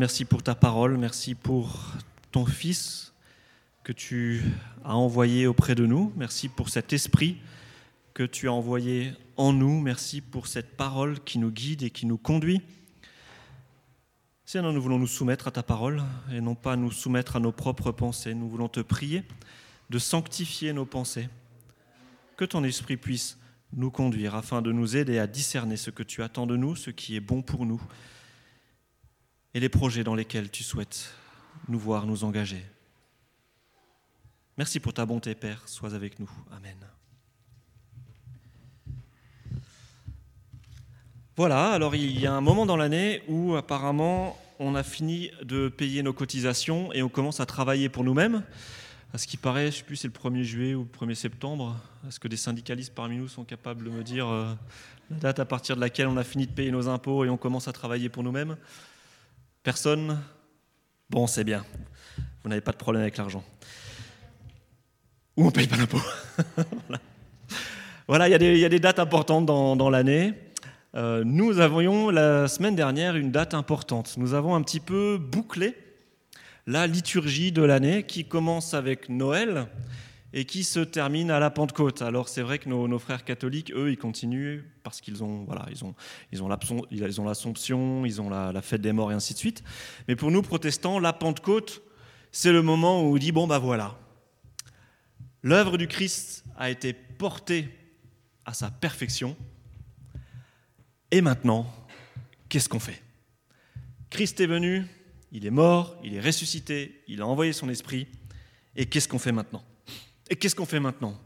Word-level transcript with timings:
merci 0.00 0.24
pour 0.24 0.42
ta 0.42 0.54
parole, 0.54 0.96
merci 0.96 1.34
pour 1.34 1.78
ton 2.32 2.46
Fils 2.46 3.12
que 3.84 3.92
tu 3.92 4.42
as 4.82 4.96
envoyé 4.96 5.46
auprès 5.46 5.74
de 5.74 5.84
nous, 5.84 6.10
merci 6.16 6.48
pour 6.48 6.70
cet 6.70 6.94
esprit 6.94 7.36
que 8.14 8.22
tu 8.22 8.48
as 8.48 8.52
envoyé 8.54 9.12
en 9.36 9.52
nous, 9.52 9.78
merci 9.78 10.22
pour 10.22 10.46
cette 10.46 10.74
parole 10.74 11.20
qui 11.20 11.38
nous 11.38 11.50
guide 11.50 11.82
et 11.82 11.90
qui 11.90 12.06
nous 12.06 12.16
conduit. 12.16 12.62
Seigneur, 14.46 14.72
nous 14.72 14.80
voulons 14.80 14.98
nous 14.98 15.06
soumettre 15.06 15.48
à 15.48 15.50
ta 15.50 15.62
parole 15.62 16.02
et 16.32 16.40
non 16.40 16.54
pas 16.54 16.76
nous 16.76 16.90
soumettre 16.90 17.36
à 17.36 17.40
nos 17.40 17.52
propres 17.52 17.92
pensées. 17.92 18.32
Nous 18.32 18.48
voulons 18.48 18.70
te 18.70 18.80
prier 18.80 19.22
de 19.90 19.98
sanctifier 19.98 20.72
nos 20.72 20.86
pensées, 20.86 21.28
que 22.38 22.46
ton 22.46 22.64
esprit 22.64 22.96
puisse 22.96 23.36
nous 23.74 23.90
conduire 23.90 24.34
afin 24.34 24.62
de 24.62 24.72
nous 24.72 24.96
aider 24.96 25.18
à 25.18 25.26
discerner 25.26 25.76
ce 25.76 25.90
que 25.90 26.02
tu 26.02 26.22
attends 26.22 26.46
de 26.46 26.56
nous, 26.56 26.74
ce 26.74 26.88
qui 26.88 27.16
est 27.16 27.20
bon 27.20 27.42
pour 27.42 27.66
nous 27.66 27.82
et 29.54 29.60
les 29.60 29.68
projets 29.68 30.04
dans 30.04 30.14
lesquels 30.14 30.50
tu 30.50 30.62
souhaites 30.62 31.12
nous 31.68 31.78
voir 31.78 32.06
nous 32.06 32.24
engager. 32.24 32.64
Merci 34.56 34.80
pour 34.80 34.92
ta 34.92 35.06
bonté, 35.06 35.34
Père. 35.34 35.62
Sois 35.66 35.94
avec 35.94 36.18
nous. 36.18 36.30
Amen. 36.52 36.76
Voilà, 41.36 41.70
alors 41.70 41.94
il 41.94 42.20
y 42.20 42.26
a 42.26 42.34
un 42.34 42.42
moment 42.42 42.66
dans 42.66 42.76
l'année 42.76 43.22
où 43.26 43.54
apparemment 43.54 44.38
on 44.58 44.74
a 44.74 44.82
fini 44.82 45.30
de 45.42 45.68
payer 45.68 46.02
nos 46.02 46.12
cotisations 46.12 46.92
et 46.92 47.02
on 47.02 47.08
commence 47.08 47.40
à 47.40 47.46
travailler 47.46 47.88
pour 47.88 48.04
nous-mêmes. 48.04 48.42
À 49.14 49.18
ce 49.18 49.26
qui 49.26 49.38
paraît, 49.38 49.62
je 49.62 49.66
ne 49.66 49.72
sais 49.72 49.82
plus 49.84 49.96
si 49.96 50.02
c'est 50.02 50.08
le 50.08 50.30
1er 50.30 50.42
juillet 50.42 50.74
ou 50.74 50.82
le 50.82 51.06
1er 51.06 51.14
septembre. 51.14 51.76
Est-ce 52.06 52.20
que 52.20 52.28
des 52.28 52.36
syndicalistes 52.36 52.94
parmi 52.94 53.16
nous 53.16 53.26
sont 53.26 53.44
capables 53.44 53.84
de 53.84 53.90
me 53.90 54.04
dire 54.04 54.28
euh, 54.28 54.52
la 55.10 55.16
date 55.16 55.38
à 55.40 55.46
partir 55.46 55.76
de 55.76 55.80
laquelle 55.80 56.06
on 56.06 56.18
a 56.18 56.24
fini 56.24 56.46
de 56.46 56.52
payer 56.52 56.70
nos 56.70 56.88
impôts 56.88 57.24
et 57.24 57.30
on 57.30 57.38
commence 57.38 57.66
à 57.66 57.72
travailler 57.72 58.10
pour 58.10 58.22
nous-mêmes? 58.22 58.56
Personne? 59.62 60.18
Bon, 61.10 61.26
c'est 61.26 61.44
bien. 61.44 61.64
Vous 62.42 62.48
n'avez 62.48 62.60
pas 62.62 62.72
de 62.72 62.78
problème 62.78 63.02
avec 63.02 63.16
l'argent. 63.16 63.44
Ou 65.36 65.42
on 65.42 65.46
ne 65.46 65.50
paye 65.50 65.66
pas 65.66 65.76
l'impôt. 65.76 66.00
voilà, 68.08 68.28
il 68.28 68.58
y, 68.58 68.64
a 68.64 68.68
des 68.68 68.80
dates 68.80 68.98
importantes 68.98 69.44
dans, 69.44 69.90
l'année. 69.90 70.32
Euh, 70.94 71.22
nous 71.24 71.60
avions 71.60 72.10
la 72.10 72.48
semaine 72.48 72.74
dernière 72.74 73.16
une 73.16 73.30
date 73.30 73.52
importante. 73.52 74.14
Nous 74.16 74.32
avons 74.32 74.54
un 74.54 74.62
petit 74.62 74.80
peu 74.80 75.18
bouclé 75.18 75.76
la 76.66 76.86
liturgie 76.86 77.52
de 77.52 77.62
l'année 77.62 78.04
qui 78.04 78.24
commence 78.24 78.72
avec 78.74 79.08
Noël 79.08 79.66
et 80.32 80.44
qui 80.44 80.64
se 80.64 80.80
termine 80.80 81.30
à 81.30 81.38
la 81.38 81.50
Pentecôte. 81.50 82.02
Alors 82.02 82.28
c'est 82.28 82.42
vrai 82.42 82.58
que 82.58 82.68
nos, 82.68 82.98
frères 82.98 83.24
catholiques, 83.24 83.72
eux, 83.72 83.90
ils 83.90 83.98
continuent 83.98 84.62
parce 84.82 85.00
qu'ils 85.00 85.24
ont, 85.24 85.44
voilà, 85.44 85.66
ils 85.70 85.84
ont, 85.84 85.94
ils 86.32 86.42
ont 87.20 87.24
l'Assomption, 87.24 88.06
ils 88.06 88.20
ont 88.20 88.30
la, 88.30 88.62
fête 88.62 88.80
des 88.80 88.92
morts 88.92 89.12
et 89.12 89.14
ainsi 89.14 89.34
de 89.34 89.38
suite. 89.38 89.62
Mais 90.08 90.16
pour 90.16 90.30
nous, 90.30 90.42
protestants, 90.42 90.98
la 90.98 91.12
Pentecôte, 91.12 91.82
c'est 92.32 92.52
le 92.52 92.62
moment 92.62 93.02
où 93.02 93.14
on 93.14 93.18
dit, 93.18 93.32
bon, 93.32 93.46
bah 93.46 93.58
voilà, 93.58 93.98
l'œuvre 95.42 95.76
du 95.78 95.88
Christ 95.88 96.44
a 96.56 96.70
été 96.70 96.92
portée 96.92 97.68
à 98.44 98.54
sa 98.54 98.70
perfection, 98.70 99.36
et 101.10 101.20
maintenant, 101.20 101.66
qu'est-ce 102.48 102.68
qu'on 102.68 102.78
fait? 102.78 103.02
Christ 104.10 104.40
est 104.40 104.46
venu, 104.46 104.86
il 105.32 105.46
est 105.46 105.50
mort, 105.50 105.96
il 106.04 106.14
est 106.14 106.20
ressuscité, 106.20 107.02
il 107.08 107.20
a 107.20 107.26
envoyé 107.26 107.52
son 107.52 107.68
esprit. 107.68 108.06
Et 108.76 108.86
qu'est-ce 108.86 109.08
qu'on 109.08 109.18
fait 109.18 109.32
maintenant? 109.32 109.64
Et 110.30 110.36
qu'est-ce 110.36 110.54
qu'on 110.54 110.66
fait 110.66 110.80
maintenant 110.80 111.18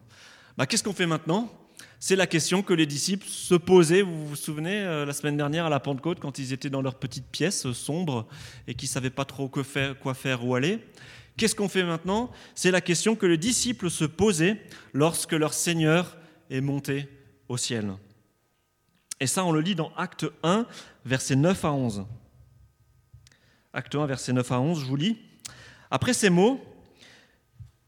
bah, 0.56 0.66
Qu'est-ce 0.66 0.82
qu'on 0.82 0.94
fait 0.94 1.06
maintenant 1.06 1.52
C'est 2.00 2.16
la 2.16 2.26
question 2.26 2.62
que 2.62 2.72
les 2.72 2.86
disciples 2.86 3.26
se 3.26 3.54
posaient, 3.54 4.00
vous 4.00 4.26
vous 4.26 4.36
souvenez, 4.36 4.80
euh, 4.80 5.04
la 5.04 5.12
semaine 5.12 5.36
dernière 5.36 5.66
à 5.66 5.68
la 5.68 5.78
Pentecôte, 5.78 6.18
quand 6.20 6.38
ils 6.38 6.54
étaient 6.54 6.70
dans 6.70 6.82
leur 6.82 6.94
petite 6.94 7.26
pièce 7.26 7.70
sombre 7.72 8.26
et 8.66 8.74
qu'ils 8.74 8.88
ne 8.88 8.92
savaient 8.92 9.10
pas 9.10 9.26
trop 9.26 9.50
faire, 9.62 9.98
quoi 9.98 10.14
faire 10.14 10.44
où 10.44 10.54
aller. 10.54 10.80
Qu'est-ce 11.36 11.54
qu'on 11.54 11.68
fait 11.68 11.84
maintenant 11.84 12.30
C'est 12.54 12.70
la 12.70 12.80
question 12.80 13.14
que 13.14 13.26
les 13.26 13.36
disciples 13.36 13.90
se 13.90 14.04
posaient 14.04 14.60
lorsque 14.94 15.32
leur 15.32 15.52
Seigneur 15.52 16.16
est 16.48 16.62
monté 16.62 17.08
au 17.48 17.58
ciel. 17.58 17.92
Et 19.20 19.26
ça, 19.26 19.44
on 19.44 19.52
le 19.52 19.60
lit 19.60 19.74
dans 19.74 19.92
Acte 19.96 20.26
1, 20.42 20.66
versets 21.04 21.36
9 21.36 21.64
à 21.64 21.72
11. 21.72 22.06
Acte 23.72 23.94
1, 23.94 24.06
versets 24.06 24.32
9 24.32 24.50
à 24.50 24.60
11, 24.60 24.80
je 24.80 24.84
vous 24.86 24.96
lis. 24.96 25.18
Après 25.90 26.12
ces 26.14 26.30
mots, 26.30 26.60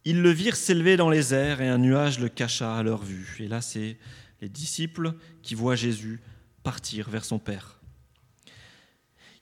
ils 0.06 0.22
le 0.22 0.30
virent 0.30 0.54
s'élever 0.54 0.96
dans 0.96 1.10
les 1.10 1.34
airs 1.34 1.60
et 1.60 1.68
un 1.68 1.78
nuage 1.78 2.20
le 2.20 2.28
cacha 2.28 2.76
à 2.76 2.82
leur 2.84 3.02
vue. 3.02 3.36
Et 3.40 3.48
là, 3.48 3.60
c'est 3.60 3.98
les 4.40 4.48
disciples 4.48 5.14
qui 5.42 5.56
voient 5.56 5.74
Jésus 5.74 6.20
partir 6.62 7.10
vers 7.10 7.24
son 7.24 7.40
Père. 7.40 7.80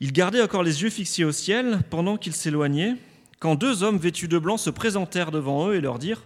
Ils 0.01 0.11
gardaient 0.11 0.41
encore 0.43 0.63
les 0.63 0.83
yeux 0.83 0.89
fixés 0.89 1.23
au 1.23 1.33
ciel 1.33 1.81
pendant 1.91 2.17
qu'ils 2.17 2.33
s'éloignaient, 2.33 2.97
quand 3.41 3.57
deux 3.57 3.83
hommes 3.83 3.99
vêtus 3.99 4.27
de 4.27 4.39
blanc 4.39 4.57
se 4.57 4.71
présentèrent 4.71 5.31
devant 5.31 5.69
eux 5.69 5.75
et 5.75 5.83
leur 5.83 5.99
dirent 5.99 6.25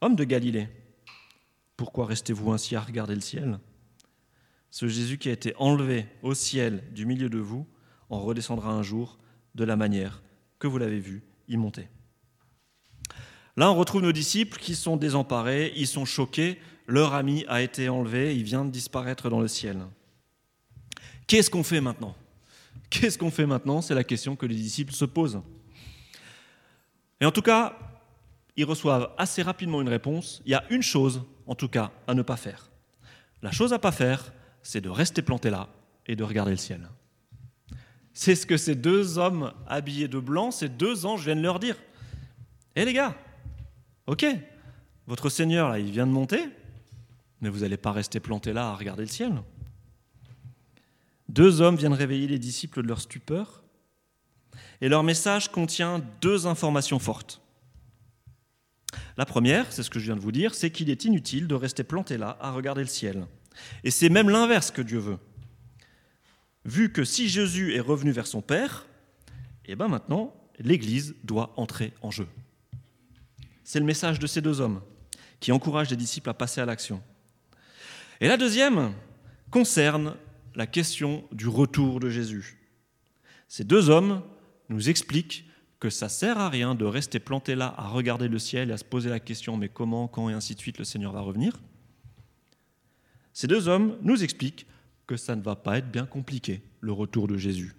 Hommes 0.00 0.16
de 0.16 0.24
Galilée, 0.24 0.68
pourquoi 1.76 2.06
restez-vous 2.06 2.52
ainsi 2.52 2.76
à 2.76 2.80
regarder 2.80 3.14
le 3.14 3.20
ciel? 3.20 3.58
Ce 4.70 4.88
Jésus 4.88 5.18
qui 5.18 5.28
a 5.28 5.32
été 5.32 5.54
enlevé 5.58 6.06
au 6.22 6.32
ciel 6.32 6.82
du 6.94 7.04
milieu 7.04 7.28
de 7.28 7.38
vous 7.38 7.66
en 8.08 8.20
redescendra 8.20 8.72
un 8.72 8.82
jour 8.82 9.18
de 9.54 9.64
la 9.64 9.76
manière 9.76 10.22
que 10.58 10.66
vous 10.66 10.78
l'avez 10.78 10.98
vu 10.98 11.22
y 11.46 11.58
monter. 11.58 11.88
Là, 13.56 13.70
on 13.70 13.74
retrouve 13.74 14.02
nos 14.02 14.12
disciples 14.12 14.58
qui 14.58 14.74
sont 14.74 14.96
désemparés, 14.96 15.72
ils 15.76 15.86
sont 15.86 16.04
choqués, 16.04 16.60
leur 16.86 17.14
ami 17.14 17.44
a 17.48 17.62
été 17.62 17.88
enlevé, 17.88 18.36
il 18.36 18.42
vient 18.42 18.64
de 18.64 18.70
disparaître 18.70 19.30
dans 19.30 19.40
le 19.40 19.48
ciel. 19.48 19.78
Qu'est-ce 21.26 21.50
qu'on 21.50 21.62
fait 21.62 21.80
maintenant? 21.80 22.14
Qu'est-ce 22.90 23.18
qu'on 23.18 23.30
fait 23.30 23.46
maintenant? 23.46 23.80
C'est 23.80 23.94
la 23.94 24.04
question 24.04 24.36
que 24.36 24.46
les 24.46 24.54
disciples 24.54 24.92
se 24.92 25.04
posent. 25.04 25.40
Et 27.20 27.24
en 27.24 27.32
tout 27.32 27.42
cas, 27.42 27.76
ils 28.56 28.64
reçoivent 28.64 29.10
assez 29.18 29.42
rapidement 29.42 29.80
une 29.80 29.88
réponse. 29.88 30.42
Il 30.44 30.52
y 30.52 30.54
a 30.54 30.64
une 30.70 30.82
chose, 30.82 31.22
en 31.46 31.54
tout 31.54 31.68
cas, 31.68 31.90
à 32.06 32.14
ne 32.14 32.22
pas 32.22 32.36
faire. 32.36 32.70
La 33.42 33.52
chose 33.52 33.72
à 33.72 33.76
ne 33.76 33.80
pas 33.80 33.92
faire, 33.92 34.32
c'est 34.62 34.80
de 34.80 34.88
rester 34.88 35.22
planté 35.22 35.50
là 35.50 35.68
et 36.06 36.14
de 36.14 36.24
regarder 36.24 36.52
le 36.52 36.56
ciel. 36.56 36.88
C'est 38.12 38.34
ce 38.34 38.46
que 38.46 38.56
ces 38.56 38.74
deux 38.74 39.18
hommes 39.18 39.52
habillés 39.66 40.08
de 40.08 40.18
blanc, 40.18 40.50
ces 40.50 40.68
deux 40.68 41.06
anges 41.06 41.24
viennent 41.24 41.42
leur 41.42 41.58
dire. 41.58 41.76
Eh 42.74 42.84
les 42.84 42.92
gars, 42.92 43.14
ok, 44.06 44.26
votre 45.06 45.28
Seigneur, 45.28 45.76
il 45.76 45.90
vient 45.90 46.06
de 46.06 46.12
monter, 46.12 46.44
mais 47.40 47.48
vous 47.48 47.60
n'allez 47.60 47.76
pas 47.76 47.92
rester 47.92 48.20
plantés 48.20 48.52
là 48.52 48.68
à 48.68 48.74
regarder 48.74 49.02
le 49.02 49.08
ciel. 49.08 49.34
Deux 51.28 51.60
hommes 51.60 51.76
viennent 51.76 51.92
réveiller 51.92 52.28
les 52.28 52.38
disciples 52.38 52.82
de 52.82 52.88
leur 52.88 53.00
stupeur, 53.00 53.62
et 54.80 54.88
leur 54.88 55.02
message 55.02 55.50
contient 55.50 56.00
deux 56.20 56.46
informations 56.46 56.98
fortes. 56.98 57.40
La 59.16 59.26
première, 59.26 59.72
c'est 59.72 59.82
ce 59.82 59.90
que 59.90 59.98
je 59.98 60.06
viens 60.06 60.16
de 60.16 60.20
vous 60.20 60.32
dire, 60.32 60.54
c'est 60.54 60.70
qu'il 60.70 60.90
est 60.90 61.04
inutile 61.04 61.48
de 61.48 61.54
rester 61.54 61.84
planté 61.84 62.18
là 62.18 62.36
à 62.40 62.52
regarder 62.52 62.82
le 62.82 62.88
ciel. 62.88 63.26
Et 63.84 63.90
c'est 63.90 64.08
même 64.08 64.28
l'inverse 64.28 64.70
que 64.70 64.82
Dieu 64.82 64.98
veut 64.98 65.18
vu 66.66 66.92
que 66.92 67.04
si 67.04 67.28
Jésus 67.28 67.74
est 67.74 67.80
revenu 67.80 68.10
vers 68.10 68.26
son 68.26 68.42
Père, 68.42 68.86
et 69.64 69.72
eh 69.72 69.76
bien 69.76 69.88
maintenant, 69.88 70.34
l'Église 70.58 71.14
doit 71.24 71.52
entrer 71.56 71.92
en 72.02 72.10
jeu. 72.10 72.26
C'est 73.66 73.80
le 73.80 73.84
message 73.84 74.20
de 74.20 74.28
ces 74.28 74.40
deux 74.40 74.60
hommes 74.60 74.80
qui 75.40 75.50
encouragent 75.50 75.90
les 75.90 75.96
disciples 75.96 76.30
à 76.30 76.34
passer 76.34 76.60
à 76.60 76.66
l'action. 76.66 77.02
Et 78.20 78.28
la 78.28 78.36
deuxième 78.36 78.92
concerne 79.50 80.14
la 80.54 80.68
question 80.68 81.24
du 81.32 81.48
retour 81.48 81.98
de 81.98 82.08
Jésus. 82.08 82.58
Ces 83.48 83.64
deux 83.64 83.90
hommes 83.90 84.22
nous 84.68 84.88
expliquent 84.88 85.50
que 85.80 85.90
ça 85.90 86.08
sert 86.08 86.38
à 86.38 86.48
rien 86.48 86.76
de 86.76 86.84
rester 86.84 87.18
planté 87.18 87.56
là 87.56 87.74
à 87.76 87.88
regarder 87.88 88.28
le 88.28 88.38
ciel 88.38 88.70
et 88.70 88.72
à 88.72 88.78
se 88.78 88.84
poser 88.84 89.10
la 89.10 89.18
question 89.18 89.56
mais 89.56 89.68
comment, 89.68 90.06
quand 90.06 90.30
et 90.30 90.32
ainsi 90.32 90.54
de 90.54 90.60
suite 90.60 90.78
le 90.78 90.84
Seigneur 90.84 91.10
va 91.10 91.20
revenir. 91.20 91.60
Ces 93.32 93.48
deux 93.48 93.66
hommes 93.66 93.98
nous 94.00 94.22
expliquent 94.22 94.68
que 95.08 95.16
ça 95.16 95.34
ne 95.34 95.42
va 95.42 95.56
pas 95.56 95.78
être 95.78 95.90
bien 95.90 96.06
compliqué, 96.06 96.62
le 96.80 96.92
retour 96.92 97.26
de 97.26 97.36
Jésus. 97.36 97.74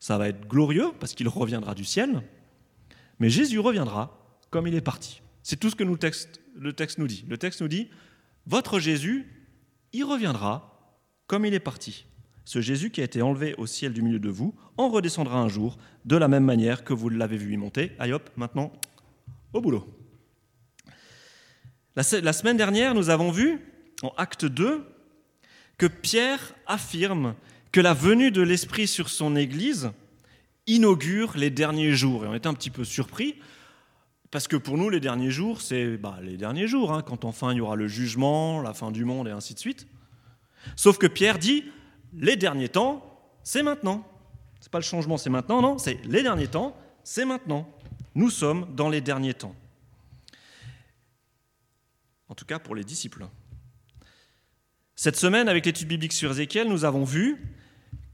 Ça 0.00 0.18
va 0.18 0.28
être 0.28 0.46
glorieux 0.46 0.92
parce 1.00 1.14
qu'il 1.14 1.28
reviendra 1.28 1.74
du 1.74 1.86
ciel, 1.86 2.22
mais 3.18 3.30
Jésus 3.30 3.58
reviendra 3.58 4.20
comme 4.54 4.68
il 4.68 4.76
est 4.76 4.80
parti. 4.80 5.20
C'est 5.42 5.58
tout 5.58 5.68
ce 5.68 5.74
que 5.74 5.82
nous, 5.82 5.98
le 6.60 6.72
texte 6.72 6.98
nous 6.98 7.08
dit. 7.08 7.24
Le 7.26 7.36
texte 7.36 7.60
nous 7.60 7.66
dit, 7.66 7.88
votre 8.46 8.78
Jésus, 8.78 9.26
il 9.92 10.04
reviendra 10.04 10.96
comme 11.26 11.44
il 11.44 11.54
est 11.54 11.58
parti. 11.58 12.06
Ce 12.44 12.60
Jésus 12.60 12.90
qui 12.90 13.00
a 13.00 13.04
été 13.04 13.20
enlevé 13.20 13.56
au 13.58 13.66
ciel 13.66 13.92
du 13.92 14.00
milieu 14.00 14.20
de 14.20 14.28
vous 14.28 14.54
en 14.76 14.90
redescendra 14.90 15.40
un 15.40 15.48
jour 15.48 15.76
de 16.04 16.16
la 16.16 16.28
même 16.28 16.44
manière 16.44 16.84
que 16.84 16.92
vous 16.92 17.08
l'avez 17.08 17.36
vu 17.36 17.52
y 17.52 17.56
monter. 17.56 17.96
Aïe 17.98 18.12
hop, 18.12 18.30
maintenant, 18.36 18.70
au 19.52 19.60
boulot. 19.60 19.92
La, 21.96 22.04
la 22.22 22.32
semaine 22.32 22.56
dernière, 22.56 22.94
nous 22.94 23.10
avons 23.10 23.32
vu, 23.32 23.58
en 24.02 24.12
acte 24.16 24.44
2, 24.44 24.86
que 25.78 25.86
Pierre 25.86 26.54
affirme 26.68 27.34
que 27.72 27.80
la 27.80 27.92
venue 27.92 28.30
de 28.30 28.42
l'Esprit 28.42 28.86
sur 28.86 29.08
son 29.08 29.34
Église 29.34 29.90
inaugure 30.68 31.36
les 31.36 31.50
derniers 31.50 31.94
jours. 31.94 32.24
Et 32.24 32.28
on 32.28 32.34
est 32.34 32.46
un 32.46 32.54
petit 32.54 32.70
peu 32.70 32.84
surpris, 32.84 33.34
parce 34.34 34.48
que 34.48 34.56
pour 34.56 34.76
nous, 34.76 34.90
les 34.90 34.98
derniers 34.98 35.30
jours, 35.30 35.62
c'est 35.62 35.96
bah, 35.96 36.18
les 36.20 36.36
derniers 36.36 36.66
jours, 36.66 36.92
hein, 36.92 37.02
quand 37.06 37.24
enfin 37.24 37.52
il 37.52 37.58
y 37.58 37.60
aura 37.60 37.76
le 37.76 37.86
jugement, 37.86 38.60
la 38.62 38.74
fin 38.74 38.90
du 38.90 39.04
monde 39.04 39.28
et 39.28 39.30
ainsi 39.30 39.54
de 39.54 39.60
suite. 39.60 39.86
Sauf 40.74 40.98
que 40.98 41.06
Pierre 41.06 41.38
dit, 41.38 41.62
les 42.14 42.34
derniers 42.34 42.68
temps, 42.68 43.16
c'est 43.44 43.62
maintenant. 43.62 44.04
C'est 44.58 44.72
pas 44.72 44.80
le 44.80 44.84
changement, 44.84 45.18
c'est 45.18 45.30
maintenant, 45.30 45.62
non, 45.62 45.78
c'est 45.78 46.04
les 46.04 46.24
derniers 46.24 46.48
temps, 46.48 46.76
c'est 47.04 47.24
maintenant. 47.24 47.72
Nous 48.16 48.28
sommes 48.28 48.66
dans 48.74 48.88
les 48.88 49.00
derniers 49.00 49.34
temps. 49.34 49.54
En 52.28 52.34
tout 52.34 52.44
cas 52.44 52.58
pour 52.58 52.74
les 52.74 52.82
disciples. 52.82 53.28
Cette 54.96 55.14
semaine, 55.14 55.48
avec 55.48 55.64
l'étude 55.64 55.86
biblique 55.86 56.12
sur 56.12 56.32
Ézéchiel, 56.32 56.68
nous 56.68 56.84
avons 56.84 57.04
vu 57.04 57.40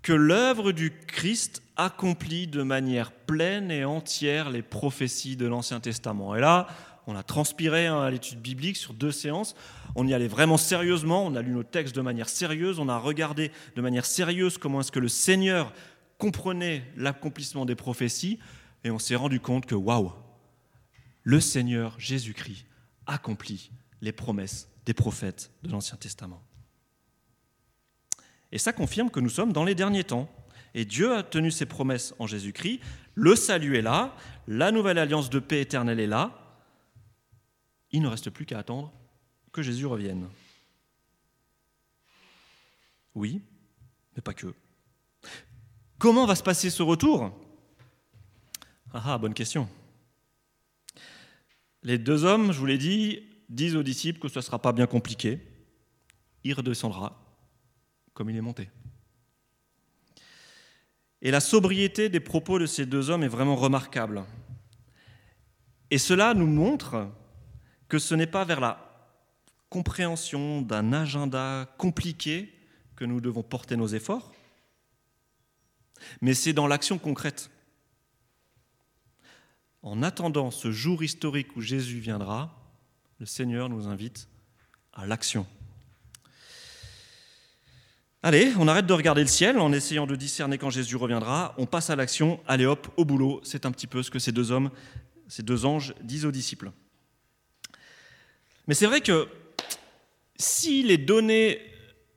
que 0.03 0.13
l'œuvre 0.13 0.73
du 0.73 0.93
Christ 1.07 1.63
accomplit 1.85 2.47
de 2.47 2.63
manière 2.63 3.11
pleine 3.11 3.71
et 3.71 3.85
entière 3.85 4.51
les 4.51 4.63
prophéties 4.63 5.37
de 5.37 5.47
l'Ancien 5.47 5.81
Testament. 5.81 6.37
Et 6.37 6.41
là, 6.41 6.67
on 7.07 7.17
a 7.17 7.23
transpiré 7.23 7.87
hein, 7.87 8.01
à 8.01 8.11
l'étude 8.11 8.41
biblique 8.41 8.77
sur 8.77 8.93
deux 8.93 9.11
séances. 9.11 9.55
On 9.95 10.07
y 10.07 10.15
allait 10.15 10.29
vraiment 10.29 10.59
sérieusement, 10.59 11.25
on 11.25 11.35
a 11.35 11.43
lu 11.43 11.53
nos 11.53 11.63
textes 11.63 11.97
de 11.97 12.01
manière 12.03 12.29
sérieuse, 12.29 12.79
on 12.79 12.89
a 12.89 12.99
regardé 12.99 13.51
de 13.77 13.81
manière 13.81 14.05
sérieuse 14.05 14.59
comment 14.59 14.81
est-ce 14.81 14.93
que 14.93 15.01
le 15.01 15.09
Seigneur 15.09 15.73
comprenait 16.19 16.85
l'accomplissement 16.97 17.65
des 17.65 17.75
prophéties, 17.75 18.39
et 18.85 18.91
on 18.91 18.99
s'est 18.99 19.17
rendu 19.17 19.41
compte 19.41 19.65
que, 19.65 19.75
waouh, 19.75 20.13
le 21.23 21.41
Seigneur 21.41 21.99
Jésus-Christ 21.99 22.67
accomplit 23.07 23.71
les 24.03 24.13
promesses 24.13 24.69
des 24.85 24.95
prophètes 24.95 25.51
de 25.63 25.71
l'Ancien 25.71 25.97
Testament. 25.97 26.43
Et 28.53 28.59
ça 28.59 28.73
confirme 28.73 29.11
que 29.11 29.21
nous 29.21 29.31
sommes 29.31 29.53
dans 29.53 29.65
les 29.65 29.75
derniers 29.75 30.05
temps. 30.05 30.29
Et 30.75 30.85
Dieu 30.85 31.15
a 31.15 31.23
tenu 31.23 31.51
ses 31.51 31.67
promesses 31.67 32.15
en 32.19 32.27
Jésus-Christ. 32.27 32.81
Le 33.15 33.35
salut 33.35 33.77
est 33.77 33.83
là, 33.83 34.15
la 34.47 34.71
nouvelle 34.73 34.99
alliance 34.99 35.31
de 35.31 35.39
paix 35.39 35.61
éternelle 35.61 36.01
est 36.01 36.07
là. 36.07 36.37
Il 37.91 38.03
ne 38.03 38.09
reste 38.09 38.31
plus 38.31 38.47
qu'à 38.47 38.59
attendre 38.59 38.93
que 39.53 39.63
Jésus 39.63 39.87
revienne. 39.87 40.29
Oui, 43.15 43.43
mais 44.15 44.23
pas 44.23 44.35
que. 44.35 44.55
Comment 45.99 46.27
va 46.27 46.35
se 46.35 46.43
passer 46.43 46.71
ce 46.71 46.83
retour? 46.83 47.33
Ah, 48.93 49.03
ah 49.05 49.19
bonne 49.19 49.35
question. 49.35 49.69
Les 51.83 51.99
deux 51.99 52.25
hommes, 52.25 52.53
je 52.53 52.59
vous 52.59 52.67
l'ai 52.67 52.79
dit, 52.79 53.23
disent 53.49 53.77
aux 53.77 53.83
disciples 53.83 54.21
que 54.21 54.29
ce 54.29 54.39
ne 54.39 54.43
sera 54.43 54.61
pas 54.61 54.73
bien 54.73 54.87
compliqué. 54.87 55.41
Il 56.45 56.55
redescendra 56.55 57.21
comme 58.15 58.31
il 58.31 58.37
est 58.37 58.41
monté. 58.41 58.69
Et 61.23 61.31
la 61.31 61.41
sobriété 61.41 62.09
des 62.09 62.21
propos 62.21 62.59
de 62.59 62.67
ces 62.67 62.87
deux 62.87 63.11
hommes 63.11 63.23
est 63.23 63.29
vraiment 63.29 63.57
remarquable. 63.57 64.25
Et 65.91 65.99
cela 65.99 66.35
nous 66.35 66.47
montre 66.47 67.09
que 67.89 67.99
ce 67.99 68.15
n'est 68.15 68.27
pas 68.27 68.45
vers 68.45 68.61
la 68.61 68.91
compréhension 69.69 70.63
d'un 70.63 70.93
agenda 70.93 71.69
compliqué 71.79 72.53
que 72.97 73.05
nous 73.05 73.21
devons 73.21 73.43
porter 73.43 73.77
nos 73.77 73.89
efforts, 73.89 74.33
mais 76.21 76.35
c'est 76.35 76.53
dans 76.53 76.67
l'action 76.67 76.99
concrète. 76.99 77.51
En 79.83 80.03
attendant 80.03 80.51
ce 80.51 80.71
jour 80.71 81.03
historique 81.03 81.57
où 81.57 81.61
Jésus 81.61 81.99
viendra, 81.99 82.55
le 83.19 83.27
Seigneur 83.27 83.69
nous 83.69 83.89
invite 83.89 84.29
à 84.93 85.07
l'action. 85.07 85.47
Allez, 88.23 88.53
on 88.59 88.69
arrête 88.69 88.85
de 88.85 88.93
regarder 88.93 89.23
le 89.23 89.29
ciel 89.29 89.59
en 89.59 89.73
essayant 89.73 90.07
de 90.07 90.15
discerner 90.15 90.59
quand 90.59 90.69
Jésus 90.69 90.97
reviendra, 90.97 91.55
on 91.57 91.65
passe 91.65 91.89
à 91.89 91.97
l'action, 91.97 92.39
allez 92.47 92.67
hop, 92.67 92.89
au 92.99 93.07
boulot, 93.07 93.41
c'est 93.45 93.65
un 93.65 93.73
petit 93.73 93.87
peu 93.87 94.03
ce 94.03 94.11
que 94.11 94.19
ces 94.19 94.31
deux 94.31 94.51
hommes, 94.51 94.71
ces 95.27 95.43
deux 95.43 95.65
anges 95.65 95.95
disent 96.03 96.27
aux 96.27 96.31
disciples. 96.31 96.71
Mais 98.69 98.75
c'est 98.75 98.85
vrai 98.85 99.01
que 99.01 99.27
si 100.37 100.83
les 100.83 100.99
données 100.99 101.63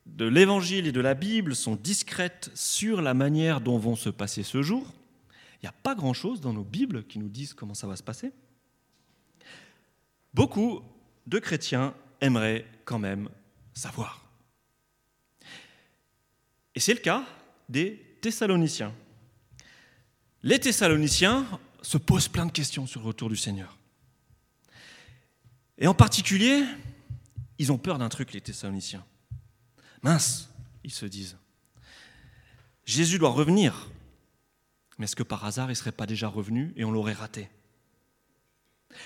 de 0.06 0.26
l'Évangile 0.26 0.88
et 0.88 0.92
de 0.92 1.00
la 1.00 1.14
Bible 1.14 1.56
sont 1.56 1.78
discrètes 1.78 2.52
sur 2.54 3.02
la 3.02 3.14
manière 3.14 3.62
dont 3.62 3.78
vont 3.78 3.96
se 3.96 4.10
passer 4.10 4.44
ce 4.44 4.62
jour, 4.62 4.86
il 5.62 5.66
n'y 5.66 5.70
a 5.70 5.76
pas 5.84 5.96
grand-chose 5.96 6.42
dans 6.42 6.52
nos 6.52 6.66
Bibles 6.66 7.06
qui 7.06 7.18
nous 7.18 7.30
disent 7.30 7.54
comment 7.54 7.74
ça 7.74 7.88
va 7.88 7.96
se 7.96 8.04
passer. 8.04 8.34
Beaucoup 10.34 10.82
de 11.28 11.40
chrétiens 11.40 11.94
aimeraient 12.20 12.66
quand 12.84 13.00
même 13.00 13.30
savoir. 13.74 14.23
Et 16.76 16.80
c'est 16.80 16.94
le 16.94 17.00
cas 17.00 17.26
des 17.70 18.18
Thessaloniciens. 18.22 18.94
Les 20.42 20.60
Thessaloniciens 20.60 21.46
se 21.82 21.98
posent 21.98 22.28
plein 22.28 22.46
de 22.46 22.52
questions 22.52 22.88
sur 22.88 23.02
le 23.02 23.08
retour 23.08 23.30
du 23.30 23.36
Seigneur. 23.36 23.78
Et 25.78 25.88
en 25.88 25.94
particulier, 25.94 26.64
ils 27.58 27.72
ont 27.72 27.78
peur 27.78 27.98
d'un 27.98 28.10
truc, 28.10 28.34
les 28.34 28.42
Thessaloniciens. 28.42 29.06
Mince, 30.02 30.50
ils 30.84 30.94
se 30.94 31.06
disent. 31.06 31.38
Jésus 32.86 33.20
doit 33.20 33.30
revenir. 33.30 33.90
Mais 34.98 35.06
est-ce 35.06 35.16
que 35.16 35.24
par 35.24 35.46
hasard, 35.46 35.68
il 35.68 35.72
ne 35.72 35.76
serait 35.76 35.92
pas 35.92 36.06
déjà 36.06 36.28
revenu 36.28 36.74
et 36.76 36.84
on 36.84 36.92
l'aurait 36.92 37.14
raté? 37.14 37.50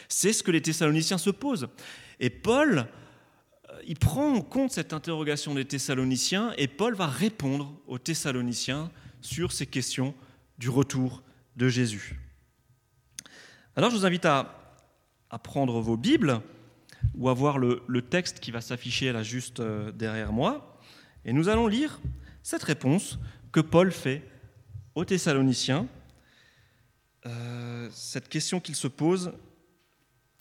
C'est 0.10 0.34
ce 0.34 0.44
que 0.44 0.52
les 0.52 0.62
Thessaloniciens 0.62 1.18
se 1.18 1.30
posent. 1.30 1.70
Et 2.20 2.30
Paul 2.30 2.88
il 3.88 3.98
prend 3.98 4.34
en 4.34 4.42
compte 4.42 4.72
cette 4.72 4.92
interrogation 4.92 5.56
des 5.56 5.64
Thessaloniciens 5.64 6.54
et 6.58 6.68
Paul 6.68 6.94
va 6.94 7.08
répondre 7.08 7.74
aux 7.88 7.98
Thessaloniciens 7.98 8.92
sur 9.22 9.54
ces 9.54 9.66
questions 9.66 10.14
du 10.58 10.68
retour 10.70 11.24
de 11.56 11.70
Jésus. 11.70 12.20
Alors 13.78 13.90
je 13.90 13.96
vous 13.96 14.06
invite 14.06 14.26
à, 14.26 14.54
prendre 15.42 15.80
vos 15.80 15.96
Bibles 15.96 16.42
ou 17.16 17.30
à 17.30 17.34
voir 17.34 17.60
le, 17.60 18.02
texte 18.02 18.42
qui 18.42 18.52
va 18.52 18.60
s'afficher 18.60 19.14
là 19.14 19.24
juste 19.24 19.62
euh, 19.62 19.92
derrière 19.92 20.34
moi 20.34 20.80
et 21.24 21.32
nous 21.32 21.48
allons 21.48 21.68
lire 21.68 22.02
cette 22.44 22.64
réponse 22.64 23.20
que 23.54 23.62
Paul 23.62 23.92
fait 23.92 24.28
aux 24.96 25.06
Thessaloniciens, 25.06 25.88
euh, 27.26 27.88
cette 27.92 28.28
question 28.28 28.60
qu'il 28.60 28.76
se 28.76 28.88
pose 28.88 29.32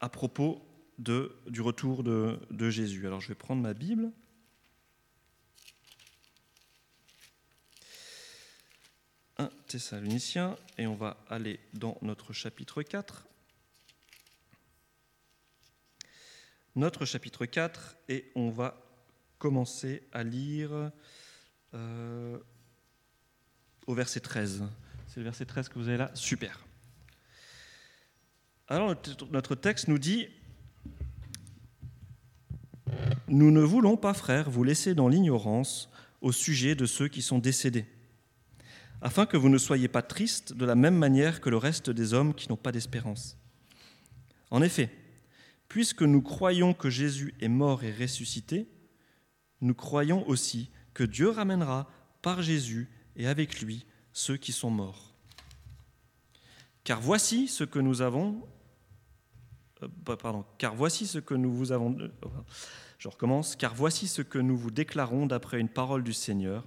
à 0.01 0.09
propos 0.09 0.66
du 0.99 1.61
retour 1.61 2.03
de, 2.03 2.39
de 2.51 2.71
Jésus. 2.71 3.07
Alors 3.07 3.21
je 3.21 3.29
vais 3.29 3.35
prendre 3.35 3.63
ma 3.63 3.75
Bible. 3.75 4.11
Un 9.39 9.51
Thessalonicien, 9.67 10.57
et 10.79 10.87
on 10.87 10.95
va 10.95 11.19
aller 11.29 11.61
dans 11.75 11.99
notre 12.01 12.33
chapitre 12.33 12.83
4. 12.83 13.27
Notre 16.75 17.05
chapitre 17.05 17.45
4, 17.45 17.97
et 18.09 18.31
on 18.35 18.51
va 18.51 18.83
commencer 19.39 20.09
à 20.13 20.23
lire 20.23 20.91
euh, 21.75 22.39
au 23.87 23.95
verset 23.95 24.21
13. 24.21 24.65
C'est 25.07 25.21
le 25.21 25.25
verset 25.25 25.45
13 25.45 25.69
que 25.69 25.79
vous 25.79 25.89
avez 25.89 25.99
là? 25.99 26.11
Super. 26.15 26.65
Alors 28.69 28.95
notre 29.31 29.55
texte 29.55 29.89
nous 29.89 29.99
dit 29.99 30.29
nous 33.29 33.51
ne 33.51 33.61
voulons 33.61 33.97
pas, 33.97 34.15
frères, 34.15 34.51
vous 34.51 34.65
laisser 34.65 34.95
dans 34.95 35.09
l'ignorance 35.09 35.91
au 36.21 36.33
sujet 36.33 36.75
de 36.75 36.87
ceux 36.87 37.09
qui 37.09 37.23
sont 37.23 37.39
décédés, 37.39 37.87
afin 39.01 39.27
que 39.27 39.37
vous 39.37 39.49
ne 39.49 39.59
soyez 39.59 39.89
pas 39.89 40.03
tristes 40.03 40.53
de 40.53 40.65
la 40.65 40.75
même 40.75 40.97
manière 40.97 41.41
que 41.41 41.51
le 41.51 41.57
reste 41.57 41.91
des 41.91 42.15
hommes 42.15 42.35
qui 42.35 42.49
n'ont 42.49 42.57
pas 42.57 42.73
d'espérance. 42.73 43.37
En 44.51 44.63
effet, 44.63 44.91
puisque 45.69 46.03
nous 46.03 46.23
croyons 46.23 46.73
que 46.73 46.91
Jésus 46.91 47.35
est 47.41 47.49
mort 47.49 47.85
et 47.85 47.93
ressuscité, 47.93 48.69
nous 49.61 49.75
croyons 49.75 50.27
aussi 50.29 50.71
que 50.95 51.05
Dieu 51.05 51.31
ramènera 51.31 51.91
par 52.23 52.43
Jésus 52.43 52.89
et 53.17 53.27
avec 53.27 53.61
lui 53.61 53.87
ceux 54.13 54.37
qui 54.37 54.53
sont 54.53 54.71
morts. 54.71 55.15
Car 56.85 57.01
voici 57.01 57.49
ce 57.49 57.65
que 57.65 57.79
nous 57.79 58.01
avons. 58.01 58.47
Euh, 59.83 60.17
pardon, 60.17 60.45
car 60.59 60.75
voici 60.75 61.07
ce 61.07 61.19
que 61.19 61.35
nous 61.35 61.53
vous 61.53 61.73
avons. 61.73 61.97
Euh, 61.99 62.09
je 62.99 63.09
recommence, 63.09 63.57
car 63.57 63.75
voici 63.75 64.09
ce 64.09 64.23
que 64.23 64.39
nous 64.39 64.57
vous 64.57 64.71
déclarons 64.71 65.27
d'après 65.27 65.61
une 65.61 65.69
parole 65.69 66.03
du 66.03 66.13
Seigneur. 66.13 66.65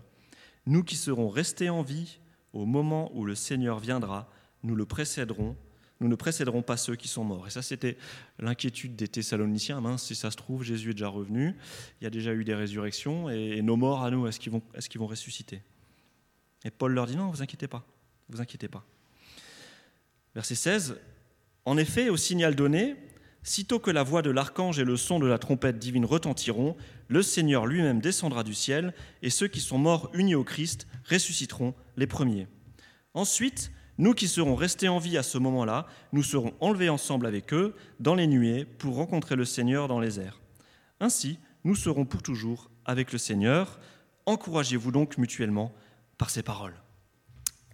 Nous 0.66 0.84
qui 0.84 0.96
serons 0.96 1.30
restés 1.30 1.70
en 1.70 1.82
vie 1.82 2.20
au 2.54 2.66
moment 2.66 3.12
où 3.16 3.26
le 3.26 3.36
Seigneur 3.36 3.80
viendra, 3.80 4.30
nous 4.64 4.76
le 4.76 4.86
précéderons, 4.86 5.56
nous 6.00 6.08
ne 6.08 6.16
précéderons 6.16 6.62
pas 6.62 6.78
ceux 6.78 6.96
qui 6.96 7.08
sont 7.08 7.24
morts. 7.24 7.48
Et 7.48 7.50
ça, 7.50 7.62
c'était 7.62 7.98
l'inquiétude 8.40 8.96
des 8.96 9.08
Thessaloniciens. 9.08 9.82
Mince, 9.82 10.04
si 10.04 10.16
ça 10.16 10.32
se 10.32 10.38
trouve, 10.38 10.64
Jésus 10.64 10.92
est 10.92 10.94
déjà 10.94 11.10
revenu, 11.10 11.56
il 12.00 12.04
y 12.04 12.08
a 12.08 12.10
déjà 12.10 12.34
eu 12.34 12.44
des 12.44 12.56
résurrections, 12.56 13.30
et 13.30 13.62
nos 13.62 13.76
morts 13.76 14.04
à 14.04 14.12
nous, 14.12 14.28
est-ce 14.28 14.40
qu'ils 14.40 14.52
vont, 14.52 14.62
vont 14.96 15.08
ressusciter? 15.08 15.62
Et 16.64 16.72
Paul 16.72 16.94
leur 16.94 17.06
dit 17.06 17.16
non, 17.16 17.30
vous 17.30 17.42
inquiétez 17.42 17.68
pas, 17.68 17.86
vous 18.30 18.40
inquiétez 18.42 18.68
pas. 18.68 18.86
Verset 20.36 20.56
16, 20.56 20.98
en 21.70 21.78
effet, 21.78 22.10
au 22.10 22.18
signal 22.18 22.56
donné, 22.56 22.96
Sitôt 23.42 23.80
que 23.80 23.92
la 23.92 24.04
voix 24.04 24.22
de 24.22 24.30
l'archange 24.30 24.80
et 24.80 24.84
le 24.84 24.98
son 24.98 25.18
de 25.18 25.28
la 25.28 25.40
trompette 25.40 25.80
divine 25.80 26.06
retentiront, 26.06 26.76
le 27.08 27.22
Seigneur 27.22 27.66
lui-même 27.66 28.02
descendra 28.02 28.44
du 28.44 28.54
ciel, 28.54 28.94
et 29.22 29.30
ceux 29.30 29.48
qui 29.48 29.62
sont 29.62 29.78
morts 29.78 30.10
unis 30.14 30.36
au 30.36 30.44
Christ 30.44 30.88
ressusciteront 31.10 31.74
les 31.96 32.06
premiers. 32.06 32.48
Ensuite, 33.14 33.72
nous 33.98 34.14
qui 34.14 34.28
serons 34.28 34.56
restés 34.56 34.90
en 34.90 35.00
vie 35.00 35.18
à 35.18 35.24
ce 35.24 35.38
moment-là, 35.38 35.88
nous 36.12 36.24
serons 36.24 36.54
enlevés 36.60 36.90
ensemble 36.90 37.26
avec 37.26 37.54
eux 37.54 37.76
dans 38.00 38.16
les 38.16 38.28
nuées 38.28 38.66
pour 38.66 38.96
rencontrer 38.96 39.36
le 39.36 39.46
Seigneur 39.46 39.88
dans 39.88 40.00
les 40.00 40.20
airs. 40.20 40.42
Ainsi, 41.00 41.40
nous 41.64 41.76
serons 41.76 42.06
pour 42.06 42.22
toujours 42.22 42.70
avec 42.84 43.14
le 43.14 43.18
Seigneur. 43.18 43.80
Encouragez-vous 44.26 44.92
donc 44.92 45.18
mutuellement 45.18 45.74
par 46.18 46.30
ces 46.30 46.44
paroles. 46.44 46.76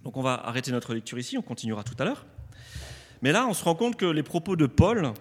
Donc 0.03 0.15
on 0.15 0.21
va 0.21 0.35
arrêter 0.35 0.71
notre 0.71 0.93
lecture 0.93 1.17
ici, 1.17 1.37
on 1.37 1.41
continuera 1.41 1.83
tout 1.83 1.95
à 1.97 2.05
l'heure. 2.05 2.25
Mais 3.21 3.31
là, 3.31 3.47
on 3.47 3.53
se 3.53 3.63
rend 3.63 3.75
compte 3.75 3.95
que 3.95 4.05
les 4.05 4.23
propos 4.23 4.55
de 4.55 4.65
Paul 4.65 5.13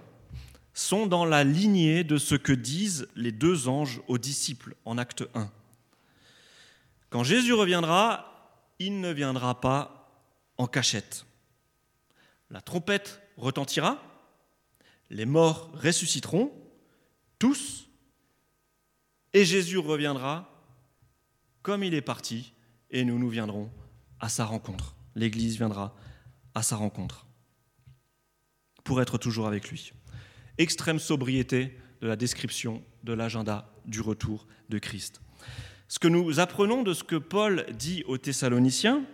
sont 0.72 1.06
dans 1.06 1.24
la 1.24 1.44
lignée 1.44 2.04
de 2.04 2.18
ce 2.18 2.34
que 2.34 2.52
disent 2.52 3.08
les 3.14 3.32
deux 3.32 3.68
anges 3.68 4.00
aux 4.08 4.18
disciples 4.18 4.74
en 4.84 4.98
acte 4.98 5.24
1. 5.34 5.50
Quand 7.10 7.22
Jésus 7.22 7.52
reviendra, 7.52 8.64
il 8.80 9.00
ne 9.00 9.12
viendra 9.12 9.60
pas 9.60 10.10
en 10.58 10.66
cachette. 10.66 11.26
La 12.50 12.60
trompette 12.60 13.22
retentira, 13.36 14.02
les 15.10 15.26
morts 15.26 15.70
ressusciteront, 15.74 16.52
tous, 17.38 17.88
et 19.32 19.44
Jésus 19.44 19.78
reviendra 19.78 20.50
comme 21.62 21.82
il 21.82 21.94
est 21.94 22.02
parti, 22.02 22.52
et 22.90 23.04
nous 23.04 23.18
nous 23.18 23.28
viendrons 23.28 23.70
à 24.20 24.28
sa 24.28 24.44
rencontre. 24.44 24.94
L'Église 25.14 25.56
viendra 25.56 25.94
à 26.54 26.62
sa 26.62 26.76
rencontre 26.76 27.26
pour 28.84 29.00
être 29.00 29.18
toujours 29.18 29.46
avec 29.46 29.70
lui. 29.70 29.92
Extrême 30.58 30.98
sobriété 30.98 31.76
de 32.00 32.06
la 32.06 32.16
description 32.16 32.82
de 33.02 33.12
l'agenda 33.12 33.72
du 33.86 34.00
retour 34.00 34.46
de 34.68 34.78
Christ. 34.78 35.20
Ce 35.88 35.98
que 35.98 36.08
nous 36.08 36.38
apprenons 36.38 36.82
de 36.82 36.92
ce 36.92 37.04
que 37.04 37.16
Paul 37.16 37.66
dit 37.72 38.04
aux 38.06 38.18
Thessaloniciens, 38.18 39.04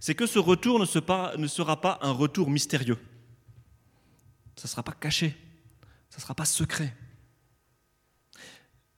c'est 0.00 0.14
que 0.14 0.26
ce 0.26 0.38
retour 0.38 0.78
ne 0.78 0.84
sera 0.84 1.80
pas 1.80 1.98
un 2.02 2.12
retour 2.12 2.50
mystérieux. 2.50 2.98
Ça 4.56 4.66
ne 4.66 4.68
sera 4.68 4.82
pas 4.82 4.92
caché, 4.92 5.34
ça 6.10 6.18
ne 6.18 6.22
sera 6.22 6.34
pas 6.34 6.44
secret. 6.44 6.94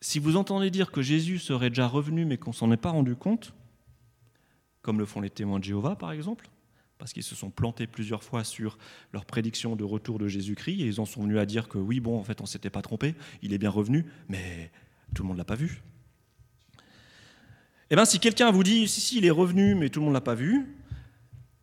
Si 0.01 0.19
vous 0.19 0.37
entendez 0.37 0.71
dire 0.71 0.91
que 0.91 1.01
Jésus 1.01 1.39
serait 1.39 1.71
déjà 1.71 1.87
revenu 1.87 2.25
mais 2.25 2.37
qu'on 2.37 2.53
s'en 2.53 2.71
est 2.73 2.77
pas 2.77 2.91
rendu 2.91 3.17
compte, 3.17 3.55
comme 4.83 4.99
le 4.99 5.07
font 5.07 5.21
les 5.21 5.31
témoins 5.31 5.59
de 5.59 5.65
Jéhovah 5.65 5.97
par 5.97 6.13
exemple, 6.13 6.49
parce 6.99 7.13
qu'ils 7.13 7.23
se 7.23 7.35
sont 7.35 7.51
plantés 7.51 7.87
plusieurs 7.87 8.23
fois 8.23 8.45
sur 8.45 8.79
leur 9.13 9.25
prédiction 9.25 9.77
de 9.77 9.85
retour 9.85 10.19
de 10.19 10.29
Jésus-Christ 10.29 10.81
et 10.81 10.87
ils 10.87 11.01
en 11.01 11.05
sont 11.05 11.23
venus 11.23 11.39
à 11.39 11.47
dire 11.47 11.69
que 11.69 11.79
oui, 11.79 12.01
bon, 12.01 12.19
en 12.19 12.25
fait, 12.25 12.41
on 12.41 12.45
ne 12.45 12.49
s'était 12.49 12.71
pas 12.71 12.83
trompé, 12.83 13.15
il 13.43 13.53
est 13.53 13.59
bien 13.59 13.71
revenu, 13.71 14.07
mais 14.29 14.71
tout 15.15 15.23
le 15.23 15.29
monde 15.29 15.37
ne 15.37 15.41
l'a 15.41 15.45
pas 15.45 15.57
vu. 15.57 15.83
Eh 17.91 17.97
bien, 17.97 18.05
si 18.05 18.19
quelqu'un 18.19 18.51
vous 18.51 18.63
dit 18.63 18.89
si, 18.89 19.01
si, 19.01 19.19
il 19.19 19.25
est 19.25 19.31
revenu, 19.31 19.75
mais 19.75 19.89
tout 19.89 20.01
le 20.01 20.07
monde 20.07 20.15
l'a 20.15 20.21
pas 20.21 20.35
vu, 20.35 20.67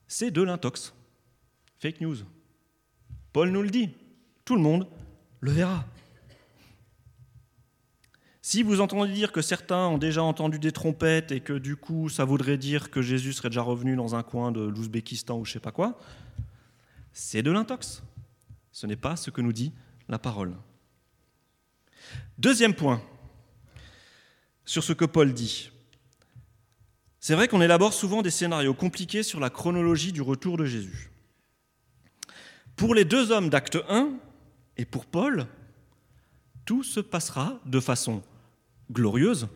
c'est 0.08 0.32
de 0.32 0.42
l'intox. 0.42 0.94
Fake 1.80 2.02
news. 2.02 2.18
Paul 3.34 3.50
nous 3.50 3.62
le 3.62 3.70
dit. 3.70 3.90
Tout 4.46 4.56
le 4.56 4.62
monde 4.62 4.88
le 5.40 5.52
verra. 5.52 5.86
Si 8.44 8.64
vous 8.64 8.82
entendez 8.82 9.14
dire 9.14 9.32
que 9.32 9.44
certains 9.44 9.88
ont 9.88 10.00
déjà 10.00 10.24
entendu 10.24 10.58
des 10.58 10.72
trompettes 10.72 11.32
et 11.32 11.42
que 11.42 11.54
du 11.54 11.76
coup 11.76 12.10
ça 12.10 12.26
voudrait 12.26 12.58
dire 12.58 12.90
que 12.90 13.02
Jésus 13.04 13.34
serait 13.34 13.50
déjà 13.50 13.62
revenu 13.62 13.96
dans 13.96 14.16
un 14.16 14.24
coin 14.24 14.52
de 14.52 14.62
l'Ouzbékistan 14.62 15.38
ou 15.38 15.46
je 15.46 15.54
sais 15.54 15.60
pas 15.60 15.72
quoi, 15.72 16.00
c'est 17.14 17.44
de 17.44 17.52
l'intox. 17.52 18.02
Ce 18.72 18.88
n'est 18.88 18.96
pas 18.96 19.16
ce 19.16 19.30
que 19.30 19.42
nous 19.42 19.54
dit 19.54 19.72
la 20.10 20.18
parole. 20.18 20.56
Deuxième 22.40 22.74
point 22.74 23.02
sur 24.66 24.84
ce 24.84 24.94
que 24.94 25.06
Paul 25.06 25.34
dit. 25.34 25.70
C'est 27.20 27.36
vrai 27.36 27.48
qu'on 27.48 27.62
élabore 27.62 27.94
souvent 27.94 28.24
des 28.24 28.32
scénarios 28.32 28.74
compliqués 28.74 29.22
sur 29.22 29.40
la 29.40 29.52
chronologie 29.52 30.12
du 30.12 30.24
retour 30.24 30.58
de 30.58 30.66
Jésus. 30.66 31.12
Pour 32.76 32.96
les 32.96 33.06
deux 33.06 33.32
hommes 33.32 33.50
d'acte 33.50 33.78
1 33.88 34.14
et 34.78 34.86
pour 34.86 35.06
Paul, 35.06 35.46
tout 36.66 36.82
se 36.84 37.00
passera 37.00 37.60
de 37.66 37.80
façon 37.80 38.24
glorieuse, 38.92 39.48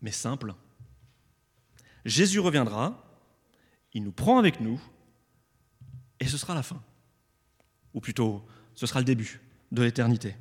mais 0.00 0.10
simple. 0.10 0.54
Jésus 2.04 2.40
reviendra, 2.40 3.04
il 3.92 4.02
nous 4.02 4.12
prend 4.12 4.38
avec 4.38 4.60
nous, 4.60 4.80
et 6.20 6.26
ce 6.26 6.36
sera 6.36 6.54
la 6.54 6.62
fin. 6.62 6.82
Ou 7.94 8.00
plutôt, 8.00 8.44
ce 8.74 8.86
sera 8.86 9.00
le 9.00 9.04
début 9.04 9.40
de 9.72 9.82
l'éternité. 9.82 10.36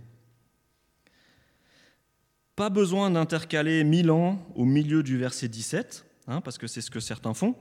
Pas 2.56 2.70
besoin 2.70 3.10
d'intercaler 3.10 3.84
mille 3.84 4.12
ans 4.12 4.46
au 4.56 4.66
milieu 4.66 5.02
du 5.02 5.18
verset 5.18 5.48
17, 5.48 6.06
hein, 6.28 6.42
parce 6.42 6.58
que 6.58 6.68
c'est 6.68 6.82
ce 6.82 6.92
que 6.92 7.00
certains 7.00 7.34
font. 7.34 7.56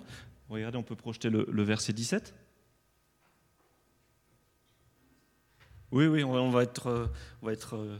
Regardez, 0.48 0.76
on 0.76 0.82
peut 0.82 0.96
projeter 0.96 1.30
le, 1.30 1.62
verset 1.62 1.92
17. 1.92 2.34
Oui, 5.92 6.06
oui, 6.06 6.24
on 6.24 6.50
va 6.50 6.62
être, 6.62 7.10
être 7.48 7.76
euh, 7.76 7.98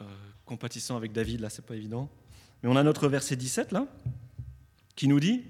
euh, 0.00 0.04
compatissant 0.52 0.98
avec 0.98 1.12
David, 1.12 1.40
là, 1.40 1.48
c'est 1.48 1.64
pas 1.64 1.76
évident. 1.76 2.10
Mais 2.62 2.68
on 2.68 2.76
a 2.76 2.82
notre 2.82 3.08
verset 3.08 3.36
17, 3.36 3.72
là, 3.72 3.86
qui 4.94 5.08
nous 5.08 5.18
dit 5.18 5.44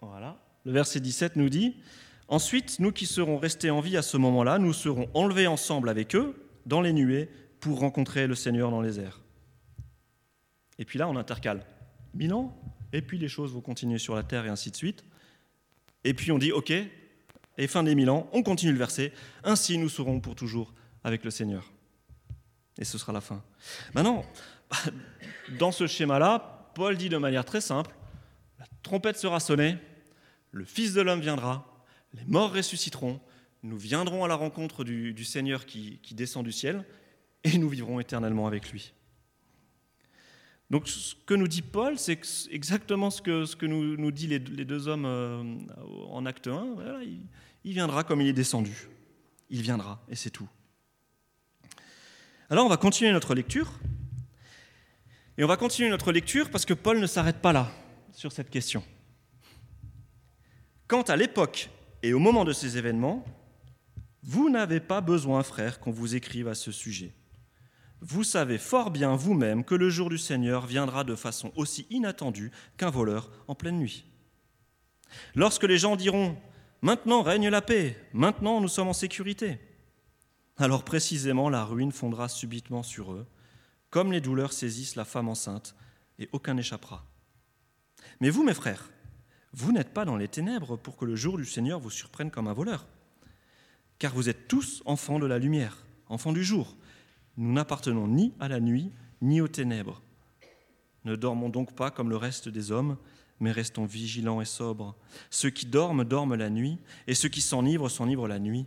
Voilà. 0.00 0.42
Le 0.64 0.72
verset 0.72 0.98
17 0.98 1.36
nous 1.36 1.48
dit 1.48 1.76
Ensuite, 2.26 2.80
nous 2.80 2.90
qui 2.90 3.06
serons 3.06 3.38
restés 3.38 3.70
en 3.70 3.80
vie 3.80 3.96
à 3.96 4.02
ce 4.02 4.16
moment-là, 4.16 4.58
nous 4.58 4.72
serons 4.72 5.08
enlevés 5.14 5.46
ensemble 5.46 5.88
avec 5.88 6.16
eux 6.16 6.34
dans 6.66 6.80
les 6.80 6.92
nuées 6.92 7.28
pour 7.60 7.78
rencontrer 7.78 8.26
le 8.26 8.34
Seigneur 8.34 8.72
dans 8.72 8.80
les 8.80 8.98
airs. 8.98 9.20
Et 10.80 10.84
puis 10.84 10.98
là, 10.98 11.08
on 11.08 11.14
intercale. 11.14 11.64
Mille 12.12 12.34
ans, 12.34 12.60
et 12.92 13.02
puis 13.02 13.18
les 13.18 13.28
choses 13.28 13.52
vont 13.52 13.60
continuer 13.60 13.98
sur 13.98 14.16
la 14.16 14.24
terre 14.24 14.46
et 14.46 14.48
ainsi 14.48 14.72
de 14.72 14.76
suite. 14.76 15.04
Et 16.02 16.12
puis 16.12 16.32
on 16.32 16.38
dit, 16.38 16.50
OK, 16.50 16.72
et 17.60 17.66
fin 17.66 17.82
des 17.82 17.94
mille 17.94 18.08
ans, 18.08 18.26
on 18.32 18.42
continue 18.42 18.72
le 18.72 18.78
verset, 18.78 19.12
ainsi 19.44 19.76
nous 19.76 19.90
serons 19.90 20.18
pour 20.18 20.34
toujours 20.34 20.72
avec 21.04 21.24
le 21.24 21.30
Seigneur. 21.30 21.70
Et 22.78 22.86
ce 22.86 22.96
sera 22.96 23.12
la 23.12 23.20
fin. 23.20 23.44
Maintenant, 23.94 24.24
dans 25.58 25.70
ce 25.70 25.86
schéma-là, 25.86 26.72
Paul 26.74 26.96
dit 26.96 27.10
de 27.10 27.18
manière 27.18 27.44
très 27.44 27.60
simple, 27.60 27.94
la 28.58 28.64
trompette 28.82 29.18
sera 29.18 29.40
sonnée, 29.40 29.76
le 30.52 30.64
Fils 30.64 30.94
de 30.94 31.02
l'homme 31.02 31.20
viendra, 31.20 31.84
les 32.14 32.24
morts 32.24 32.54
ressusciteront, 32.54 33.20
nous 33.62 33.76
viendrons 33.76 34.24
à 34.24 34.28
la 34.28 34.36
rencontre 34.36 34.82
du, 34.82 35.24
Seigneur 35.24 35.66
qui, 35.66 36.00
descend 36.12 36.42
du 36.42 36.52
ciel, 36.52 36.86
et 37.44 37.58
nous 37.58 37.68
vivrons 37.68 38.00
éternellement 38.00 38.46
avec 38.46 38.72
lui. 38.72 38.94
Donc 40.70 40.88
ce 40.88 41.14
que 41.26 41.34
nous 41.34 41.48
dit 41.48 41.62
Paul, 41.62 41.98
c'est 41.98 42.18
exactement 42.50 43.10
ce 43.10 43.20
que, 43.20 43.66
nous, 43.66 43.98
nous 43.98 44.12
dit 44.12 44.28
les, 44.28 44.38
deux 44.38 44.88
hommes 44.88 45.04
euh, 45.04 45.42
en 46.08 46.24
acte 46.24 46.46
1. 46.46 46.74
Voilà, 46.74 47.02
il 47.02 47.20
viendra 47.64 48.04
comme 48.04 48.20
il 48.20 48.28
est 48.28 48.32
descendu. 48.32 48.88
Il 49.48 49.62
viendra, 49.62 50.02
et 50.08 50.16
c'est 50.16 50.30
tout. 50.30 50.48
Alors 52.48 52.66
on 52.66 52.68
va 52.68 52.76
continuer 52.76 53.12
notre 53.12 53.34
lecture. 53.34 53.70
Et 55.38 55.44
on 55.44 55.46
va 55.46 55.56
continuer 55.56 55.88
notre 55.88 56.12
lecture 56.12 56.50
parce 56.50 56.66
que 56.66 56.74
Paul 56.74 57.00
ne 57.00 57.06
s'arrête 57.06 57.40
pas 57.40 57.52
là 57.52 57.70
sur 58.12 58.32
cette 58.32 58.50
question. 58.50 58.84
Quant 60.86 61.02
à 61.02 61.16
l'époque 61.16 61.70
et 62.02 62.12
au 62.12 62.18
moment 62.18 62.44
de 62.44 62.52
ces 62.52 62.76
événements, 62.76 63.24
vous 64.22 64.50
n'avez 64.50 64.80
pas 64.80 65.00
besoin, 65.00 65.42
frères, 65.42 65.80
qu'on 65.80 65.92
vous 65.92 66.14
écrive 66.14 66.48
à 66.48 66.54
ce 66.54 66.72
sujet. 66.72 67.14
Vous 68.00 68.24
savez 68.24 68.58
fort 68.58 68.90
bien 68.90 69.14
vous-même 69.14 69.64
que 69.64 69.74
le 69.74 69.88
jour 69.88 70.10
du 70.10 70.18
Seigneur 70.18 70.66
viendra 70.66 71.04
de 71.04 71.14
façon 71.14 71.52
aussi 71.56 71.86
inattendue 71.90 72.50
qu'un 72.76 72.90
voleur 72.90 73.30
en 73.46 73.54
pleine 73.54 73.78
nuit. 73.78 74.04
Lorsque 75.34 75.64
les 75.64 75.78
gens 75.78 75.96
diront 75.96 76.36
Maintenant 76.82 77.22
règne 77.22 77.48
la 77.48 77.60
paix, 77.60 77.96
maintenant 78.14 78.60
nous 78.60 78.68
sommes 78.68 78.88
en 78.88 78.94
sécurité. 78.94 79.58
Alors 80.56 80.82
précisément 80.82 81.50
la 81.50 81.64
ruine 81.64 81.92
fondra 81.92 82.28
subitement 82.28 82.82
sur 82.82 83.12
eux, 83.12 83.26
comme 83.90 84.12
les 84.12 84.22
douleurs 84.22 84.54
saisissent 84.54 84.96
la 84.96 85.04
femme 85.04 85.28
enceinte, 85.28 85.74
et 86.18 86.28
aucun 86.32 86.54
n'échappera. 86.54 87.04
Mais 88.20 88.30
vous, 88.30 88.44
mes 88.44 88.54
frères, 88.54 88.90
vous 89.52 89.72
n'êtes 89.72 89.92
pas 89.92 90.04
dans 90.04 90.16
les 90.16 90.28
ténèbres 90.28 90.76
pour 90.76 90.96
que 90.96 91.04
le 91.04 91.16
jour 91.16 91.36
du 91.36 91.44
Seigneur 91.44 91.80
vous 91.80 91.90
surprenne 91.90 92.30
comme 92.30 92.48
un 92.48 92.54
voleur, 92.54 92.86
car 93.98 94.14
vous 94.14 94.30
êtes 94.30 94.48
tous 94.48 94.82
enfants 94.86 95.18
de 95.18 95.26
la 95.26 95.38
lumière, 95.38 95.84
enfants 96.08 96.32
du 96.32 96.44
jour. 96.44 96.76
Nous 97.36 97.52
n'appartenons 97.52 98.08
ni 98.08 98.32
à 98.40 98.48
la 98.48 98.60
nuit, 98.60 98.90
ni 99.20 99.40
aux 99.42 99.48
ténèbres. 99.48 100.02
Ne 101.04 101.16
dormons 101.16 101.48
donc 101.50 101.74
pas 101.74 101.90
comme 101.90 102.10
le 102.10 102.16
reste 102.16 102.48
des 102.48 102.70
hommes, 102.70 102.96
mais 103.40 103.52
restons 103.52 103.86
vigilants 103.86 104.40
et 104.40 104.44
sobres. 104.44 104.94
Ceux 105.30 105.50
qui 105.50 105.66
dorment, 105.66 106.04
dorment 106.04 106.36
la 106.36 106.50
nuit, 106.50 106.78
et 107.06 107.14
ceux 107.14 107.28
qui 107.28 107.40
s'enivrent, 107.40 107.90
s'enivrent 107.90 108.28
la 108.28 108.38
nuit. 108.38 108.66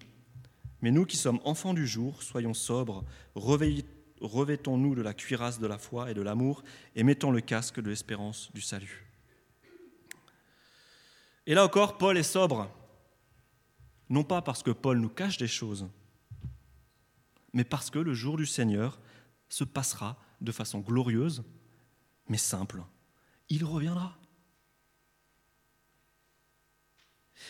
Mais 0.81 0.91
nous 0.91 1.05
qui 1.05 1.15
sommes 1.15 1.39
enfants 1.45 1.73
du 1.73 1.87
jour, 1.87 2.21
soyons 2.21 2.53
sobres, 2.53 3.05
revêtons-nous 3.35 4.95
de 4.95 5.01
la 5.01 5.13
cuirasse 5.13 5.59
de 5.59 5.67
la 5.67 5.77
foi 5.77 6.11
et 6.11 6.13
de 6.13 6.21
l'amour, 6.21 6.63
et 6.95 7.03
mettons 7.03 7.31
le 7.31 7.39
casque 7.39 7.79
de 7.79 7.89
l'espérance 7.89 8.51
du 8.53 8.61
salut. 8.61 9.05
Et 11.45 11.53
là 11.53 11.63
encore, 11.63 11.97
Paul 11.97 12.17
est 12.17 12.23
sobre, 12.23 12.69
non 14.09 14.23
pas 14.23 14.41
parce 14.41 14.63
que 14.63 14.71
Paul 14.71 14.99
nous 14.99 15.09
cache 15.09 15.37
des 15.37 15.47
choses, 15.47 15.87
mais 17.53 17.63
parce 17.63 17.89
que 17.89 17.99
le 17.99 18.13
jour 18.13 18.37
du 18.37 18.45
Seigneur 18.45 18.99
se 19.49 19.63
passera 19.63 20.17
de 20.41 20.51
façon 20.51 20.79
glorieuse, 20.79 21.43
mais 22.27 22.37
simple. 22.37 22.83
Il 23.49 23.63
reviendra. 23.63 24.17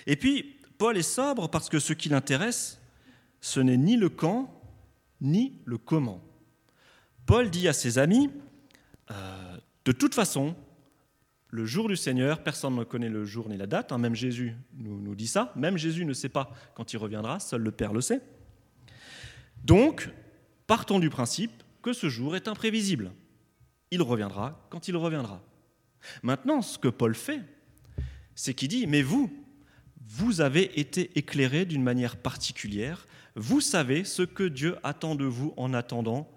Et 0.07 0.15
puis, 0.15 0.57
Paul 0.77 0.97
est 0.97 1.01
sobre 1.01 1.49
parce 1.49 1.69
que 1.69 1.79
ce 1.79 1.93
qui 1.93 2.09
l'intéresse, 2.09 2.81
ce 3.41 3.59
n'est 3.59 3.77
ni 3.77 3.97
le 3.97 4.09
quand, 4.09 4.61
ni 5.21 5.61
le 5.65 5.77
comment. 5.77 6.23
Paul 7.25 7.49
dit 7.49 7.67
à 7.67 7.73
ses 7.73 7.97
amis, 7.97 8.29
euh, 9.11 9.57
de 9.85 9.91
toute 9.91 10.15
façon, 10.15 10.55
le 11.49 11.65
jour 11.65 11.87
du 11.87 11.95
Seigneur, 11.95 12.43
personne 12.43 12.75
ne 12.75 12.83
connaît 12.83 13.09
le 13.09 13.25
jour 13.25 13.47
ni 13.47 13.57
la 13.57 13.67
date, 13.67 13.91
hein, 13.91 13.97
même 13.97 14.15
Jésus 14.15 14.55
nous, 14.75 14.99
nous 14.99 15.15
dit 15.15 15.27
ça, 15.27 15.53
même 15.55 15.77
Jésus 15.77 16.05
ne 16.05 16.13
sait 16.13 16.29
pas 16.29 16.51
quand 16.73 16.93
il 16.93 16.97
reviendra, 16.97 17.39
seul 17.39 17.61
le 17.61 17.71
Père 17.71 17.93
le 17.93 18.01
sait. 18.01 18.21
Donc, 19.63 20.09
partons 20.67 20.99
du 20.99 21.09
principe 21.09 21.51
que 21.81 21.93
ce 21.93 22.09
jour 22.09 22.35
est 22.35 22.47
imprévisible. 22.47 23.11
Il 23.91 24.01
reviendra 24.01 24.65
quand 24.69 24.87
il 24.87 24.97
reviendra. 24.97 25.41
Maintenant, 26.23 26.61
ce 26.61 26.77
que 26.77 26.87
Paul 26.87 27.15
fait, 27.15 27.41
c'est 28.35 28.53
qu'il 28.53 28.67
dit, 28.67 28.87
mais 28.87 29.01
vous, 29.01 29.31
vous 30.07 30.41
avez 30.41 30.79
été 30.79 31.17
éclairés 31.17 31.65
d'une 31.65 31.83
manière 31.83 32.17
particulière, 32.17 33.07
vous 33.35 33.61
savez 33.61 34.03
ce 34.03 34.21
que 34.21 34.43
Dieu 34.43 34.77
attend 34.83 35.15
de 35.15 35.25
vous 35.25 35.53
en 35.57 35.73
attendant 35.73 36.29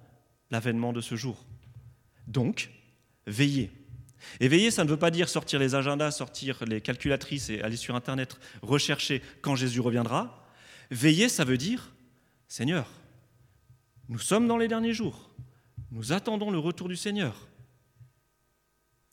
l'avènement 0.50 0.92
de 0.92 1.00
ce 1.00 1.16
jour. 1.16 1.44
Donc, 2.26 2.70
veillez. 3.26 3.70
Et 4.40 4.48
veiller, 4.48 4.70
ça 4.70 4.84
ne 4.84 4.88
veut 4.88 4.96
pas 4.96 5.10
dire 5.10 5.28
sortir 5.28 5.58
les 5.58 5.74
agendas, 5.74 6.10
sortir 6.10 6.64
les 6.64 6.80
calculatrices 6.80 7.50
et 7.50 7.60
aller 7.62 7.76
sur 7.76 7.94
Internet 7.94 8.38
rechercher 8.62 9.22
quand 9.42 9.56
Jésus 9.56 9.80
reviendra. 9.80 10.48
Veiller, 10.90 11.28
ça 11.28 11.44
veut 11.44 11.58
dire, 11.58 11.92
Seigneur, 12.48 12.88
nous 14.08 14.18
sommes 14.18 14.46
dans 14.46 14.56
les 14.56 14.68
derniers 14.68 14.94
jours, 14.94 15.30
nous 15.90 16.12
attendons 16.12 16.50
le 16.50 16.58
retour 16.58 16.88
du 16.88 16.96
Seigneur. 16.96 17.48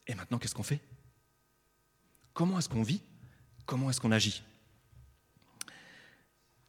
Et 0.07 0.15
maintenant, 0.15 0.38
qu'est-ce 0.38 0.55
qu'on 0.55 0.63
fait? 0.63 0.81
Comment 2.33 2.60
est-ce 2.60 2.69
qu'on 2.69 2.83
vit? 2.83 3.01
Comment 3.65 3.89
est-ce 3.89 4.01
qu'on 4.01 4.12
agit? 4.12 4.43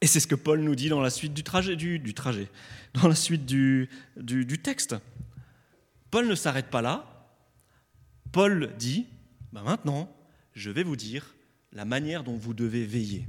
Et 0.01 0.07
c'est 0.07 0.19
ce 0.19 0.27
que 0.27 0.35
Paul 0.35 0.61
nous 0.61 0.75
dit 0.75 0.89
dans 0.89 1.01
la 1.01 1.09
suite 1.09 1.33
du 1.33 1.43
trajet, 1.43 1.75
du, 1.75 2.13
trajet 2.13 2.49
dans 2.93 3.07
la 3.07 3.15
suite 3.15 3.45
du, 3.45 3.89
texte. 4.63 4.95
Paul 6.11 6.27
ne 6.27 6.35
s'arrête 6.35 6.69
pas 6.69 6.81
là, 6.81 7.33
Paul 8.31 8.73
dit, 8.77 9.07
bah 9.51 9.63
maintenant, 9.63 10.13
je 10.53 10.69
vais 10.69 10.83
vous 10.83 10.95
dire 10.95 11.35
la 11.71 11.85
manière 11.85 12.23
dont 12.23 12.37
vous 12.37 12.53
devez 12.53 12.85
veiller. 12.85 13.27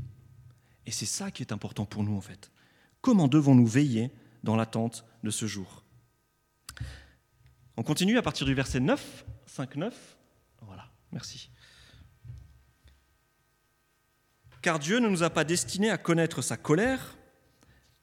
Et 0.84 0.90
c'est 0.90 1.06
ça 1.06 1.30
qui 1.30 1.42
est 1.42 1.52
important 1.52 1.86
pour 1.86 2.04
nous 2.04 2.16
en 2.16 2.20
fait. 2.20 2.50
Comment 3.00 3.28
devons-nous 3.28 3.66
veiller 3.66 4.10
dans 4.42 4.56
l'attente 4.56 5.04
de 5.24 5.30
ce 5.30 5.46
jour? 5.46 5.82
On 7.76 7.82
continue 7.82 8.18
à 8.18 8.22
partir 8.22 8.46
du 8.46 8.54
verset 8.54 8.80
9, 8.80 9.24
5, 9.46 9.76
9. 9.76 10.16
Voilà, 10.62 10.90
merci. 11.12 11.50
Car 14.66 14.80
Dieu 14.80 14.98
ne 14.98 15.08
nous 15.08 15.22
a 15.22 15.30
pas 15.30 15.44
destinés 15.44 15.90
à 15.90 15.96
connaître 15.96 16.42
sa 16.42 16.56
colère, 16.56 17.16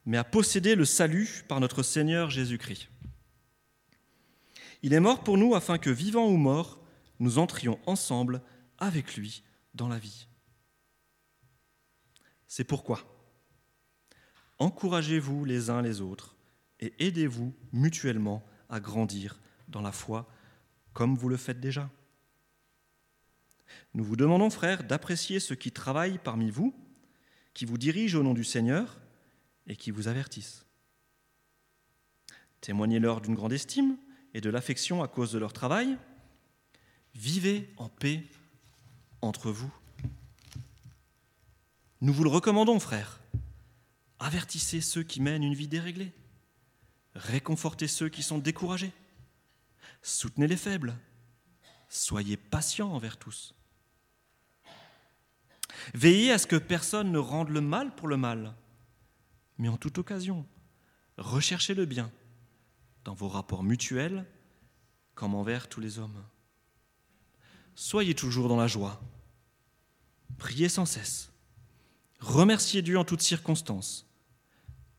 mais 0.05 0.15
à 0.15 0.23
posséder 0.23 0.75
le 0.75 0.85
salut 0.85 1.43
par 1.49 1.59
notre 1.59 1.83
Seigneur 1.83 2.29
Jésus-Christ. 2.29 2.87
Il 4.81 4.93
est 4.93 5.01
mort 5.01 5.25
pour 5.25 5.37
nous 5.37 5.55
afin 5.55 5.77
que, 5.77 5.89
vivant 5.89 6.25
ou 6.25 6.37
mort, 6.37 6.79
nous 7.19 7.37
entrions 7.37 7.81
ensemble 7.85 8.41
avec 8.77 9.17
lui 9.17 9.43
dans 9.73 9.89
la 9.89 9.99
vie. 9.99 10.29
C'est 12.47 12.63
pourquoi 12.63 13.01
encouragez-vous 14.57 15.43
les 15.43 15.69
uns 15.69 15.81
les 15.81 15.99
autres 15.99 16.37
et 16.79 16.93
aidez-vous 17.05 17.53
mutuellement 17.73 18.41
à 18.69 18.79
grandir 18.79 19.37
dans 19.67 19.81
la 19.81 19.91
foi 19.91 20.31
comme 20.93 21.17
vous 21.17 21.27
le 21.27 21.35
faites 21.35 21.59
déjà. 21.59 21.89
Nous 23.93 24.03
vous 24.03 24.15
demandons, 24.15 24.49
frères, 24.49 24.83
d'apprécier 24.83 25.39
ceux 25.39 25.55
qui 25.55 25.71
travaillent 25.71 26.19
parmi 26.23 26.49
vous, 26.49 26.73
qui 27.53 27.65
vous 27.65 27.77
dirigent 27.77 28.19
au 28.19 28.23
nom 28.23 28.33
du 28.33 28.43
Seigneur 28.43 28.99
et 29.67 29.75
qui 29.75 29.91
vous 29.91 30.07
avertissent. 30.07 30.65
Témoignez-leur 32.61 33.21
d'une 33.21 33.35
grande 33.35 33.53
estime 33.53 33.97
et 34.33 34.41
de 34.41 34.49
l'affection 34.49 35.03
à 35.03 35.07
cause 35.07 35.31
de 35.31 35.39
leur 35.39 35.53
travail 35.53 35.97
Vivez 37.15 37.71
en 37.77 37.89
paix 37.89 38.23
entre 39.21 39.51
vous. 39.51 39.71
Nous 42.01 42.13
vous 42.13 42.23
le 42.23 42.29
recommandons, 42.29 42.79
frères. 42.79 43.21
Avertissez 44.19 44.81
ceux 44.81 45.03
qui 45.03 45.21
mènent 45.21 45.43
une 45.43 45.53
vie 45.53 45.67
déréglée. 45.67 46.11
Réconfortez 47.13 47.87
ceux 47.87 48.09
qui 48.09 48.23
sont 48.23 48.39
découragés. 48.39 48.91
Soutenez 50.01 50.47
les 50.47 50.57
faibles. 50.57 50.95
Soyez 51.89 52.37
patients 52.37 52.91
envers 52.91 53.17
tous. 53.17 53.53
Veillez 55.93 56.31
à 56.31 56.37
ce 56.37 56.47
que 56.47 56.55
personne 56.55 57.11
ne 57.11 57.17
rende 57.17 57.49
le 57.49 57.61
mal 57.61 57.93
pour 57.95 58.07
le 58.07 58.17
mal, 58.17 58.53
mais 59.57 59.69
en 59.69 59.77
toute 59.77 59.97
occasion, 59.97 60.45
recherchez 61.17 61.73
le 61.73 61.85
bien 61.85 62.11
dans 63.03 63.13
vos 63.13 63.27
rapports 63.27 63.63
mutuels 63.63 64.25
comme 65.15 65.35
envers 65.35 65.67
tous 65.67 65.79
les 65.79 65.99
hommes. 65.99 66.23
Soyez 67.75 68.13
toujours 68.13 68.49
dans 68.49 68.57
la 68.57 68.67
joie. 68.67 69.01
Priez 70.37 70.69
sans 70.69 70.85
cesse. 70.85 71.31
Remerciez 72.19 72.81
Dieu 72.81 72.97
en 72.97 73.05
toutes 73.05 73.21
circonstances. 73.21 74.07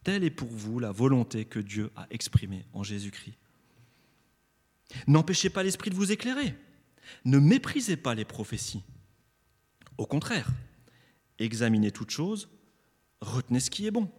Telle 0.02 0.24
est 0.24 0.30
pour 0.30 0.48
vous 0.48 0.78
la 0.78 0.92
volonté 0.92 1.44
que 1.44 1.58
Dieu 1.58 1.90
a 1.96 2.06
exprimée 2.10 2.66
en 2.72 2.82
Jésus-Christ. 2.82 3.38
N'empêchez 5.06 5.50
pas 5.50 5.62
l'Esprit 5.62 5.90
de 5.90 5.94
vous 5.94 6.12
éclairer. 6.12 6.54
Ne 7.24 7.38
méprisez 7.38 7.96
pas 7.96 8.14
les 8.14 8.24
prophéties. 8.24 8.82
Au 9.98 10.06
contraire, 10.06 10.48
examinez 11.38 11.90
toutes 11.90 12.10
choses, 12.10 12.48
retenez 13.20 13.60
ce 13.60 13.70
qui 13.70 13.86
est 13.86 13.90
bon, 13.90 14.10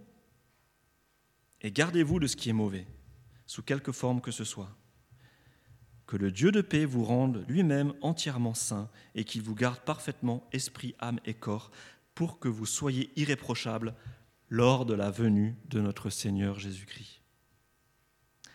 et 1.62 1.72
gardez-vous 1.72 2.20
de 2.20 2.28
ce 2.28 2.36
qui 2.36 2.50
est 2.50 2.54
mauvais, 2.54 2.86
sous 3.46 3.64
quelque 3.64 3.92
forme 3.92 4.22
que 4.22 4.32
ce 4.32 4.44
soit. 4.44 4.76
Que 6.06 6.18
le 6.18 6.32
Dieu 6.32 6.52
de 6.52 6.62
paix 6.62 6.86
vous 6.86 7.04
rende 7.04 7.44
lui-même 7.48 7.94
entièrement 8.02 8.54
saint 8.54 8.90
et 9.16 9.24
qu'il 9.24 9.42
vous 9.42 9.56
garde 9.56 9.80
parfaitement 9.80 10.48
esprit, 10.52 10.94
âme 11.00 11.20
et 11.26 11.34
corps 11.34 11.72
pour 12.14 12.40
que 12.40 12.48
vous 12.48 12.68
soyez 12.68 13.12
irréprochables 13.16 13.96
lors 14.50 14.86
de 14.86 14.94
la 14.94 15.10
venue 15.10 15.56
de 15.70 15.82
notre 15.82 16.12
Seigneur 16.12 16.60
Jésus-Christ. 16.60 17.22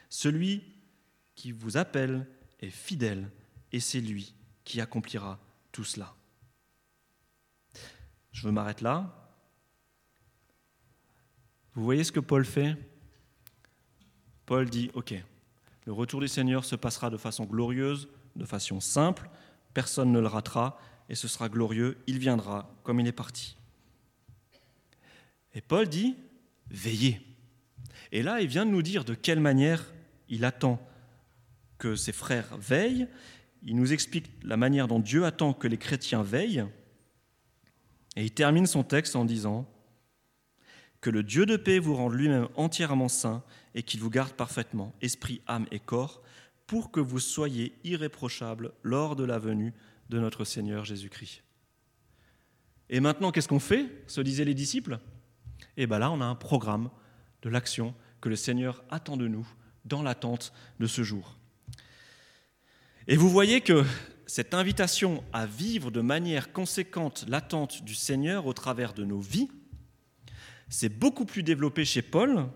Celui 0.08 0.62
qui 1.34 1.52
vous 1.52 1.76
appelle 1.76 2.26
est 2.60 2.70
fidèle 2.70 3.30
et 3.72 3.80
c'est 3.80 4.00
lui 4.00 4.34
qui 4.64 4.80
accomplira 4.80 5.40
tout 5.72 5.84
cela. 5.84 6.14
Je 8.32 8.46
veux 8.46 8.52
m'arrêter 8.52 8.84
là. 8.84 9.16
Vous 11.74 11.84
voyez 11.84 12.04
ce 12.04 12.12
que 12.12 12.20
Paul 12.20 12.44
fait? 12.44 12.76
Paul 14.46 14.68
dit, 14.68 14.90
OK, 14.94 15.14
le 15.86 15.92
retour 15.92 16.20
du 16.20 16.28
Seigneur 16.28 16.64
se 16.64 16.76
passera 16.76 17.10
de 17.10 17.16
façon 17.16 17.44
glorieuse, 17.44 18.08
de 18.36 18.44
façon 18.44 18.80
simple, 18.80 19.30
personne 19.74 20.12
ne 20.12 20.20
le 20.20 20.26
ratera, 20.26 20.78
et 21.08 21.14
ce 21.14 21.28
sera 21.28 21.48
glorieux, 21.48 21.98
il 22.06 22.18
viendra 22.18 22.72
comme 22.82 23.00
il 23.00 23.06
est 23.06 23.12
parti. 23.12 23.56
Et 25.54 25.60
Paul 25.60 25.88
dit, 25.88 26.16
veillez. 26.70 27.20
Et 28.12 28.22
là, 28.22 28.40
il 28.40 28.48
vient 28.48 28.66
de 28.66 28.70
nous 28.70 28.82
dire 28.82 29.04
de 29.04 29.14
quelle 29.14 29.40
manière 29.40 29.84
il 30.28 30.44
attend 30.44 30.80
que 31.78 31.96
ses 31.96 32.12
frères 32.12 32.56
veillent. 32.56 33.08
Il 33.62 33.76
nous 33.76 33.92
explique 33.92 34.30
la 34.42 34.56
manière 34.56 34.88
dont 34.88 35.00
Dieu 35.00 35.24
attend 35.24 35.52
que 35.52 35.68
les 35.68 35.78
chrétiens 35.78 36.22
veillent. 36.22 36.64
Et 38.16 38.24
il 38.24 38.32
termine 38.32 38.66
son 38.66 38.82
texte 38.82 39.16
en 39.16 39.24
disant, 39.24 39.66
que 41.00 41.10
le 41.10 41.22
Dieu 41.22 41.46
de 41.46 41.56
paix 41.56 41.78
vous 41.78 41.94
rende 41.94 42.14
lui-même 42.14 42.48
entièrement 42.56 43.08
saint 43.08 43.42
et 43.74 43.82
qu'il 43.82 44.00
vous 44.00 44.10
garde 44.10 44.32
parfaitement, 44.32 44.92
esprit, 45.00 45.40
âme 45.46 45.66
et 45.70 45.80
corps, 45.80 46.22
pour 46.66 46.90
que 46.90 47.00
vous 47.00 47.18
soyez 47.18 47.72
irréprochables 47.84 48.72
lors 48.82 49.16
de 49.16 49.24
la 49.24 49.38
venue 49.38 49.72
de 50.10 50.18
notre 50.18 50.44
Seigneur 50.44 50.84
Jésus-Christ. 50.84 51.42
Et 52.90 53.00
maintenant, 53.00 53.32
qu'est-ce 53.32 53.48
qu'on 53.48 53.60
fait 53.60 53.86
se 54.06 54.20
disaient 54.20 54.44
les 54.44 54.54
disciples? 54.54 54.98
Et 55.76 55.84
eh 55.84 55.86
bien 55.86 55.98
là, 55.98 56.10
on 56.10 56.20
a 56.20 56.24
un 56.24 56.34
programme 56.34 56.90
de 57.42 57.48
l'action 57.48 57.94
que 58.20 58.28
le 58.28 58.36
Seigneur 58.36 58.84
attend 58.90 59.16
de 59.16 59.28
nous 59.28 59.48
dans 59.84 60.02
l'attente 60.02 60.52
de 60.78 60.86
ce 60.86 61.02
jour. 61.02 61.38
Et 63.06 63.16
vous 63.16 63.30
voyez 63.30 63.60
que 63.60 63.84
cette 64.30 64.54
invitation 64.54 65.24
à 65.32 65.44
vivre 65.44 65.90
de 65.90 66.00
manière 66.00 66.52
conséquente 66.52 67.24
l'attente 67.26 67.82
du 67.82 67.96
Seigneur 67.96 68.46
au 68.46 68.52
travers 68.52 68.94
de 68.94 69.04
nos 69.04 69.18
vies, 69.18 69.48
c'est 70.68 71.00
beaucoup 71.00 71.24
plus 71.24 71.42
développé 71.42 71.84
chez 71.84 72.00
Paul 72.00 72.46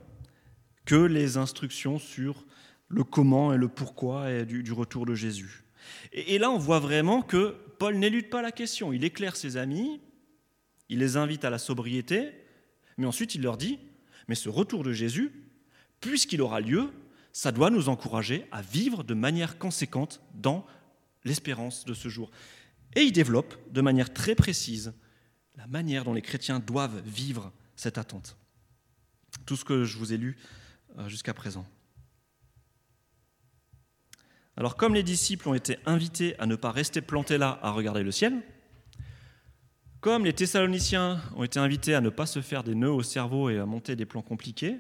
que 0.85 0.95
les 0.95 1.37
instructions 1.37 1.99
sur 1.99 2.47
le 2.87 3.03
comment 3.03 3.53
et 3.53 3.57
le 3.57 3.67
pourquoi 3.67 4.31
et 4.31 4.47
du, 4.47 4.71
retour 4.71 5.05
de 5.05 5.17
Jésus. 5.17 5.65
Et, 6.13 6.39
là, 6.39 6.49
on 6.53 6.59
voit 6.59 6.79
vraiment 6.79 7.23
que 7.23 7.57
Paul 7.81 7.97
n'élude 7.97 8.31
pas 8.31 8.41
la 8.41 8.53
question. 8.53 8.93
Il 8.93 9.03
éclaire 9.03 9.35
ses 9.35 9.57
amis, 9.57 10.01
il 10.89 11.01
les 11.01 11.17
invite 11.17 11.45
à 11.45 11.51
la 11.51 11.59
sobriété, 11.59 12.31
mais 12.99 13.07
ensuite 13.07 13.35
il 13.35 13.43
leur 13.43 13.57
dit, 13.57 13.81
mais 14.29 14.37
ce 14.37 14.49
retour 14.49 14.85
de 14.85 14.93
Jésus, 14.93 15.33
puisqu'il 16.01 16.41
aura 16.41 16.61
lieu, 16.61 16.93
ça 17.33 17.51
doit 17.51 17.71
nous 17.71 17.89
encourager 17.89 18.47
à 18.53 18.63
vivre 18.63 19.03
de 19.03 19.15
manière 19.15 19.59
conséquente 19.59 20.21
dans 20.35 20.65
l'espérance 21.25 21.85
de 21.85 21.95
ce 21.95 22.09
jour. 22.09 22.31
Et 22.95 23.03
il 23.03 23.13
développe 23.13 23.55
de 23.73 23.81
manière 23.81 24.13
très 24.13 24.35
précise 24.35 24.95
la 25.57 25.67
manière 25.67 26.05
dont 26.05 26.15
les 26.15 26.23
chrétiens 26.23 26.61
doivent 26.61 27.01
vivre 27.07 27.53
cette 27.77 27.99
attente. 27.99 28.37
Tout 29.47 29.57
ce 29.57 29.65
que 29.65 29.85
je 29.85 29.99
vous 29.99 30.13
ai 30.13 30.17
lu 30.17 30.37
euh, 30.99 31.09
jusqu'à 31.09 31.35
présent. 31.35 31.67
Alors 34.57 34.77
comme 34.77 34.95
les 34.95 35.03
disciples 35.03 35.49
ont 35.49 35.55
été 35.55 35.79
invités 35.87 36.39
à 36.39 36.47
ne 36.47 36.55
pas 36.55 36.71
rester 36.71 37.01
plantés 37.01 37.39
là 37.39 37.59
à 37.63 37.71
regarder 37.73 38.03
le 38.03 38.13
ciel, 38.13 38.43
comme 40.01 40.25
les 40.25 40.35
Thessaloniciens 40.35 41.21
ont 41.35 41.45
été 41.45 41.59
invités 41.59 41.95
à 41.95 42.01
ne 42.01 42.11
pas 42.11 42.27
se 42.27 42.43
faire 42.43 42.63
des 42.63 42.75
nœuds 42.75 42.93
au 42.93 43.03
cerveau 43.03 43.49
et 43.49 43.59
à 43.59 43.67
monter 43.67 43.97
des 43.97 44.05
plans 44.05 44.23
compliqués, 44.23 44.79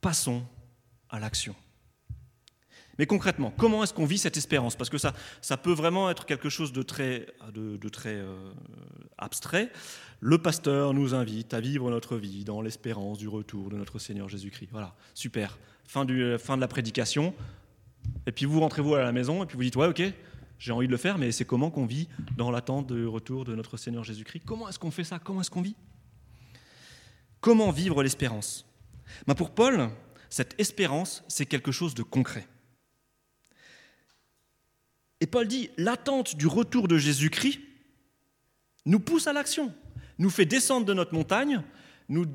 passons 0.00 0.42
à 1.10 1.20
l'action. 1.20 1.54
Mais 3.02 3.06
concrètement, 3.06 3.52
comment 3.56 3.82
est-ce 3.82 3.92
qu'on 3.92 4.06
vit 4.06 4.16
cette 4.16 4.36
espérance? 4.36 4.76
Parce 4.76 4.88
que 4.88 4.96
ça, 4.96 5.12
ça 5.40 5.56
peut 5.56 5.72
vraiment 5.72 6.08
être 6.08 6.24
quelque 6.24 6.48
chose 6.48 6.72
de 6.72 6.82
très, 6.82 7.26
euh, 7.56 8.52
abstrait. 9.18 9.72
Le 10.20 10.38
pasteur 10.38 10.94
nous 10.94 11.12
invite 11.12 11.52
à 11.52 11.58
vivre 11.58 11.90
notre 11.90 12.16
vie 12.16 12.44
dans 12.44 12.62
l'espérance 12.62 13.18
du 13.18 13.26
retour 13.26 13.70
de 13.70 13.76
notre 13.76 13.98
Seigneur 13.98 14.28
Jésus-Christ. 14.28 14.68
Voilà, 14.70 14.94
super. 15.14 15.58
Fin, 15.84 16.06
fin 16.38 16.54
de 16.54 16.60
la 16.60 16.68
prédication. 16.68 17.34
Et 18.28 18.30
puis 18.30 18.44
vous 18.44 18.60
rentrez-vous 18.60 18.94
à 18.94 19.02
la 19.02 19.10
maison 19.10 19.42
et 19.42 19.46
puis 19.46 19.56
vous 19.56 19.64
dites, 19.64 19.74
ouais, 19.74 19.88
ok, 19.88 20.00
j'ai 20.60 20.70
envie 20.70 20.86
de 20.86 20.92
le 20.92 20.96
faire, 20.96 21.18
mais 21.18 21.32
c'est 21.32 21.44
comment 21.44 21.72
qu'on 21.72 21.86
vit 21.86 22.06
dans 22.36 22.52
l'attente 22.52 22.92
du 22.92 23.08
retour 23.08 23.44
de 23.44 23.56
notre 23.56 23.78
Seigneur 23.78 24.04
Jésus-Christ? 24.04 24.44
Comment 24.46 24.68
est-ce 24.68 24.78
qu'on 24.78 24.92
fait 24.92 25.02
ça? 25.02 25.18
Comment 25.18 25.40
est-ce 25.40 25.50
qu'on 25.50 25.62
vit? 25.62 25.74
Comment 27.40 27.72
vivre 27.72 28.00
l'espérance? 28.04 28.64
Ben 29.26 29.34
Pour 29.34 29.50
Paul, 29.50 29.90
cette 30.30 30.54
espérance, 30.60 31.24
c'est 31.26 31.46
quelque 31.46 31.72
chose 31.72 31.96
de 31.96 32.04
concret. 32.04 32.46
Et 35.22 35.26
Paul 35.28 35.46
dit, 35.46 35.70
l'attente 35.76 36.34
du 36.34 36.48
retour 36.48 36.88
de 36.88 36.98
Jésus-Christ 36.98 37.60
nous 38.86 38.98
pousse 38.98 39.28
à 39.28 39.32
l'action, 39.32 39.72
nous 40.18 40.30
fait 40.30 40.46
descendre 40.46 40.84
de 40.84 40.94
notre 40.94 41.14
montagne, 41.14 41.62
nous, 42.08 42.26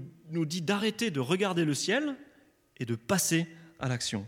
dit 0.45 0.61
d'arrêter 0.61 1.11
de 1.11 1.19
regarder 1.19 1.65
le 1.65 1.73
ciel 1.73 2.15
et 2.77 2.85
de 2.85 2.95
passer 2.95 3.45
à 3.79 3.89
l'action. 3.89 4.25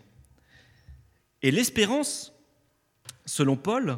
Et 1.41 1.51
l'espérance, 1.51 2.33
selon 3.25 3.55
Paul, 3.55 3.97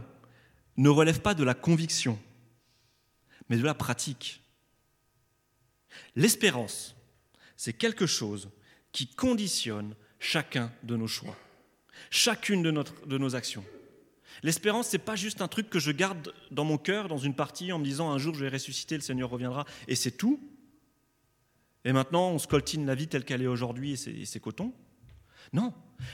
ne 0.77 0.89
relève 0.89 1.21
pas 1.21 1.33
de 1.33 1.43
la 1.43 1.55
conviction, 1.55 2.19
mais 3.49 3.57
de 3.57 3.63
la 3.63 3.73
pratique. 3.73 4.43
L'espérance, 6.15 6.95
c'est 7.57 7.73
quelque 7.73 8.05
chose 8.05 8.51
qui 8.91 9.07
conditionne 9.07 9.95
chacun 10.19 10.71
de 10.83 10.95
nos 10.95 11.07
choix, 11.07 11.35
chacune 12.11 12.61
de 12.61 13.17
nos 13.17 13.35
actions. 13.35 13.65
L'espérance, 14.43 14.87
c'est 14.87 14.97
pas 14.97 15.15
juste 15.15 15.41
un 15.41 15.47
truc 15.47 15.69
que 15.69 15.79
je 15.79 15.91
garde 15.91 16.33
dans 16.51 16.63
mon 16.63 16.77
cœur, 16.77 17.07
dans 17.07 17.17
une 17.17 17.35
partie, 17.35 17.71
en 17.71 17.79
me 17.79 17.85
disant 17.85 18.11
un 18.11 18.17
jour 18.17 18.33
je 18.33 18.45
vais 18.45 18.49
ressusciter, 18.49 18.95
le 18.95 19.01
Seigneur 19.01 19.29
reviendra, 19.29 19.65
et 19.87 19.95
c'est 19.95 20.11
tout. 20.11 20.39
Et 21.83 21.93
maintenant, 21.93 22.29
on 22.29 22.39
scoltine 22.39 22.85
la 22.85 22.95
vie 22.95 23.07
telle 23.07 23.25
qu'elle 23.25 23.41
est 23.41 23.47
aujourd'hui, 23.47 23.93
et 23.93 24.25
c'est 24.25 24.39
coton. 24.39 24.73
Non, 25.53 25.73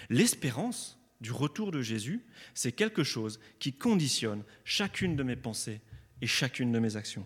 l'espérance 0.09 0.97
du 1.19 1.31
retour 1.31 1.71
de 1.71 1.81
Jésus, 1.81 2.25
c'est 2.53 2.71
quelque 2.71 3.03
chose 3.03 3.39
qui 3.59 3.73
conditionne 3.73 4.43
chacune 4.63 5.15
de 5.15 5.23
mes 5.23 5.35
pensées 5.35 5.81
et 6.21 6.27
chacune 6.27 6.71
de 6.71 6.79
mes 6.79 6.95
actions. 6.95 7.25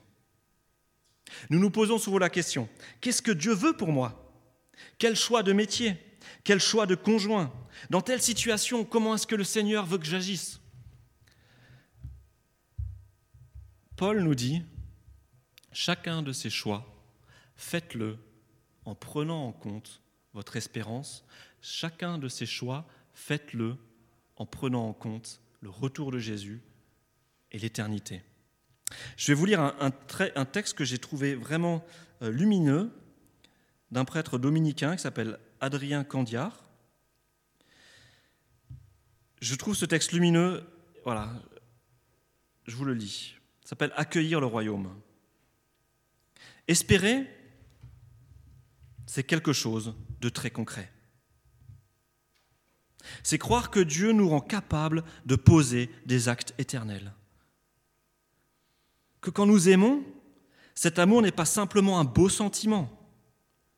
Nous 1.50 1.60
nous 1.60 1.70
posons 1.70 1.98
souvent 1.98 2.18
la 2.18 2.30
question, 2.30 2.70
qu'est-ce 3.00 3.22
que 3.22 3.32
Dieu 3.32 3.54
veut 3.54 3.74
pour 3.74 3.92
moi? 3.92 4.34
Quel 4.98 5.16
choix 5.16 5.44
de 5.44 5.54
métier? 5.54 5.96
Quel 6.44 6.60
choix 6.60 6.86
de 6.86 6.96
conjoint? 6.96 7.54
Dans 7.90 8.02
telle 8.02 8.22
situation, 8.22 8.84
comment 8.84 9.16
est-ce 9.16 9.28
que 9.28 9.36
le 9.36 9.44
Seigneur 9.44 9.86
veut 9.86 9.98
que 9.98 10.06
j'agisse? 10.06 10.61
Paul 14.02 14.24
nous 14.24 14.34
dit, 14.34 14.64
chacun 15.72 16.24
de 16.24 16.32
ces 16.32 16.50
choix, 16.50 16.92
faites-le 17.56 18.18
en 18.84 18.96
prenant 18.96 19.46
en 19.46 19.52
compte 19.52 20.02
votre 20.34 20.56
espérance. 20.56 21.24
Chacun 21.62 22.18
de 22.18 22.28
ces 22.28 22.48
choix, 22.48 22.88
faites-le 23.14 23.78
en 24.38 24.48
prenant 24.48 24.88
en 24.88 24.94
compte 24.94 25.40
le 25.60 25.70
retour 25.70 26.12
de 26.12 26.18
Jésus 26.18 26.64
et 27.52 27.60
l'éternité. 27.60 28.24
Je 29.18 29.28
vais 29.28 29.36
vous 29.36 29.46
lire 29.46 29.62
un, 29.62 30.46
texte 30.46 30.74
que 30.74 30.84
j'ai 30.84 30.98
trouvé 30.98 31.36
vraiment 31.36 31.86
euh, 32.24 32.32
lumineux 32.32 32.92
d'un 33.92 34.04
prêtre 34.04 34.40
dominicain 34.40 34.96
qui 34.96 35.04
s'appelle 35.04 35.38
Adrien 35.60 36.04
Candiard. 36.04 36.64
Je 39.42 39.54
trouve 39.54 39.76
ce 39.76 39.86
texte 39.86 40.12
lumineux, 40.12 40.64
voilà, 41.04 41.32
je 42.66 42.76
vous 42.76 42.86
le 42.86 42.96
lis 42.96 43.36
s'appelle 43.72 43.94
accueillir 43.96 44.42
le 44.42 44.48
royaume. 44.48 44.94
Espérer, 46.68 47.26
c'est 49.06 49.24
quelque 49.24 49.54
chose 49.54 49.96
de 50.20 50.28
très 50.28 50.52
concret. 50.52 50.92
C'est 53.24 53.38
croire 53.38 53.72
que 53.72 53.80
Dieu 53.80 54.12
nous 54.12 54.28
rend 54.28 54.42
capables 54.42 55.06
de 55.26 55.38
poser 55.38 55.90
des 56.06 56.28
actes 56.28 56.54
éternels. 56.58 57.14
Que 59.22 59.30
quand 59.30 59.46
nous 59.46 59.70
aimons, 59.70 60.04
cet 60.76 61.00
amour 61.00 61.22
n'est 61.22 61.32
pas 61.32 61.46
simplement 61.46 61.98
un 61.98 62.04
beau 62.04 62.28
sentiment 62.28 62.90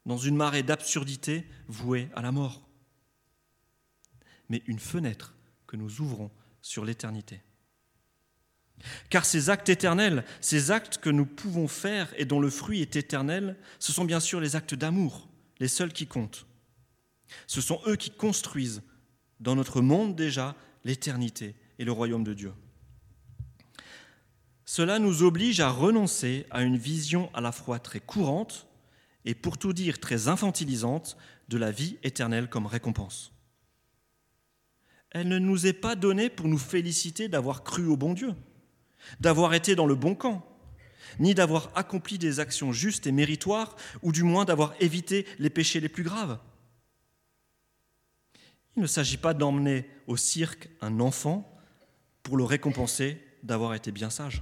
dans 0.07 0.17
une 0.17 0.35
marée 0.35 0.63
d'absurdité 0.63 1.47
vouée 1.67 2.09
à 2.15 2.23
la 2.23 2.31
mort, 2.31 2.67
mais 4.49 4.63
une 4.65 4.79
fenêtre 4.79 5.35
que 5.67 5.77
nous 5.77 6.01
ouvrons 6.01 6.31
sur 6.63 6.83
l'éternité. 6.83 7.43
Car 9.09 9.25
ces 9.25 9.49
actes 9.49 9.69
éternels, 9.69 10.23
ces 10.41 10.71
actes 10.71 10.97
que 10.97 11.09
nous 11.09 11.25
pouvons 11.25 11.67
faire 11.67 12.13
et 12.17 12.25
dont 12.25 12.39
le 12.39 12.49
fruit 12.49 12.81
est 12.81 12.95
éternel, 12.95 13.57
ce 13.79 13.91
sont 13.91 14.05
bien 14.05 14.19
sûr 14.19 14.39
les 14.39 14.55
actes 14.55 14.75
d'amour, 14.75 15.27
les 15.59 15.67
seuls 15.67 15.93
qui 15.93 16.07
comptent. 16.07 16.45
Ce 17.47 17.61
sont 17.61 17.79
eux 17.87 17.95
qui 17.95 18.11
construisent 18.11 18.83
dans 19.39 19.55
notre 19.55 19.81
monde 19.81 20.15
déjà 20.15 20.55
l'éternité 20.83 21.55
et 21.79 21.85
le 21.85 21.91
royaume 21.91 22.23
de 22.23 22.33
Dieu. 22.33 22.53
Cela 24.65 24.99
nous 24.99 25.23
oblige 25.23 25.59
à 25.59 25.69
renoncer 25.69 26.45
à 26.49 26.63
une 26.63 26.77
vision 26.77 27.29
à 27.33 27.41
la 27.41 27.51
fois 27.51 27.79
très 27.79 27.99
courante 27.99 28.67
et 29.25 29.35
pour 29.35 29.57
tout 29.57 29.73
dire 29.73 29.99
très 29.99 30.27
infantilisante 30.27 31.17
de 31.49 31.57
la 31.57 31.71
vie 31.71 31.97
éternelle 32.03 32.49
comme 32.49 32.65
récompense. 32.65 33.33
Elle 35.11 35.27
ne 35.27 35.39
nous 35.39 35.67
est 35.67 35.73
pas 35.73 35.95
donnée 35.95 36.29
pour 36.29 36.47
nous 36.47 36.57
féliciter 36.57 37.27
d'avoir 37.27 37.63
cru 37.63 37.85
au 37.85 37.97
bon 37.97 38.13
Dieu 38.13 38.33
d'avoir 39.19 39.53
été 39.53 39.75
dans 39.75 39.85
le 39.85 39.95
bon 39.95 40.15
camp, 40.15 40.45
ni 41.19 41.35
d'avoir 41.35 41.69
accompli 41.75 42.17
des 42.17 42.39
actions 42.39 42.71
justes 42.71 43.07
et 43.07 43.11
méritoires, 43.11 43.75
ou 44.01 44.11
du 44.11 44.23
moins 44.23 44.45
d'avoir 44.45 44.73
évité 44.79 45.25
les 45.39 45.49
péchés 45.49 45.79
les 45.79 45.89
plus 45.89 46.03
graves. 46.03 46.39
Il 48.75 48.81
ne 48.81 48.87
s'agit 48.87 49.17
pas 49.17 49.33
d'emmener 49.33 49.87
au 50.07 50.17
cirque 50.17 50.69
un 50.81 50.99
enfant 50.99 51.49
pour 52.23 52.37
le 52.37 52.43
récompenser 52.43 53.21
d'avoir 53.43 53.75
été 53.75 53.91
bien 53.91 54.09
sage. 54.09 54.41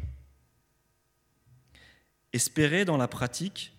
Espérer 2.34 2.86
dans 2.86 2.98
la 2.98 3.10
pratique, 3.10 3.74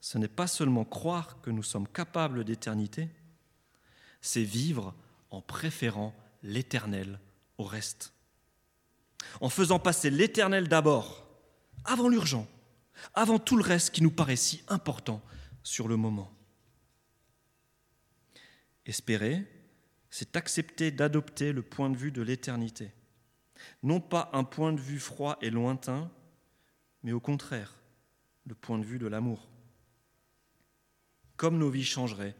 ce 0.00 0.18
n'est 0.18 0.26
pas 0.26 0.46
seulement 0.46 0.84
croire 0.84 1.40
que 1.42 1.50
nous 1.50 1.62
sommes 1.62 1.86
capables 1.86 2.44
d'éternité, 2.44 3.08
c'est 4.20 4.42
vivre 4.42 4.94
en 5.30 5.40
préférant 5.40 6.14
l'éternel 6.42 7.20
au 7.58 7.64
reste 7.64 8.12
en 9.40 9.48
faisant 9.48 9.78
passer 9.78 10.10
l'éternel 10.10 10.68
d'abord, 10.68 11.26
avant 11.84 12.08
l'urgent, 12.08 12.46
avant 13.14 13.38
tout 13.38 13.56
le 13.56 13.62
reste 13.62 13.90
qui 13.90 14.02
nous 14.02 14.10
paraît 14.10 14.36
si 14.36 14.62
important 14.68 15.22
sur 15.62 15.88
le 15.88 15.96
moment. 15.96 16.32
Espérer, 18.86 19.44
c'est 20.10 20.36
accepter 20.36 20.90
d'adopter 20.90 21.52
le 21.52 21.62
point 21.62 21.90
de 21.90 21.96
vue 21.96 22.12
de 22.12 22.22
l'éternité, 22.22 22.90
non 23.82 24.00
pas 24.00 24.30
un 24.32 24.44
point 24.44 24.72
de 24.72 24.80
vue 24.80 24.98
froid 24.98 25.36
et 25.42 25.50
lointain, 25.50 26.10
mais 27.02 27.12
au 27.12 27.20
contraire, 27.20 27.74
le 28.46 28.54
point 28.54 28.78
de 28.78 28.84
vue 28.84 28.98
de 28.98 29.06
l'amour. 29.06 29.48
Comme 31.36 31.58
nos 31.58 31.70
vies 31.70 31.84
changeraient 31.84 32.34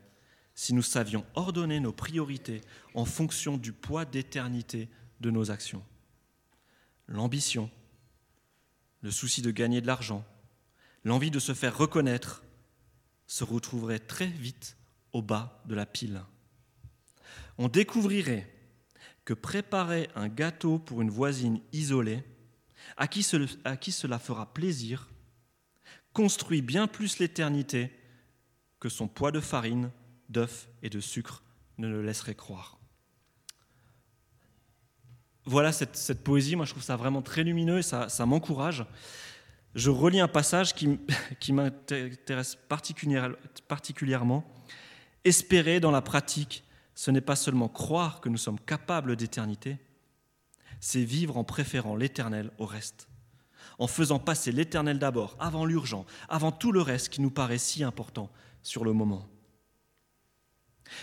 si 0.55 0.75
nous 0.75 0.83
savions 0.83 1.25
ordonner 1.37 1.79
nos 1.79 1.93
priorités 1.93 2.63
en 2.95 3.05
fonction 3.05 3.57
du 3.57 3.73
poids 3.73 4.05
d'éternité 4.05 4.89
de 5.21 5.31
nos 5.31 5.53
actions 5.53 5.85
l'ambition, 7.09 7.71
le 9.01 9.11
souci 9.11 9.43
de 9.43 9.51
gagner 9.51 9.81
de 9.81 9.87
l'argent, 9.87 10.25
l'envie 11.05 11.31
de 11.31 11.39
se 11.39 11.55
faire 11.55 11.77
reconnaître 11.77 12.43
se 13.27 13.45
retrouveraient 13.45 13.99
très 13.99 14.27
vite 14.27 14.77
au 15.13 15.23
bas 15.23 15.63
de 15.67 15.75
la 15.75 15.87
pile. 15.87 16.23
On 17.57 17.69
découvrirait 17.69 18.49
que 19.25 19.35
préparer 19.35 20.09
un 20.15 20.29
gâteau 20.29 20.79
pour 20.79 21.03
une 21.03 21.11
voisine 21.11 21.61
isolée, 21.73 22.23
à 22.97 23.09
qui, 23.09 23.27
à 23.65 23.77
qui 23.77 23.93
cela 23.93 24.19
fera 24.19 24.53
plaisir, 24.55 25.09
construit 26.13 26.63
bien 26.63 26.87
plus 26.87 27.19
l'éternité 27.19 27.93
que 28.81 28.89
son 28.89 29.09
poids 29.09 29.33
de 29.33 29.41
farine, 29.41 29.91
d'œufs 30.29 30.69
et 30.83 30.91
de 30.91 31.01
sucre 31.01 31.43
ne 31.79 31.89
le 31.89 32.03
laisserait 32.03 32.35
croire 32.35 32.78
voilà 35.49 35.73
cette, 35.73 36.23
poésie, 36.23 36.57
moi 36.57 36.67
je 36.67 36.73
trouve 36.73 36.83
ça 36.83 36.97
vraiment 36.97 37.23
très 37.23 37.43
lumineux 37.43 37.79
et 37.79 37.83
ça, 37.83 38.09
m'encourage. 38.27 38.85
Je 39.75 39.91
relis 39.91 40.21
un 40.21 40.29
passage 40.29 40.75
qui, 40.75 40.99
qui 41.41 41.53
m'intéresse 41.53 42.59
particulièrement. 42.69 44.45
Espérer 45.25 45.81
dans 45.81 45.91
la 45.91 46.03
pratique, 46.03 46.65
ce 46.95 47.11
n'est 47.11 47.23
pas 47.23 47.37
seulement 47.37 47.69
croire 47.69 48.21
que 48.21 48.29
nous 48.29 48.37
sommes 48.37 48.61
capables 48.61 49.17
d'éternité, 49.17 49.79
c'est 50.81 51.03
vivre 51.03 51.37
en 51.37 51.45
préférant 51.45 51.97
l'éternel 51.97 52.51
au 52.59 52.67
reste, 52.67 53.09
en 53.79 53.87
faisant 53.87 54.19
passer 54.19 54.53
l'éternel 54.53 54.99
d'abord, 54.99 55.37
avant 55.41 55.65
l'urgent, 55.65 56.05
avant 56.29 56.53
tout 56.53 56.73
le 56.73 56.83
reste 56.83 57.09
qui 57.09 57.21
nous 57.21 57.31
paraît 57.31 57.59
si 57.59 57.83
important 57.83 58.31
sur 58.63 58.85
le 58.85 58.93
moment. 58.93 59.27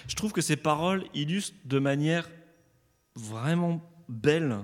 Je 0.07 0.15
trouve 0.15 0.33
que 0.33 0.41
ces 0.41 0.55
paroles 0.55 1.05
illustrent 1.13 1.55
de 1.65 1.79
manière 1.79 2.29
vraiment 3.15 3.81
belle 4.09 4.63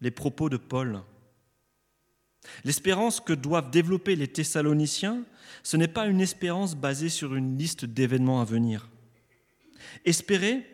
les 0.00 0.10
propos 0.10 0.48
de 0.48 0.56
Paul. 0.56 1.02
L'espérance 2.64 3.20
que 3.20 3.32
doivent 3.32 3.70
développer 3.70 4.16
les 4.16 4.28
Thessaloniciens, 4.28 5.24
ce 5.62 5.76
n'est 5.76 5.88
pas 5.88 6.06
une 6.06 6.20
espérance 6.20 6.74
basée 6.74 7.10
sur 7.10 7.34
une 7.34 7.58
liste 7.58 7.84
d'événements 7.84 8.40
à 8.40 8.44
venir. 8.44 8.88
Espérer, 10.04 10.66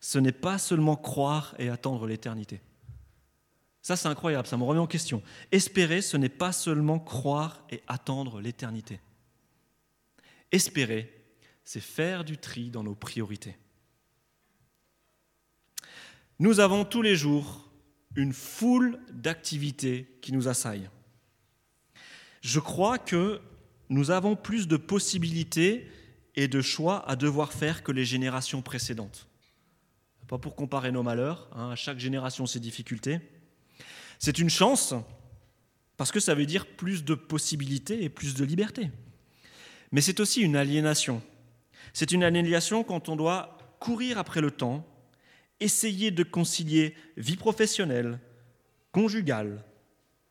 ce 0.00 0.18
n'est 0.18 0.32
pas 0.32 0.58
seulement 0.58 0.96
croire 0.96 1.54
et 1.58 1.68
attendre 1.68 2.06
l'éternité. 2.06 2.60
Ça, 3.82 3.96
c'est 3.96 4.08
incroyable, 4.08 4.46
ça 4.46 4.56
me 4.56 4.64
remet 4.64 4.80
en 4.80 4.86
question. 4.86 5.22
Espérer, 5.52 6.00
ce 6.00 6.16
n'est 6.16 6.28
pas 6.28 6.52
seulement 6.52 6.98
croire 6.98 7.66
et 7.70 7.82
attendre 7.86 8.40
l'éternité. 8.40 9.00
Espérer, 10.52 11.12
c'est 11.64 11.80
faire 11.80 12.24
du 12.24 12.38
tri 12.38 12.70
dans 12.70 12.82
nos 12.82 12.94
priorités. 12.94 13.56
Nous 16.40 16.58
avons 16.58 16.84
tous 16.84 17.02
les 17.02 17.14
jours 17.14 17.70
une 18.16 18.32
foule 18.32 18.98
d'activités 19.12 20.18
qui 20.20 20.32
nous 20.32 20.48
assaillent. 20.48 20.90
Je 22.40 22.58
crois 22.60 22.98
que 22.98 23.40
nous 23.88 24.10
avons 24.10 24.34
plus 24.34 24.66
de 24.66 24.76
possibilités 24.76 25.88
et 26.34 26.48
de 26.48 26.60
choix 26.60 27.08
à 27.08 27.14
devoir 27.14 27.52
faire 27.52 27.82
que 27.82 27.92
les 27.92 28.04
générations 28.04 28.62
précédentes. 28.62 29.28
Pas 30.26 30.38
pour 30.38 30.56
comparer 30.56 30.90
nos 30.90 31.02
malheurs, 31.02 31.48
hein, 31.52 31.70
à 31.70 31.76
chaque 31.76 31.98
génération 31.98 32.46
ses 32.46 32.60
difficultés. 32.60 33.20
C'est 34.18 34.38
une 34.38 34.50
chance 34.50 34.94
parce 35.96 36.10
que 36.10 36.20
ça 36.20 36.34
veut 36.34 36.46
dire 36.46 36.66
plus 36.66 37.04
de 37.04 37.14
possibilités 37.14 38.02
et 38.02 38.08
plus 38.08 38.34
de 38.34 38.44
liberté. 38.44 38.90
Mais 39.92 40.00
c'est 40.00 40.18
aussi 40.18 40.40
une 40.40 40.56
aliénation. 40.56 41.22
C'est 41.92 42.10
une 42.10 42.24
aliénation 42.24 42.82
quand 42.82 43.08
on 43.08 43.14
doit 43.14 43.58
courir 43.78 44.18
après 44.18 44.40
le 44.40 44.50
temps, 44.50 44.84
essayer 45.60 46.10
de 46.10 46.22
concilier 46.22 46.94
vie 47.16 47.36
professionnelle, 47.36 48.20
conjugale, 48.92 49.64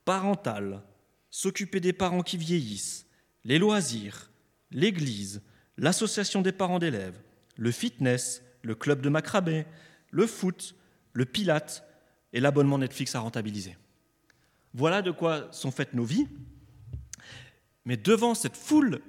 parentale, 0.05 0.83
s'occuper 1.29 1.79
des 1.79 1.93
parents 1.93 2.23
qui 2.23 2.37
vieillissent, 2.37 3.07
les 3.43 3.59
loisirs, 3.59 4.31
l'église, 4.71 5.41
l'association 5.77 6.41
des 6.41 6.51
parents 6.51 6.79
d'élèves, 6.79 7.19
le 7.57 7.71
fitness, 7.71 8.43
le 8.61 8.75
club 8.75 9.01
de 9.01 9.09
macrabé, 9.09 9.65
le 10.11 10.27
foot, 10.27 10.75
le 11.13 11.25
pilate 11.25 11.83
et 12.33 12.39
l'abonnement 12.39 12.77
Netflix 12.77 13.15
à 13.15 13.19
rentabiliser. 13.19 13.77
Voilà 14.73 15.01
de 15.01 15.11
quoi 15.11 15.47
sont 15.51 15.71
faites 15.71 15.93
nos 15.93 16.03
vies. 16.03 16.27
Mais 17.85 17.97
devant 17.97 18.33
cette 18.33 18.57
foule 18.57 19.01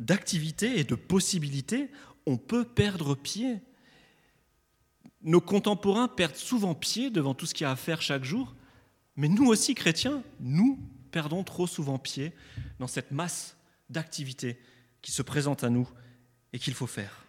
d'activités 0.00 0.78
et 0.78 0.84
de 0.84 0.94
possibilités, 0.94 1.90
on 2.26 2.36
peut 2.36 2.64
perdre 2.64 3.14
pied. 3.14 3.58
Nos 5.22 5.40
contemporains 5.40 6.08
perdent 6.08 6.36
souvent 6.36 6.74
pied 6.74 7.10
devant 7.10 7.34
tout 7.34 7.46
ce 7.46 7.54
qu'il 7.54 7.64
y 7.64 7.66
a 7.66 7.72
à 7.72 7.76
faire 7.76 8.02
chaque 8.02 8.24
jour, 8.24 8.54
mais 9.16 9.28
nous 9.28 9.46
aussi, 9.46 9.74
chrétiens, 9.74 10.22
nous 10.38 10.78
perdons 11.10 11.42
trop 11.42 11.66
souvent 11.66 11.98
pied 11.98 12.32
dans 12.78 12.86
cette 12.86 13.10
masse 13.10 13.56
d'activités 13.90 14.60
qui 15.02 15.10
se 15.10 15.22
présentent 15.22 15.64
à 15.64 15.70
nous 15.70 15.88
et 16.52 16.58
qu'il 16.58 16.74
faut 16.74 16.86
faire. 16.86 17.24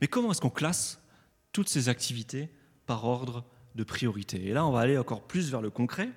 Mais 0.00 0.06
comment 0.06 0.30
est-ce 0.30 0.40
qu'on 0.40 0.50
classe 0.50 1.00
toutes 1.52 1.68
ces 1.68 1.88
activités 1.88 2.48
par 2.86 3.04
ordre 3.04 3.44
de 3.74 3.84
priorité? 3.84 4.46
Et 4.46 4.52
là, 4.52 4.66
on 4.66 4.70
va 4.70 4.80
aller 4.80 4.98
encore 4.98 5.26
plus 5.26 5.50
vers 5.50 5.60
le 5.60 5.70
concret. 5.70 6.10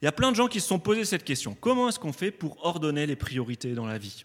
Il 0.00 0.04
y 0.04 0.08
a 0.08 0.12
plein 0.12 0.30
de 0.30 0.36
gens 0.36 0.48
qui 0.48 0.60
se 0.60 0.68
sont 0.68 0.78
posé 0.78 1.04
cette 1.04 1.24
question. 1.24 1.56
Comment 1.60 1.88
est-ce 1.88 1.98
qu'on 1.98 2.12
fait 2.12 2.30
pour 2.30 2.64
ordonner 2.64 3.06
les 3.06 3.16
priorités 3.16 3.74
dans 3.74 3.86
la 3.86 3.98
vie? 3.98 4.24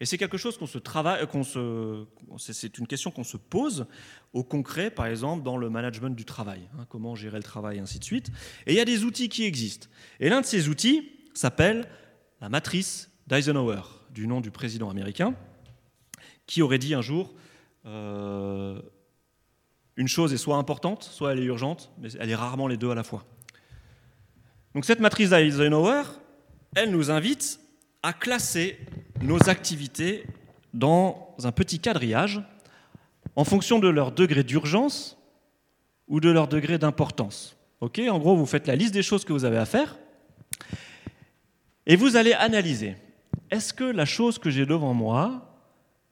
Et 0.00 0.06
c'est 0.06 0.18
quelque 0.18 0.36
chose 0.36 0.58
qu'on 0.58 0.66
se 0.66 0.78
travaille, 0.78 1.26
qu'on 1.28 1.44
se, 1.44 2.04
c'est 2.38 2.78
une 2.78 2.86
question 2.86 3.10
qu'on 3.10 3.24
se 3.24 3.36
pose 3.36 3.86
au 4.32 4.42
concret, 4.42 4.90
par 4.90 5.06
exemple 5.06 5.44
dans 5.44 5.56
le 5.56 5.70
management 5.70 6.10
du 6.10 6.24
travail. 6.24 6.68
Hein, 6.78 6.86
comment 6.88 7.14
gérer 7.14 7.36
le 7.36 7.44
travail, 7.44 7.78
et 7.78 7.80
ainsi 7.80 7.98
de 7.98 8.04
suite. 8.04 8.30
Et 8.66 8.72
il 8.72 8.76
y 8.76 8.80
a 8.80 8.84
des 8.84 9.04
outils 9.04 9.28
qui 9.28 9.44
existent. 9.44 9.88
Et 10.20 10.28
l'un 10.28 10.40
de 10.40 10.46
ces 10.46 10.68
outils 10.68 11.12
s'appelle 11.34 11.88
la 12.40 12.48
matrice 12.48 13.10
d'Eisenhower, 13.26 13.82
du 14.10 14.26
nom 14.26 14.40
du 14.40 14.50
président 14.50 14.90
américain, 14.90 15.34
qui 16.46 16.60
aurait 16.60 16.78
dit 16.78 16.94
un 16.94 17.02
jour 17.02 17.34
euh, 17.86 18.80
une 19.96 20.08
chose 20.08 20.32
est 20.32 20.38
soit 20.38 20.56
importante, 20.56 21.04
soit 21.04 21.32
elle 21.32 21.40
est 21.40 21.44
urgente, 21.44 21.92
mais 21.98 22.08
elle 22.18 22.30
est 22.30 22.34
rarement 22.34 22.66
les 22.66 22.76
deux 22.76 22.90
à 22.90 22.94
la 22.94 23.04
fois. 23.04 23.24
Donc 24.74 24.84
cette 24.84 25.00
matrice 25.00 25.30
d'Eisenhower, 25.30 26.02
elle 26.74 26.90
nous 26.90 27.10
invite 27.10 27.60
à 28.02 28.12
classer 28.12 28.78
nos 29.24 29.48
activités 29.48 30.26
dans 30.74 31.34
un 31.42 31.50
petit 31.50 31.80
quadrillage 31.80 32.42
en 33.36 33.44
fonction 33.44 33.78
de 33.78 33.88
leur 33.88 34.12
degré 34.12 34.44
d'urgence 34.44 35.18
ou 36.08 36.20
de 36.20 36.30
leur 36.30 36.46
degré 36.46 36.78
d'importance. 36.78 37.56
Ok, 37.80 38.00
en 38.08 38.18
gros, 38.18 38.36
vous 38.36 38.46
faites 38.46 38.66
la 38.66 38.76
liste 38.76 38.92
des 38.92 39.02
choses 39.02 39.24
que 39.24 39.32
vous 39.32 39.44
avez 39.44 39.56
à 39.56 39.64
faire 39.64 39.98
et 41.86 41.96
vous 41.96 42.16
allez 42.16 42.32
analyser. 42.34 42.96
Est-ce 43.50 43.72
que 43.72 43.84
la 43.84 44.04
chose 44.04 44.38
que 44.38 44.50
j'ai 44.50 44.66
devant 44.66 44.94
moi, 44.94 45.58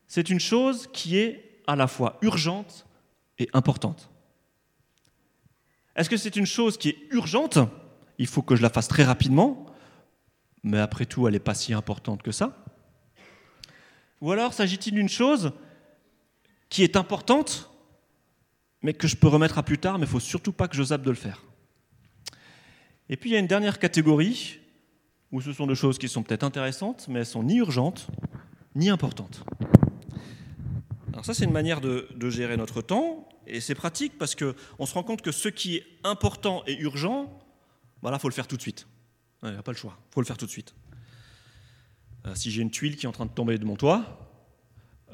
c'est 0.06 0.30
une 0.30 0.40
chose 0.40 0.88
qui 0.92 1.18
est 1.18 1.62
à 1.66 1.76
la 1.76 1.86
fois 1.86 2.18
urgente 2.22 2.86
et 3.38 3.48
importante? 3.52 4.10
Est-ce 5.96 6.08
que 6.08 6.16
c'est 6.16 6.36
une 6.36 6.46
chose 6.46 6.78
qui 6.78 6.90
est 6.90 6.98
urgente? 7.10 7.58
Il 8.18 8.26
faut 8.26 8.42
que 8.42 8.56
je 8.56 8.62
la 8.62 8.70
fasse 8.70 8.88
très 8.88 9.04
rapidement, 9.04 9.66
mais 10.62 10.78
après 10.78 11.04
tout, 11.04 11.26
elle 11.26 11.34
n'est 11.34 11.40
pas 11.40 11.54
si 11.54 11.74
importante 11.74 12.22
que 12.22 12.32
ça. 12.32 12.56
Ou 14.22 14.30
alors 14.30 14.54
s'agit-il 14.54 14.94
d'une 14.94 15.08
chose 15.08 15.52
qui 16.70 16.84
est 16.84 16.96
importante, 16.96 17.68
mais 18.80 18.94
que 18.94 19.08
je 19.08 19.16
peux 19.16 19.28
remettre 19.28 19.58
à 19.58 19.64
plus 19.64 19.78
tard, 19.78 19.98
mais 19.98 20.06
il 20.06 20.10
faut 20.10 20.20
surtout 20.20 20.52
pas 20.52 20.68
que 20.68 20.76
je 20.76 20.82
zappe 20.84 21.02
de 21.02 21.10
le 21.10 21.16
faire. 21.16 21.42
Et 23.10 23.16
puis 23.16 23.30
il 23.30 23.32
y 23.34 23.36
a 23.36 23.40
une 23.40 23.48
dernière 23.48 23.80
catégorie, 23.80 24.60
où 25.32 25.40
ce 25.40 25.52
sont 25.52 25.66
des 25.66 25.74
choses 25.74 25.98
qui 25.98 26.08
sont 26.08 26.22
peut-être 26.22 26.44
intéressantes, 26.44 27.06
mais 27.08 27.20
elles 27.20 27.26
sont 27.26 27.42
ni 27.42 27.56
urgentes, 27.56 28.06
ni 28.76 28.90
importantes. 28.90 29.44
Alors 31.12 31.24
ça, 31.24 31.34
c'est 31.34 31.44
une 31.44 31.52
manière 31.52 31.80
de, 31.80 32.06
gérer 32.30 32.56
notre 32.56 32.80
temps, 32.80 33.28
et 33.48 33.60
c'est 33.60 33.74
pratique 33.74 34.16
parce 34.18 34.36
qu'on 34.36 34.86
se 34.86 34.94
rend 34.94 35.02
compte 35.02 35.20
que 35.20 35.32
ce 35.32 35.48
qui 35.48 35.76
est 35.76 35.86
important 36.04 36.62
et 36.68 36.78
urgent, 36.78 37.38
voilà, 38.02 38.18
il 38.18 38.20
faut 38.20 38.28
le 38.28 38.34
faire 38.34 38.46
tout 38.46 38.56
de 38.56 38.62
suite. 38.62 38.86
Il 39.42 39.50
n'y 39.50 39.56
a 39.56 39.62
pas 39.64 39.72
le 39.72 39.76
choix, 39.76 39.98
il 39.98 40.14
faut 40.14 40.20
le 40.20 40.26
faire 40.26 40.38
tout 40.38 40.46
de 40.46 40.50
suite. 40.50 40.74
Euh, 42.26 42.34
si 42.34 42.50
j'ai 42.50 42.62
une 42.62 42.70
tuile 42.70 42.96
qui 42.96 43.06
est 43.06 43.08
en 43.08 43.12
train 43.12 43.26
de 43.26 43.30
tomber 43.30 43.58
de 43.58 43.64
mon 43.64 43.76
toit, 43.76 44.18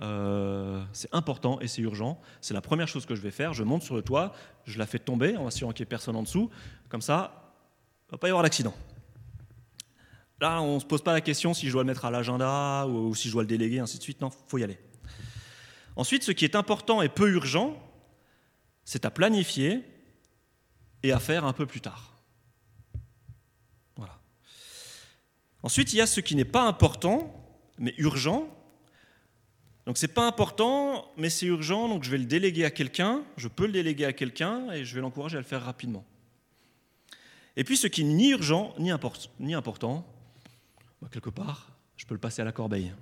euh, 0.03 0.83
c'est 0.93 1.13
important 1.13 1.61
et 1.61 1.69
c'est 1.69 1.83
urgent. 1.83 2.21
C'est 2.41 2.55
la 2.55 2.61
première 2.61 2.89
chose 2.89 3.07
que 3.07 3.15
je 3.15 3.21
vais 3.21 3.31
faire. 3.31 3.55
Je 3.55 3.65
monte 3.65 3.83
sur 3.83 3.97
le 3.97 4.03
toit, 4.03 4.33
je 4.65 4.79
la 4.79 4.87
fais 4.87 4.99
tomber 4.99 5.37
en 5.37 5.47
assurant 5.47 5.73
qu'il 5.73 5.83
n'y 5.85 5.89
ait 5.89 5.91
personne 5.91 6.17
en 6.17 6.23
dessous. 6.23 6.51
Comme 6.89 7.03
ça, 7.03 7.55
il 8.07 8.09
ne 8.09 8.11
va 8.13 8.19
pas 8.19 8.29
y 8.29 8.31
avoir 8.31 8.43
d'accident. 8.43 8.75
Là, 10.41 10.63
on 10.63 10.77
ne 10.77 10.81
se 10.81 10.87
pose 10.87 11.03
pas 11.03 11.13
la 11.13 11.21
question 11.21 11.53
si 11.53 11.67
je 11.67 11.73
dois 11.73 11.83
le 11.83 11.89
mettre 11.89 12.05
à 12.05 12.11
l'agenda 12.11 12.87
ou, 12.87 13.15
si 13.15 13.29
je 13.29 13.33
dois 13.33 13.43
le 13.43 13.49
déléguer, 13.49 13.81
ainsi 13.81 13.99
de 13.99 14.03
suite. 14.03 14.21
Non, 14.21 14.29
il 14.29 14.49
faut 14.51 14.59
y 14.59 14.65
aller. 14.65 14.79
Ensuite, 15.97 16.23
ce 16.23 16.31
qui 16.31 16.45
est 16.45 16.55
important 16.55 17.03
et 17.03 17.09
peu 17.09 17.29
urgent, 17.29 17.77
c'est 18.85 19.05
à 19.05 19.11
planifier 19.11 19.83
et 21.03 21.13
à 21.13 21.19
faire 21.19 21.45
un 21.45 21.53
peu 21.53 21.67
plus 21.67 21.81
tard. 21.81 22.18
Ensuite, 25.63 25.93
il 25.93 25.97
y 25.97 26.01
a 26.01 26.07
ce 26.07 26.21
qui 26.21 26.37
n'est 26.37 26.45
pas 26.45 26.63
important, 26.63 27.35
mais 27.79 27.95
urgent. 27.99 28.49
Donc 29.87 29.97
c'est 29.97 30.09
pas 30.09 30.27
important, 30.27 31.11
mais 31.17 31.31
c'est 31.31 31.47
urgent, 31.47 31.89
donc 31.89 32.05
je 32.05 32.11
vais 32.11 32.19
le 32.19 32.27
déléguer 32.27 32.67
à 32.67 32.71
quelqu'un, 32.71 33.25
je 33.39 33.49
peux 33.49 33.65
le 33.65 33.73
déléguer 33.73 34.05
à 34.05 34.13
quelqu'un 34.13 34.71
et 34.71 34.85
je 34.85 34.95
vais 34.95 35.01
l'encourager 35.01 35.39
à 35.39 35.41
le 35.41 35.47
faire 35.47 35.63
rapidement. 35.63 36.05
Et 37.57 37.65
puis 37.65 37.79
ce 37.79 37.87
qui 37.87 38.05
n'est 38.05 38.13
ni 38.13 38.31
urgent 38.31 38.75
ni, 38.79 38.91
important, 39.55 40.07
bah, 41.01 41.09
quelque 41.11 41.31
part, 41.31 41.73
je 41.97 42.05
peux 42.05 42.15
le 42.15 42.21
passer 42.21 42.43
à 42.43 42.45
la 42.45 42.53
corbeille. 42.53 42.93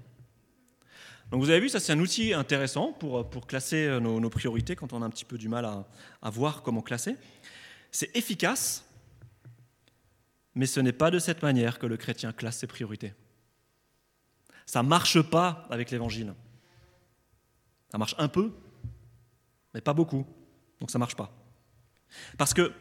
Donc 1.32 1.42
vous 1.42 1.50
avez 1.50 1.58
vu, 1.58 1.68
ça 1.68 1.80
c'est 1.80 1.92
un 1.92 1.98
outil 1.98 2.32
intéressant 2.32 2.92
pour, 2.92 3.28
pour 3.28 3.48
classer 3.48 3.98
nos, 4.00 4.20
nos, 4.20 4.30
priorités 4.30 4.76
quand 4.76 4.92
on 4.92 5.02
a 5.02 5.06
un 5.06 5.10
petit 5.10 5.24
peu 5.24 5.38
du 5.38 5.48
mal 5.48 5.64
à, 5.64 5.88
à 6.22 6.30
voir 6.30 6.62
comment 6.62 6.82
classer. 6.82 7.16
C'est 7.90 8.16
efficace, 8.16 8.85
mais 10.56 10.66
ce 10.66 10.80
n'est 10.80 10.92
pas 10.92 11.10
de 11.10 11.18
cette 11.18 11.42
manière 11.42 11.78
que 11.78 11.86
le 11.86 11.98
chrétien 11.98 12.32
classe 12.32 12.56
ses 12.56 12.66
priorités. 12.66 13.12
Ça 14.64 14.82
ne 14.82 14.88
marche 14.88 15.20
pas 15.20 15.66
avec 15.70 15.90
l'évangile. 15.90 16.34
Ça 17.92 17.98
marche 17.98 18.16
un 18.18 18.28
peu, 18.28 18.52
mais 19.74 19.82
pas 19.82 19.92
beaucoup. 19.92 20.26
Donc 20.80 20.90
ça 20.90 20.98
ne 20.98 21.00
marche 21.00 21.14
pas. 21.14 21.30
Parce 22.38 22.54
que 22.54 22.72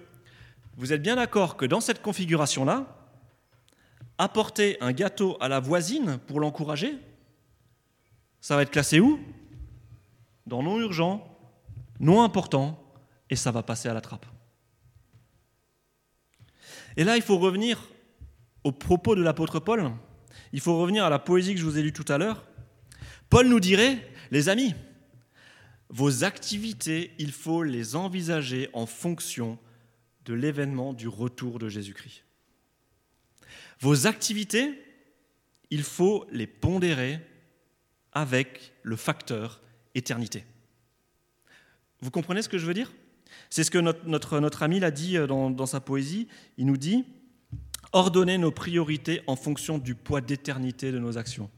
vous 0.77 0.93
êtes 0.93 1.01
bien 1.01 1.17
d'accord 1.17 1.57
que 1.57 1.65
dans 1.65 1.81
cette 1.81 2.01
configuration-là, 2.01 2.87
apporter 4.17 4.81
un 4.81 4.93
gâteau 4.93 5.37
à 5.41 5.49
la 5.49 5.59
voisine 5.59 6.17
pour 6.27 6.39
l'encourager, 6.39 6.97
ça 8.39 8.55
va 8.55 8.61
être 8.61 8.71
classé 8.71 9.01
où? 9.01 9.19
Dans 10.47 10.63
non 10.63 10.79
urgent, 10.79 11.27
non 11.99 12.23
important, 12.23 12.81
et 13.29 13.35
ça 13.35 13.51
va 13.51 13.63
passer 13.63 13.89
à 13.89 13.93
la 13.93 14.01
trappe. 14.01 14.25
Et 16.97 17.03
là, 17.03 17.17
il 17.17 17.21
faut 17.21 17.37
revenir 17.37 17.89
au 18.63 18.71
propos 18.71 19.15
de 19.15 19.21
l'apôtre 19.21 19.59
Paul. 19.59 19.91
Il 20.53 20.59
faut 20.59 20.77
revenir 20.79 21.05
à 21.05 21.09
la 21.09 21.19
poésie 21.19 21.53
que 21.53 21.59
je 21.59 21.65
vous 21.65 21.77
ai 21.77 21.81
lue 21.81 21.93
tout 21.93 22.05
à 22.11 22.17
l'heure. 22.17 22.45
Paul 23.29 23.47
nous 23.47 23.59
dirait, 23.59 24.07
les 24.31 24.49
amis, 24.49 24.73
vos 25.89 26.23
activités, 26.23 27.11
il 27.19 27.31
faut 27.31 27.63
les 27.63 27.95
envisager 27.95 28.69
en 28.73 28.85
fonction 28.85 29.59
de 30.25 30.33
l'événement 30.33 30.93
du 30.93 31.07
retour 31.07 31.59
de 31.59 31.69
Jésus-Christ. 31.69 32.23
Vos 33.79 34.07
activités, 34.07 34.81
il 35.69 35.83
faut 35.83 36.25
les 36.31 36.47
pondérer 36.47 37.19
avec 38.13 38.73
le 38.83 38.95
facteur 38.95 39.61
éternité. 39.93 40.45
Vous 42.01 42.11
comprenez 42.11 42.41
ce 42.41 42.49
que 42.49 42.57
je 42.57 42.65
veux 42.65 42.73
dire? 42.73 42.91
C'est 43.49 43.63
ce 43.63 43.71
que 43.71 43.77
notre, 43.77 44.63
ami 44.63 44.79
l'a 44.79 44.91
dit 44.91 45.17
euh, 45.17 45.27
dans, 45.27 45.49
dans 45.49 45.65
sa 45.65 45.79
poésie. 45.79 46.27
Il 46.57 46.65
nous 46.65 46.77
dit 46.77 47.05
ordonner 47.93 48.37
nos 48.37 48.51
priorités 48.51 49.21
en 49.27 49.35
fonction 49.35 49.77
du 49.77 49.95
poids 49.95 50.21
d'éternité 50.21 50.91
de 50.91 50.99
nos 50.99 51.17
actions. 51.17 51.49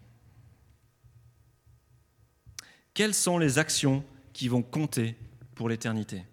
Quelles 2.93 3.13
sont 3.13 3.37
les 3.37 3.57
actions 3.57 4.03
qui 4.33 4.47
vont 4.47 4.61
compter 4.61 5.15
pour 5.55 5.69
l'éternité? 5.69 6.23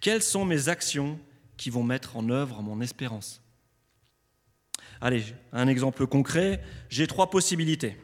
Quelles 0.00 0.22
sont 0.22 0.44
mes 0.44 0.68
actions 0.68 1.18
qui 1.56 1.70
vont 1.70 1.82
mettre 1.82 2.16
en 2.16 2.28
œuvre 2.30 2.62
mon 2.62 2.80
espérance? 2.80 3.40
Allez, 5.00 5.24
un 5.52 5.68
exemple 5.68 6.06
concret, 6.06 6.62
j'ai 6.88 7.06
trois 7.06 7.30
possibilités. 7.30 7.96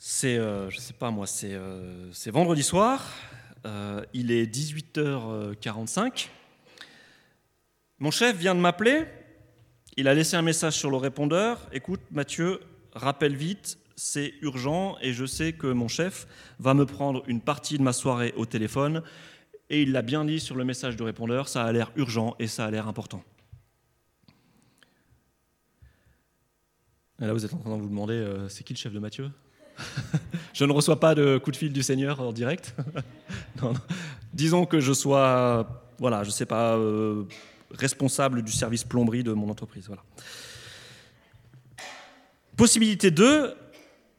C'est, 0.00 0.38
euh, 0.38 0.70
je 0.70 0.78
sais 0.78 0.92
pas 0.92 1.10
moi, 1.10 1.26
c'est, 1.26 1.54
euh, 1.54 2.12
vendredi 2.26 2.62
soir, 2.62 3.04
euh, 3.66 4.04
il 4.14 4.30
est 4.30 4.46
18h45. 4.46 6.28
Mon 7.98 8.12
chef 8.12 8.36
vient 8.36 8.54
de 8.54 8.60
m'appeler, 8.60 9.06
il 9.96 10.06
a 10.06 10.14
laissé 10.14 10.36
un 10.36 10.42
message 10.42 10.74
sur 10.74 10.92
le 10.92 10.98
répondeur. 10.98 11.68
Écoute, 11.72 12.00
Mathieu, 12.12 12.60
rappelle 12.92 13.34
vite, 13.34 13.76
c'est 13.96 14.34
urgent 14.40 14.96
et 15.02 15.12
je 15.12 15.26
sais 15.26 15.52
que 15.52 15.66
mon 15.66 15.88
chef 15.88 16.28
va 16.60 16.74
me 16.74 16.86
prendre 16.86 17.24
une 17.26 17.40
partie 17.40 17.76
de 17.76 17.82
ma 17.82 17.92
soirée 17.92 18.32
au 18.36 18.46
téléphone. 18.46 19.02
Et 19.68 19.82
il 19.82 19.90
l'a 19.90 20.02
bien 20.02 20.24
dit 20.24 20.38
sur 20.38 20.54
le 20.54 20.64
message 20.64 20.94
du 20.94 21.02
répondeur, 21.02 21.48
ça 21.48 21.64
a 21.64 21.72
l'air 21.72 21.90
urgent 21.96 22.36
et 22.38 22.46
ça 22.46 22.66
a 22.66 22.70
l'air 22.70 22.86
important. 22.86 23.24
là, 27.18 27.32
vous 27.32 27.44
êtes 27.44 27.52
en 27.52 27.58
train 27.58 27.76
de 27.76 27.82
vous 27.82 27.88
demander, 27.88 28.46
c'est 28.48 28.62
qui 28.62 28.74
le 28.74 28.78
chef 28.78 28.92
de 28.92 29.00
Mathieu? 29.00 29.28
Je 30.52 30.64
ne 30.64 30.72
reçois 30.72 30.98
pas 30.98 31.14
de 31.14 31.38
coup 31.38 31.50
de 31.50 31.56
fil 31.56 31.72
du 31.72 31.82
Seigneur 31.82 32.20
en 32.20 32.32
direct. 32.32 32.74
Disons 34.32 34.66
que 34.66 34.80
je 34.80 34.92
sois, 34.92 35.84
voilà, 35.98 36.24
je 36.24 36.30
sais 36.30 36.46
pas, 36.46 36.76
euh, 36.76 37.24
responsable 37.70 38.42
du 38.42 38.52
service 38.52 38.84
plomberie 38.84 39.22
de 39.22 39.32
mon 39.32 39.48
entreprise. 39.50 39.86
Voilà. 39.86 40.02
Possibilité 42.56 43.10
2, 43.10 43.54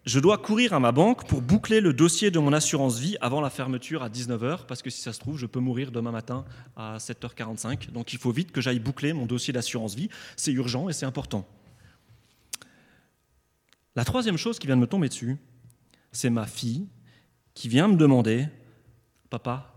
je 0.06 0.20
dois 0.20 0.38
courir 0.38 0.74
à 0.74 0.80
ma 0.80 0.92
banque 0.92 1.28
pour 1.28 1.42
boucler 1.42 1.82
le 1.82 1.94
dossier 1.94 2.32
de 2.32 2.40
mon 2.40 2.54
assurance 2.54 3.00
vie 3.00 3.18
avant 3.20 3.42
la 3.42 3.50
fermeture 3.50 4.02
à 4.02 4.10
19h, 4.10 4.66
parce 4.66 4.82
que 4.82 4.90
si 4.90 5.02
ça 5.02 5.14
se 5.14 5.20
trouve, 5.20 5.38
je 5.38 5.46
peux 5.46 5.60
mourir 5.60 5.92
demain 5.92 6.12
matin 6.12 6.46
à 6.76 6.98
7h45. 6.98 7.92
Donc 7.92 8.14
il 8.14 8.20
faut 8.20 8.32
vite 8.32 8.52
que 8.52 8.62
j'aille 8.62 8.80
boucler 8.80 9.14
mon 9.14 9.26
dossier 9.26 9.54
d'assurance 9.54 9.94
vie. 9.94 10.10
C'est 10.38 10.54
urgent 10.54 10.90
et 10.90 10.94
c'est 10.94 11.06
important. 11.06 11.46
La 13.96 14.06
troisième 14.06 14.38
chose 14.38 14.58
qui 14.58 14.68
vient 14.68 14.78
de 14.78 14.82
me 14.82 14.88
tomber 14.88 15.10
dessus, 15.10 15.38
c'est 16.12 16.30
ma 16.30 16.46
fille 16.46 16.88
qui 17.54 17.68
vient 17.68 17.88
me 17.88 17.98
demander, 17.98 18.48
Papa, 19.30 19.74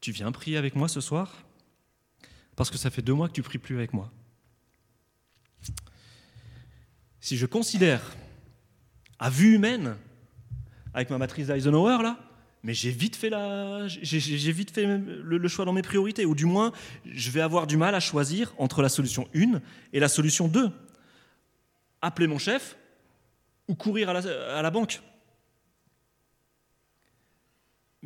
tu 0.00 0.12
viens 0.12 0.32
prier 0.32 0.56
avec 0.56 0.74
moi 0.74 0.88
ce 0.88 1.00
soir? 1.00 1.44
Parce 2.56 2.70
que 2.70 2.78
ça 2.78 2.90
fait 2.90 3.02
deux 3.02 3.14
mois 3.14 3.28
que 3.28 3.32
tu 3.32 3.42
pries 3.42 3.58
plus 3.58 3.76
avec 3.76 3.92
moi. 3.92 4.12
Si 7.20 7.36
je 7.36 7.46
considère 7.46 8.02
à 9.18 9.30
vue 9.30 9.54
humaine, 9.54 9.96
avec 10.92 11.10
ma 11.10 11.18
matrice 11.18 11.46
d'Eisenhower 11.46 12.02
là, 12.02 12.18
mais 12.62 12.72
j'ai 12.72 12.90
vite 12.90 13.16
fait, 13.16 13.28
la, 13.28 13.86
j'ai, 13.88 14.52
vite 14.52 14.70
fait 14.70 14.86
le, 14.86 15.48
choix 15.48 15.66
dans 15.66 15.72
mes 15.74 15.82
priorités, 15.82 16.24
ou 16.24 16.34
du 16.34 16.46
moins, 16.46 16.72
je 17.04 17.30
vais 17.30 17.42
avoir 17.42 17.66
du 17.66 17.76
mal 17.76 17.94
à 17.94 18.00
choisir 18.00 18.54
entre 18.56 18.80
la 18.80 18.88
solution 18.88 19.28
1 19.34 19.60
et 19.92 20.00
la 20.00 20.08
solution 20.08 20.48
2. 20.48 20.70
Appeler 22.00 22.26
mon 22.26 22.38
chef 22.38 22.76
ou 23.68 23.74
courir 23.74 24.08
à 24.08 24.62
la 24.62 24.70
banque. 24.70 25.02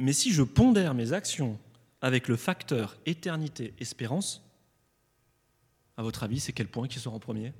Mais 0.01 0.13
si 0.13 0.33
je 0.33 0.45
pondère 0.45 0.95
mes 0.95 1.13
actions 1.13 1.59
avec 2.01 2.29
le 2.29 2.37
facteur 2.37 2.97
éternité-espérance, 3.05 4.49
à 5.97 6.05
votre 6.05 6.23
avis, 6.23 6.39
c'est 6.39 6.53
quel 6.53 6.69
point 6.69 6.87
qui 6.87 7.01
sera 7.01 7.17
en 7.17 7.19
premier? 7.19 7.53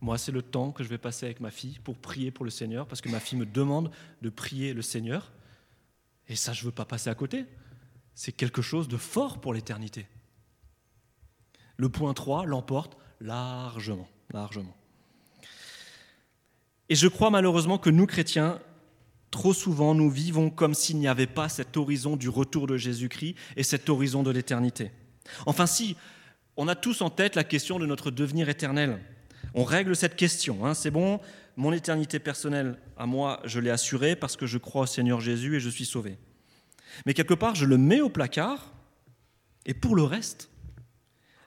Moi, 0.00 0.18
c'est 0.18 0.32
le 0.32 0.42
temps 0.42 0.72
que 0.72 0.82
je 0.82 0.88
vais 0.88 0.98
passer 0.98 1.26
avec 1.26 1.38
ma 1.38 1.52
fille 1.52 1.78
pour 1.84 1.96
prier 1.96 2.32
pour 2.32 2.44
le 2.44 2.50
Seigneur, 2.50 2.88
parce 2.88 3.00
que 3.00 3.08
ma 3.08 3.20
fille 3.20 3.38
me 3.38 3.46
demande 3.46 3.92
de 4.22 4.28
prier 4.28 4.74
le 4.74 4.82
Seigneur. 4.82 5.30
Et 6.26 6.34
ça, 6.34 6.52
je 6.52 6.62
ne 6.62 6.66
veux 6.66 6.72
pas 6.72 6.84
passer 6.84 7.10
à 7.10 7.14
côté. 7.14 7.46
C'est 8.16 8.32
quelque 8.32 8.60
chose 8.60 8.88
de 8.88 8.96
fort 8.96 9.40
pour 9.40 9.54
l'éternité. 9.54 10.08
Le 11.76 11.88
point 11.88 12.12
3 12.12 12.44
l'emporte 12.44 12.96
largement, 13.20 14.08
largement. 14.32 14.76
Et 16.88 16.96
je 16.96 17.06
crois 17.06 17.30
malheureusement 17.30 17.78
que 17.78 17.90
nous, 17.90 18.06
chrétiens, 18.06 18.60
trop 19.30 19.52
souvent, 19.52 19.94
nous 19.94 20.10
vivons 20.10 20.50
comme 20.50 20.74
s'il 20.74 20.98
n'y 20.98 21.08
avait 21.08 21.26
pas 21.26 21.48
cet 21.48 21.76
horizon 21.76 22.16
du 22.16 22.28
retour 22.28 22.66
de 22.66 22.76
Jésus-Christ 22.76 23.36
et 23.56 23.62
cet 23.62 23.88
horizon 23.88 24.22
de 24.22 24.30
l'éternité. 24.30 24.90
Enfin, 25.46 25.66
si, 25.66 25.96
on 26.56 26.68
a 26.68 26.74
tous 26.74 27.02
en 27.02 27.10
tête 27.10 27.34
la 27.34 27.44
question 27.44 27.78
de 27.78 27.86
notre 27.86 28.10
devenir 28.10 28.48
éternel. 28.48 28.98
On 29.54 29.64
règle 29.64 29.94
cette 29.94 30.16
question. 30.16 30.64
Hein. 30.66 30.74
C'est 30.74 30.90
bon, 30.90 31.20
mon 31.56 31.72
éternité 31.72 32.18
personnelle, 32.18 32.78
à 32.96 33.06
moi, 33.06 33.40
je 33.44 33.60
l'ai 33.60 33.70
assurée 33.70 34.16
parce 34.16 34.36
que 34.36 34.46
je 34.46 34.58
crois 34.58 34.82
au 34.82 34.86
Seigneur 34.86 35.20
Jésus 35.20 35.56
et 35.56 35.60
je 35.60 35.68
suis 35.68 35.86
sauvé. 35.86 36.18
Mais 37.04 37.14
quelque 37.14 37.34
part, 37.34 37.54
je 37.54 37.66
le 37.66 37.76
mets 37.76 38.00
au 38.00 38.08
placard. 38.08 38.72
Et 39.66 39.74
pour 39.74 39.96
le 39.96 40.02
reste, 40.02 40.50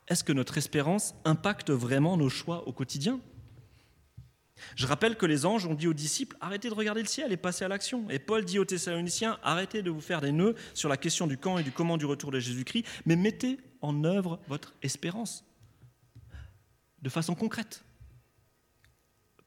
est-ce 0.08 0.24
que 0.24 0.34
notre 0.34 0.58
espérance 0.58 1.16
impacte 1.26 1.72
vraiment 1.72 2.18
nos 2.18 2.30
choix 2.30 2.68
au 2.68 2.74
quotidien? 2.74 3.20
Je 4.76 4.88
rappelle 4.88 5.16
que 5.16 5.26
les 5.26 5.46
anges 5.46 5.66
ont 5.66 5.74
dit 5.74 5.88
aux 5.88 5.94
disciples 5.94 6.38
arrêtez 6.42 6.70
de 6.70 6.74
regarder 6.74 7.02
le 7.02 7.08
ciel 7.08 7.32
et 7.32 7.38
passez 7.38 7.66
à 7.66 7.68
l'action. 7.68 8.10
Et 8.10 8.20
Paul 8.20 8.46
dit 8.46 8.60
aux 8.60 8.66
Thessaloniciens 8.66 9.40
arrêtez 9.44 9.82
de 9.82 9.90
vous 9.90 10.02
faire 10.02 10.22
des 10.22 10.32
nœuds 10.32 10.56
sur 10.74 10.90
la 10.90 10.98
question 10.98 11.28
du 11.28 11.38
quand 11.38 11.58
et 11.58 11.64
du 11.64 11.72
comment 11.72 11.98
du 11.98 12.06
retour 12.06 12.32
de 12.32 12.40
Jésus-Christ, 12.40 12.86
mais 13.06 13.16
mettez 13.16 13.60
en 13.82 14.04
œuvre 14.04 14.40
votre 14.48 14.74
espérance 14.82 15.46
de 17.02 17.10
façon 17.10 17.36
concrète 17.36 17.84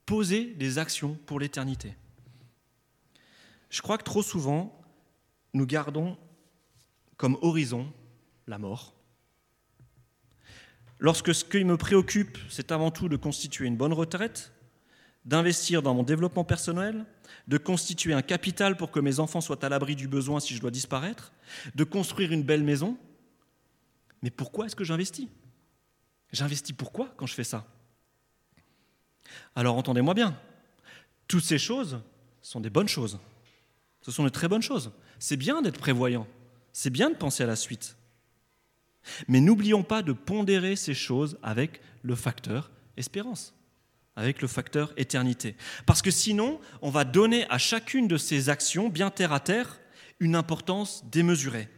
poser 0.06 0.46
des 0.54 0.78
actions 0.78 1.18
pour 1.26 1.40
l'éternité. 1.40 1.94
Je 3.70 3.80
crois 3.80 3.98
que 3.98 4.04
trop 4.04 4.22
souvent, 4.22 4.78
nous 5.54 5.66
gardons 5.66 6.18
comme 7.16 7.38
horizon 7.40 7.92
la 8.46 8.58
mort. 8.58 8.94
Lorsque 10.98 11.34
ce 11.34 11.44
qui 11.44 11.64
me 11.64 11.76
préoccupe, 11.76 12.38
c'est 12.48 12.72
avant 12.72 12.90
tout 12.90 13.08
de 13.08 13.16
constituer 13.16 13.66
une 13.66 13.76
bonne 13.76 13.92
retraite, 13.92 14.52
d'investir 15.24 15.82
dans 15.82 15.94
mon 15.94 16.02
développement 16.02 16.44
personnel, 16.44 17.04
de 17.48 17.58
constituer 17.58 18.12
un 18.12 18.22
capital 18.22 18.76
pour 18.76 18.90
que 18.90 19.00
mes 19.00 19.20
enfants 19.20 19.40
soient 19.40 19.64
à 19.64 19.68
l'abri 19.68 19.96
du 19.96 20.08
besoin 20.08 20.40
si 20.40 20.54
je 20.54 20.60
dois 20.60 20.70
disparaître, 20.70 21.32
de 21.74 21.84
construire 21.84 22.32
une 22.32 22.42
belle 22.42 22.62
maison. 22.62 22.96
Mais 24.22 24.30
pourquoi 24.30 24.66
est-ce 24.66 24.76
que 24.76 24.84
j'investis? 24.84 25.28
J'investis 26.32 26.74
pourquoi 26.74 27.12
quand 27.16 27.26
je 27.26 27.34
fais 27.34 27.44
ça? 27.44 27.66
Alors 29.54 29.76
entendez-moi 29.76 30.14
bien, 30.14 30.38
toutes 31.28 31.44
ces 31.44 31.58
choses 31.58 32.00
sont 32.40 32.60
des 32.60 32.70
bonnes 32.70 32.88
choses. 32.88 33.18
Ce 34.00 34.10
sont 34.10 34.24
de 34.24 34.28
très 34.28 34.48
bonnes 34.48 34.62
choses. 34.62 34.92
C'est 35.18 35.36
bien 35.36 35.62
d'être 35.62 35.78
prévoyant, 35.78 36.26
c'est 36.72 36.90
bien 36.90 37.10
de 37.10 37.14
penser 37.16 37.42
à 37.42 37.46
la 37.46 37.56
suite. 37.56 37.96
Mais 39.28 39.40
n'oublions 39.40 39.82
pas 39.82 40.02
de 40.02 40.12
pondérer 40.12 40.76
ces 40.76 40.94
choses 40.94 41.38
avec 41.42 41.80
le 42.02 42.14
facteur 42.14 42.70
espérance, 42.96 43.54
avec 44.16 44.42
le 44.42 44.48
facteur 44.48 44.92
éternité. 44.96 45.56
Parce 45.86 46.02
que 46.02 46.10
sinon, 46.10 46.60
on 46.82 46.90
va 46.90 47.04
donner 47.04 47.46
à 47.50 47.58
chacune 47.58 48.08
de 48.08 48.16
ces 48.16 48.48
actions, 48.48 48.88
bien 48.88 49.10
terre 49.10 49.32
à 49.32 49.40
terre, 49.40 49.80
une 50.20 50.36
importance 50.36 51.04
démesurée. 51.10 51.68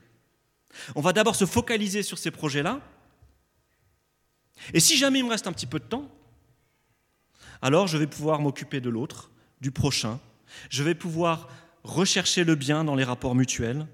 On 0.94 1.00
va 1.00 1.12
d'abord 1.12 1.36
se 1.36 1.46
focaliser 1.46 2.02
sur 2.02 2.18
ces 2.18 2.30
projets-là. 2.30 2.80
Et 4.72 4.80
si 4.80 4.96
jamais 4.96 5.20
il 5.20 5.24
me 5.24 5.30
reste 5.30 5.46
un 5.46 5.52
petit 5.52 5.66
peu 5.66 5.78
de 5.78 5.84
temps, 5.84 6.10
alors 7.62 7.86
je 7.86 7.96
vais 7.96 8.06
pouvoir 8.06 8.40
m'occuper 8.40 8.80
de 8.80 8.90
l'autre, 8.90 9.30
du 9.60 9.70
prochain. 9.70 10.20
Je 10.70 10.82
vais 10.82 10.94
pouvoir 10.94 11.48
rechercher 11.84 12.44
le 12.44 12.54
bien 12.54 12.84
dans 12.84 12.94
les 12.94 13.04
rapports 13.04 13.34
mutuels. 13.34 13.86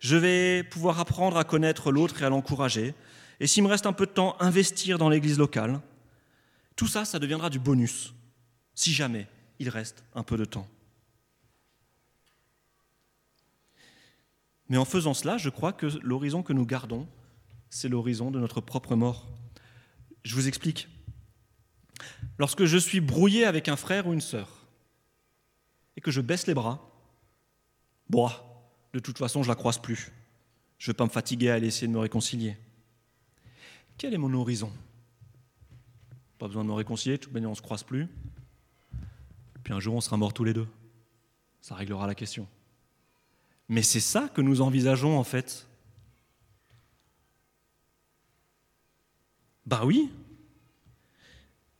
Je 0.00 0.16
vais 0.16 0.64
pouvoir 0.64 0.98
apprendre 0.98 1.36
à 1.36 1.44
connaître 1.44 1.92
l'autre 1.92 2.22
et 2.22 2.24
à 2.24 2.28
l'encourager. 2.28 2.94
Et 3.40 3.46
s'il 3.46 3.62
me 3.62 3.68
reste 3.68 3.86
un 3.86 3.92
peu 3.92 4.06
de 4.06 4.10
temps, 4.10 4.36
investir 4.40 4.98
dans 4.98 5.08
l'église 5.08 5.38
locale. 5.38 5.80
Tout 6.76 6.86
ça, 6.86 7.04
ça 7.04 7.18
deviendra 7.18 7.50
du 7.50 7.58
bonus, 7.58 8.14
si 8.74 8.92
jamais 8.92 9.28
il 9.58 9.68
reste 9.68 10.04
un 10.14 10.22
peu 10.22 10.36
de 10.36 10.44
temps. 10.44 10.68
Mais 14.68 14.78
en 14.78 14.84
faisant 14.84 15.14
cela, 15.14 15.36
je 15.36 15.50
crois 15.50 15.72
que 15.72 15.86
l'horizon 16.02 16.42
que 16.42 16.52
nous 16.52 16.64
gardons, 16.64 17.06
c'est 17.68 17.88
l'horizon 17.88 18.30
de 18.30 18.40
notre 18.40 18.60
propre 18.60 18.96
mort. 18.96 19.28
Je 20.24 20.34
vous 20.34 20.48
explique. 20.48 20.88
Lorsque 22.38 22.64
je 22.64 22.78
suis 22.78 23.00
brouillé 23.00 23.44
avec 23.44 23.68
un 23.68 23.76
frère 23.76 24.06
ou 24.06 24.12
une 24.12 24.20
sœur, 24.20 24.66
et 25.96 26.00
que 26.00 26.10
je 26.10 26.20
baisse 26.20 26.46
les 26.46 26.54
bras, 26.54 26.90
boah, 28.08 28.48
de 28.94 28.98
toute 28.98 29.18
façon, 29.18 29.42
je 29.42 29.48
la 29.48 29.54
croise 29.54 29.78
plus. 29.78 30.12
Je 30.78 30.90
ne 30.90 30.92
vais 30.92 30.96
pas 30.96 31.04
me 31.04 31.10
fatiguer 31.10 31.50
à 31.50 31.54
aller 31.54 31.68
essayer 31.68 31.86
de 31.86 31.92
me 31.92 31.98
réconcilier. 31.98 32.56
Quel 33.98 34.14
est 34.14 34.18
mon 34.18 34.32
horizon? 34.34 34.72
Pas 36.42 36.48
besoin 36.48 36.64
de 36.64 36.70
me 36.70 36.74
réconcilier, 36.74 37.18
tout 37.18 37.30
bien 37.30 37.46
on 37.46 37.50
ne 37.50 37.54
se 37.54 37.62
croise 37.62 37.84
plus. 37.84 38.08
Puis 39.62 39.72
un 39.72 39.78
jour, 39.78 39.94
on 39.94 40.00
sera 40.00 40.16
morts 40.16 40.34
tous 40.34 40.42
les 40.42 40.52
deux. 40.52 40.66
Ça 41.60 41.76
réglera 41.76 42.08
la 42.08 42.16
question. 42.16 42.48
Mais 43.68 43.82
c'est 43.82 44.00
ça 44.00 44.28
que 44.28 44.40
nous 44.40 44.60
envisageons 44.60 45.16
en 45.16 45.22
fait. 45.22 45.68
Bah 49.66 49.82
oui. 49.84 50.10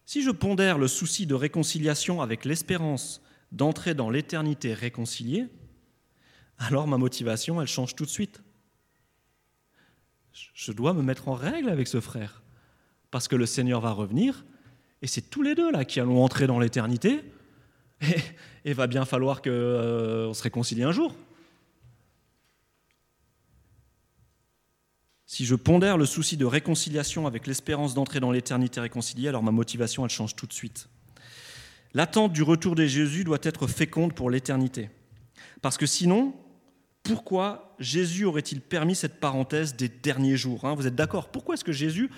Si 0.07 0.23
je 0.23 0.31
pondère 0.31 0.79
le 0.79 0.87
souci 0.87 1.27
de 1.27 1.35
réconciliation 1.35 2.23
avec 2.23 2.45
l'espérance 2.45 3.21
d'entrer 3.51 3.95
dans 3.95 4.11
l'éternité 4.11 4.75
réconciliée, 4.75 5.49
alors 6.59 6.87
ma 6.87 6.99
motivation, 6.99 7.61
elle 7.61 7.67
change 7.67 7.97
tout 7.97 8.05
de 8.05 8.11
suite. 8.11 8.41
Je 10.55 10.71
dois 10.71 10.95
me 10.95 11.03
mettre 11.03 11.27
en 11.27 11.35
règle 11.35 11.69
avec 11.69 11.89
ce 11.89 12.01
frère, 12.01 12.45
parce 13.11 13.27
que 13.27 13.35
le 13.35 13.47
Seigneur 13.47 13.81
va 13.81 13.91
revenir, 13.91 14.45
et 15.03 15.07
c'est 15.07 15.31
tous 15.31 15.43
les 15.43 15.55
deux 15.55 15.71
là 15.71 15.85
qui 15.85 16.01
allons 16.01 16.23
entrer 16.23 16.47
dans 16.47 16.59
l'éternité, 16.59 17.23
et 18.01 18.71
il 18.71 18.75
va 18.75 18.87
bien 18.87 19.05
falloir 19.05 19.43
qu'on 19.43 19.51
euh, 19.51 20.33
se 20.33 20.43
réconcilie 20.43 20.85
un 20.85 20.93
jour. 20.93 21.15
Si 25.27 25.47
je 25.47 25.55
pondère 25.55 25.97
le 25.97 26.05
souci 26.05 26.37
de 26.37 26.45
réconciliation 26.45 27.27
avec 27.27 27.47
l'espérance 27.47 27.95
d'entrer 27.95 28.21
dans 28.21 28.31
l'éternité 28.31 28.81
réconciliée, 28.81 29.29
alors 29.29 29.43
ma 29.43 29.51
motivation, 29.51 30.05
elle 30.05 30.11
change 30.11 30.37
tout 30.37 30.47
de 30.47 30.53
suite. 30.53 30.89
L'attente 31.95 32.33
du 32.33 32.43
retour 32.43 32.75
de 32.75 32.85
Jésus 32.85 33.25
doit 33.25 33.39
être 33.43 33.67
féconde 33.67 34.15
pour 34.15 34.31
l'éternité. 34.31 34.91
Parce 35.63 35.79
que 35.79 35.87
sinon, 35.87 36.35
pourquoi 37.03 37.75
Jésus 37.79 38.25
aurait-il 38.25 38.61
permis 38.61 38.95
cette 38.95 39.21
parenthèse 39.21 39.75
des 39.75 39.89
derniers 39.89 40.37
jours 40.37 40.65
hein? 40.65 40.75
Vous 40.75 40.87
êtes 40.87 40.95
d'accord? 40.95 41.31
Pourquoi 41.31 41.55
est-ce 41.55 41.65
que 41.65 41.73
Jésus 41.73 42.11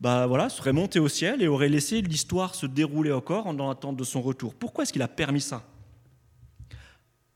bah 0.00 0.26
voilà, 0.26 0.48
serait 0.48 0.72
monté 0.72 0.98
au 0.98 1.08
ciel 1.08 1.42
et 1.42 1.48
aurait 1.48 1.68
laissé 1.68 2.00
l'histoire 2.00 2.54
se 2.54 2.66
dérouler 2.66 3.12
encore 3.12 3.52
dans 3.52 3.68
l'attente 3.68 3.96
de 3.96 4.04
son 4.04 4.22
retour 4.22 4.54
Pourquoi 4.54 4.84
est-ce 4.84 4.92
qu'il 4.92 5.02
a 5.02 5.08
permis 5.08 5.40
ça? 5.40 5.62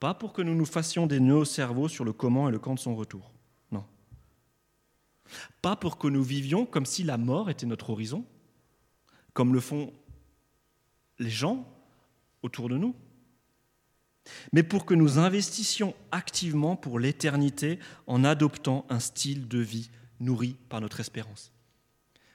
Pas 0.01 0.15
pour 0.15 0.33
que 0.33 0.43
nous 0.43 0.55
nous 0.55 0.65
fassions 0.65 1.07
des 1.07 1.21
nœuds 1.21 1.37
au 1.37 1.45
cerveau 1.45 1.89
sur 1.89 2.05
le 2.05 2.13
comment 2.13 2.49
et 2.49 2.53
le 2.53 2.59
quand 2.59 2.75
de 2.75 2.79
son 2.79 2.97
retour. 2.97 3.33
Non. 3.71 3.85
Pas 5.63 5.77
pour 5.77 5.99
que 5.99 6.09
nous 6.09 6.23
vivions 6.23 6.67
comme 6.67 6.87
si 6.87 7.03
la 7.03 7.19
mort 7.19 7.51
était 7.51 7.67
notre 7.67 7.91
horizon, 7.91 8.25
comme 9.33 9.55
le 9.55 9.61
font 9.61 9.93
les 11.19 11.31
gens 11.31 11.67
autour 12.43 12.69
de 12.69 12.77
nous 12.77 12.95
mais 14.53 14.63
pour 14.63 14.85
que 14.85 14.95
nous 14.95 15.19
investissions 15.19 15.95
activement 16.11 16.77
pour 16.77 16.99
l'éternité 16.99 17.79
en 18.07 18.25
adoptant 18.25 18.87
un 18.89 19.01
style 19.01 19.49
de 19.49 19.59
vie 19.59 19.91
nourri 20.21 20.57
par 20.69 20.81
notre 20.81 21.01
espérance. 21.01 21.54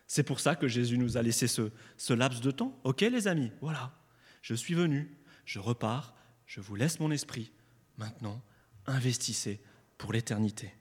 C'est 0.10 0.24
pour 0.24 0.40
ça 0.40 0.56
que 0.56 0.68
Jésus 0.68 0.98
nous 0.98 1.18
a 1.18 1.22
laissé 1.22 1.48
ce, 1.48 2.14
laps 2.14 2.42
de 2.42 2.50
temps. 2.50 2.76
Ok 2.84 3.02
les 3.02 3.28
amis, 3.28 3.52
voilà, 3.62 3.94
je 4.42 4.56
suis 4.56 4.74
venu, 4.74 5.16
je 5.46 5.60
repars, 5.60 6.16
je 6.48 6.62
vous 6.62 6.74
laisse 6.74 7.00
mon 7.00 7.12
esprit. 7.12 7.52
Maintenant, 7.96 8.42
investissez 8.88 9.62
pour 10.00 10.12
l'éternité. 10.12 10.74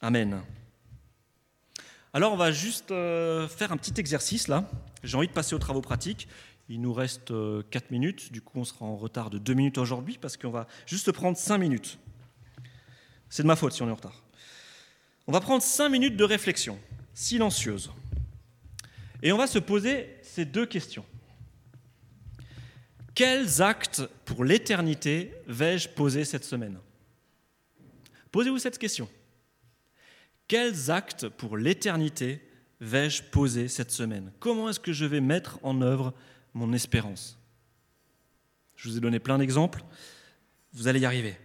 Amen. 0.00 0.40
Alors 2.14 2.32
on 2.32 2.38
va 2.38 2.52
juste 2.52 2.90
euh, 2.90 3.46
faire 3.48 3.70
un 3.70 3.76
petit 3.76 4.00
exercice 4.00 4.48
là. 4.48 4.66
J'ai 5.02 5.18
envie 5.18 5.28
de 5.28 5.32
passer 5.32 5.54
aux 5.54 5.58
travaux 5.58 5.82
pratiques. 5.82 6.26
Il 6.70 6.80
nous 6.80 6.94
reste 6.94 7.26
4 7.26 7.32
euh, 7.32 7.62
minutes, 7.90 8.32
du 8.32 8.40
coup 8.40 8.60
on 8.60 8.64
sera 8.64 8.86
en 8.86 8.96
retard 8.96 9.28
de 9.28 9.36
2 9.36 9.52
minutes 9.52 9.76
aujourd'hui 9.76 10.16
parce 10.16 10.38
qu'on 10.38 10.50
va 10.50 10.68
juste 10.86 11.12
prendre 11.12 11.36
5 11.36 11.58
minutes. 11.58 11.98
C'est 13.28 13.42
de 13.42 13.48
ma 13.48 13.56
faute 13.56 13.74
si 13.74 13.82
on 13.82 13.88
est 13.88 13.92
en 13.92 13.96
retard. 13.96 14.22
On 15.26 15.32
va 15.32 15.40
prendre 15.40 15.62
5 15.62 15.90
minutes 15.90 16.16
de 16.16 16.24
réflexion, 16.24 16.78
silencieuse. 17.14 17.90
Et 19.22 19.32
on 19.32 19.38
va 19.38 19.46
se 19.46 19.58
poser 19.58 20.08
ces 20.22 20.44
deux 20.44 20.66
questions. 20.66 21.04
Quels 23.14 23.62
actes 23.62 24.02
pour 24.24 24.44
l'éternité 24.44 25.32
vais-je 25.46 25.88
poser 25.88 26.24
cette 26.24 26.44
semaine? 26.44 26.78
Posez-vous 28.32 28.58
cette 28.58 28.78
question. 28.78 29.08
Quels 30.48 30.90
actes 30.90 31.28
pour 31.28 31.56
l'éternité 31.56 32.42
vais-je 32.80 33.22
poser 33.22 33.68
cette 33.68 33.92
semaine? 33.92 34.32
Comment 34.40 34.68
est-ce 34.68 34.80
que 34.80 34.92
je 34.92 35.04
vais 35.04 35.20
mettre 35.20 35.58
en 35.62 35.80
œuvre 35.80 36.12
mon 36.52 36.72
espérance? 36.72 37.38
Je 38.76 38.88
vous 38.88 38.96
ai 38.98 39.00
donné 39.00 39.20
plein 39.20 39.38
d'exemples, 39.38 39.82
vous 40.72 40.88
allez 40.88 41.00
y 41.00 41.06
arriver. 41.06 41.36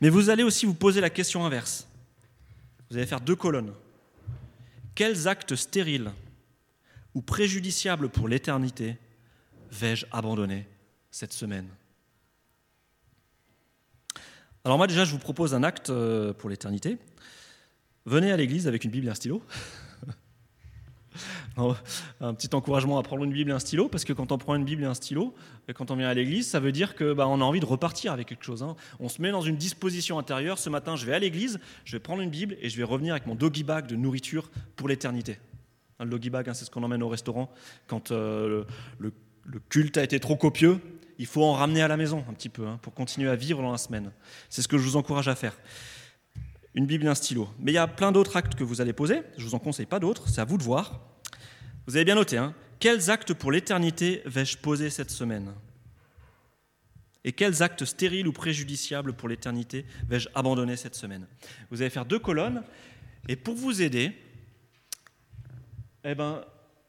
Mais 0.00 0.08
vous 0.08 0.30
allez 0.30 0.42
aussi 0.42 0.64
vous 0.64 0.74
poser 0.74 1.00
la 1.00 1.10
question 1.10 1.44
inverse. 1.44 1.86
Vous 2.90 2.96
allez 2.96 3.06
faire 3.06 3.20
deux 3.20 3.36
colonnes. 3.36 3.74
Quels 4.94 5.26
actes 5.28 5.56
stériles 5.56 6.10
ou 7.14 7.22
préjudiciables 7.22 8.08
pour 8.08 8.28
l'éternité 8.28 8.96
vais-je 9.70 10.04
abandonner 10.12 10.66
cette 11.10 11.32
semaine? 11.32 11.68
Alors 14.64 14.78
moi 14.78 14.86
déjà, 14.86 15.04
je 15.04 15.12
vous 15.12 15.18
propose 15.18 15.54
un 15.54 15.62
acte 15.62 15.90
euh, 15.90 16.32
pour 16.32 16.50
l'éternité. 16.50 16.98
Venez 18.04 18.30
à 18.30 18.36
l'église 18.36 18.68
avec 18.68 18.84
une 18.84 18.90
Bible 18.90 19.06
et 19.06 19.10
un 19.10 19.14
stylo. 19.14 19.42
un 22.20 22.34
petit 22.34 22.54
encouragement 22.54 22.98
à 22.98 23.02
prendre 23.02 23.24
une 23.24 23.32
Bible 23.32 23.50
et 23.50 23.54
un 23.54 23.58
stylo, 23.58 23.88
parce 23.88 24.04
que 24.04 24.12
quand 24.12 24.32
on 24.32 24.38
prend 24.38 24.54
une 24.54 24.64
Bible 24.64 24.82
et 24.82 24.86
un 24.86 24.94
stylo, 24.94 25.34
et 25.68 25.74
quand 25.74 25.90
on 25.90 25.96
vient 25.96 26.08
à 26.08 26.14
l'église, 26.14 26.48
ça 26.48 26.60
veut 26.60 26.72
dire 26.72 26.94
que 26.94 27.12
bah, 27.12 27.28
on 27.28 27.40
a 27.40 27.44
envie 27.44 27.60
de 27.60 27.66
repartir 27.66 28.12
avec 28.12 28.28
quelque 28.28 28.44
chose. 28.44 28.62
Hein. 28.62 28.76
On 29.00 29.08
se 29.08 29.22
met 29.22 29.30
dans 29.30 29.42
une 29.42 29.56
disposition 29.56 30.18
intérieure. 30.18 30.58
Ce 30.58 30.70
matin, 30.70 30.96
je 30.96 31.06
vais 31.06 31.14
à 31.14 31.18
l'église, 31.18 31.60
je 31.84 31.96
vais 31.96 32.00
prendre 32.00 32.22
une 32.22 32.30
Bible 32.30 32.56
et 32.60 32.68
je 32.68 32.76
vais 32.76 32.84
revenir 32.84 33.14
avec 33.14 33.26
mon 33.26 33.34
doggy 33.34 33.64
bag 33.64 33.86
de 33.86 33.96
nourriture 33.96 34.50
pour 34.76 34.88
l'éternité. 34.88 35.38
Un 35.98 36.06
doggy 36.06 36.30
bag, 36.30 36.48
hein, 36.48 36.54
c'est 36.54 36.64
ce 36.64 36.70
qu'on 36.70 36.82
emmène 36.82 37.02
au 37.02 37.08
restaurant 37.08 37.50
quand 37.86 38.10
euh, 38.10 38.64
le, 38.98 39.12
culte 39.68 39.98
a 39.98 40.02
été 40.02 40.18
trop 40.18 40.36
copieux. 40.36 40.80
Il 41.18 41.26
faut 41.26 41.44
en 41.44 41.52
ramener 41.52 41.82
à 41.82 41.88
la 41.88 41.96
maison 41.96 42.24
un 42.28 42.32
petit 42.32 42.48
peu 42.48 42.66
hein, 42.66 42.78
pour 42.82 42.94
continuer 42.94 43.28
à 43.28 43.36
vivre 43.36 43.62
dans 43.62 43.72
la 43.72 43.78
semaine. 43.78 44.10
C'est 44.48 44.62
ce 44.62 44.68
que 44.68 44.78
je 44.78 44.82
vous 44.82 44.96
encourage 44.96 45.28
à 45.28 45.34
faire 45.34 45.56
une 46.74 46.86
Bible 46.86 47.04
et 47.04 47.08
un 47.08 47.14
stylo. 47.14 47.48
Mais 47.58 47.72
il 47.72 47.74
y 47.74 47.78
a 47.78 47.86
plein 47.86 48.12
d'autres 48.12 48.36
actes 48.36 48.54
que 48.54 48.64
vous 48.64 48.80
allez 48.80 48.92
poser, 48.92 49.22
je 49.36 49.44
ne 49.44 49.48
vous 49.48 49.54
en 49.54 49.58
conseille 49.58 49.86
pas 49.86 50.00
d'autres, 50.00 50.28
c'est 50.28 50.40
à 50.40 50.44
vous 50.44 50.58
de 50.58 50.62
voir. 50.62 51.00
Vous 51.86 51.96
avez 51.96 52.04
bien 52.04 52.14
noté, 52.14 52.38
hein. 52.38 52.54
Quels 52.78 53.10
actes 53.10 53.32
pour 53.32 53.52
l'éternité 53.52 54.22
vais-je 54.26 54.58
poser 54.58 54.90
cette 54.90 55.10
semaine? 55.10 55.52
Et 57.24 57.32
quels 57.32 57.62
actes 57.62 57.84
stériles 57.84 58.26
ou 58.26 58.32
préjudiciables 58.32 59.12
pour 59.12 59.28
l'éternité 59.28 59.86
vais-je 60.08 60.28
abandonner 60.34 60.76
cette 60.76 60.96
semaine? 60.96 61.26
Vous 61.70 61.82
allez 61.82 61.90
faire 61.90 62.06
deux 62.06 62.18
colonnes, 62.18 62.64
et 63.28 63.36
pour 63.36 63.54
vous 63.54 63.82
aider, 63.82 64.12
eh 66.04 66.14
ben, 66.14 66.44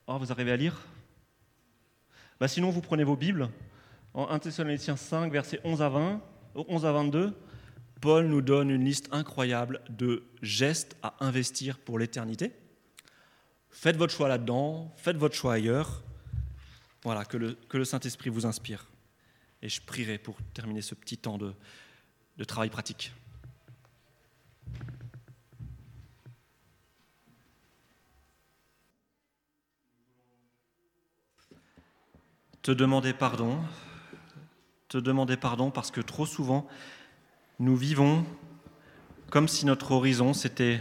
oh, 0.07 0.17
vous 0.17 0.31
arrivez 0.31 0.51
à 0.51 0.57
lire? 0.57 0.79
Bah, 2.39 2.47
Sinon, 2.47 2.71
vous 2.71 2.81
prenez 2.81 3.03
vos 3.03 3.15
Bibles, 3.15 3.49
en 4.15 4.29
1 4.29 4.39
Thessaloniciens 4.39 4.95
5, 4.95 5.31
versets 5.31 5.59
11 5.63 5.81
à 5.81 5.89
20, 5.89 6.21
11 6.55 6.85
à 6.85 6.91
22, 6.91 7.33
Paul 8.03 8.27
nous 8.27 8.41
donne 8.41 8.69
une 8.69 8.83
liste 8.83 9.07
incroyable 9.13 9.79
de 9.87 10.25
gestes 10.41 10.97
à 11.03 11.15
investir 11.21 11.79
pour 11.79 11.97
l'éternité. 11.97 12.51
Faites 13.69 13.95
votre 13.95 14.13
choix 14.13 14.27
là-dedans, 14.27 14.93
faites 14.97 15.15
votre 15.15 15.35
choix 15.35 15.53
ailleurs. 15.53 16.03
Voilà, 17.03 17.23
que 17.23 17.37
le, 17.37 17.85
Saint-Esprit 17.85 18.29
vous 18.29 18.45
inspire. 18.45 18.87
Et 19.61 19.69
je 19.69 19.79
prierai 19.81 20.17
pour 20.17 20.35
terminer 20.53 20.81
ce 20.81 20.95
petit 20.95 21.17
temps 21.17 21.37
de, 21.37 21.53
de 22.35 22.43
travail 22.43 22.69
pratique. 22.69 23.13
Te 32.63 32.71
demander 32.71 33.13
pardon, 33.13 33.61
te 34.89 34.97
demander 34.97 35.37
pardon 35.37 35.71
parce 35.71 35.89
que 35.89 36.01
trop 36.01 36.25
souvent, 36.25 36.67
nous 37.59 37.75
vivons 37.75 38.25
comme 39.29 39.47
si 39.47 39.65
notre 39.65 39.91
horizon, 39.91 40.33
c'était 40.33 40.79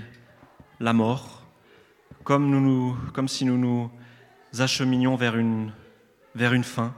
la 0.79 0.93
mort, 0.93 1.47
comme, 2.25 3.29
si 3.29 3.45
nous 3.45 3.57
nous 3.57 3.91
acheminions 4.59 5.17
vers 5.17 5.37
une 5.37 5.73
fin, 6.65 6.95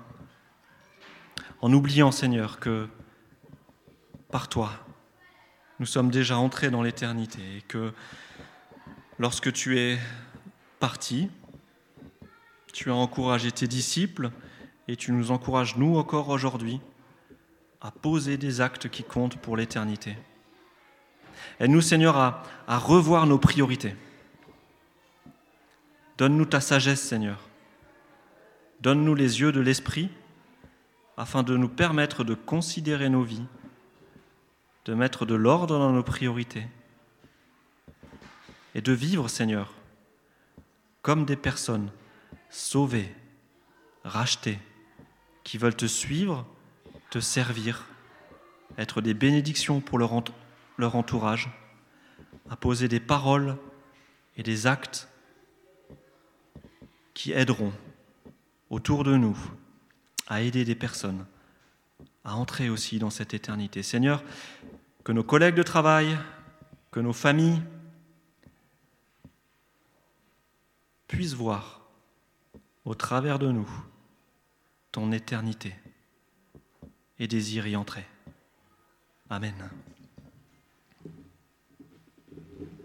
en 1.60 1.72
oubliant, 1.72 2.10
Seigneur, 2.10 2.58
que 2.58 2.88
par 4.30 4.48
toi, 4.48 4.72
nous 5.78 5.86
sommes 5.86 6.10
déjà 6.10 6.38
entrés 6.38 6.70
dans 6.70 6.82
l'éternité 6.82 7.40
et 7.58 7.62
que 7.62 7.92
lorsque 9.18 9.52
tu 9.52 9.78
es 9.78 9.98
parti, 10.80 11.30
tu 12.72 12.90
as 12.90 12.94
encouragé 12.94 13.52
tes 13.52 13.68
disciples 13.68 14.30
et 14.88 14.96
tu 14.96 15.12
nous 15.12 15.30
encourages, 15.30 15.76
nous 15.76 15.96
encore 15.96 16.28
aujourd'hui, 16.28 16.80
à 17.84 17.90
poser 17.90 18.38
des 18.38 18.62
actes 18.62 18.88
qui 18.88 19.04
comptent 19.04 19.36
pour 19.36 19.58
l'éternité. 19.58 20.16
Aide-nous, 21.60 21.82
Seigneur, 21.82 22.16
à, 22.16 22.42
à 22.66 22.78
revoir 22.78 23.26
nos 23.26 23.38
priorités. 23.38 23.94
Donne-nous 26.16 26.46
ta 26.46 26.62
sagesse, 26.62 27.02
Seigneur. 27.02 27.38
Donne-nous 28.80 29.14
les 29.14 29.40
yeux 29.42 29.52
de 29.52 29.60
l'Esprit 29.60 30.08
afin 31.18 31.42
de 31.42 31.58
nous 31.58 31.68
permettre 31.68 32.24
de 32.24 32.32
considérer 32.32 33.10
nos 33.10 33.22
vies, 33.22 33.44
de 34.86 34.94
mettre 34.94 35.26
de 35.26 35.34
l'ordre 35.34 35.78
dans 35.78 35.92
nos 35.92 36.02
priorités 36.02 36.66
et 38.74 38.80
de 38.80 38.92
vivre, 38.92 39.28
Seigneur, 39.28 39.74
comme 41.02 41.26
des 41.26 41.36
personnes 41.36 41.90
sauvées, 42.48 43.14
rachetées, 44.04 44.58
qui 45.44 45.58
veulent 45.58 45.76
te 45.76 45.84
suivre, 45.84 46.46
servir, 47.20 47.86
être 48.78 49.00
des 49.00 49.14
bénédictions 49.14 49.80
pour 49.80 49.98
leur 49.98 50.94
entourage, 50.94 51.50
à 52.50 52.56
poser 52.56 52.88
des 52.88 53.00
paroles 53.00 53.56
et 54.36 54.42
des 54.42 54.66
actes 54.66 55.08
qui 57.14 57.32
aideront 57.32 57.72
autour 58.70 59.04
de 59.04 59.16
nous 59.16 59.38
à 60.26 60.42
aider 60.42 60.64
des 60.64 60.74
personnes 60.74 61.26
à 62.24 62.34
entrer 62.34 62.70
aussi 62.70 62.98
dans 62.98 63.10
cette 63.10 63.34
éternité. 63.34 63.82
Seigneur, 63.82 64.24
que 65.04 65.12
nos 65.12 65.22
collègues 65.22 65.54
de 65.54 65.62
travail, 65.62 66.18
que 66.90 67.00
nos 67.00 67.12
familles 67.12 67.62
puissent 71.06 71.34
voir 71.34 71.82
au 72.84 72.94
travers 72.94 73.38
de 73.38 73.50
nous 73.52 73.68
ton 74.90 75.12
éternité 75.12 75.74
et 77.18 77.28
désirent 77.28 77.66
y 77.66 77.76
entrer. 77.76 78.04
Amen. 79.30 79.54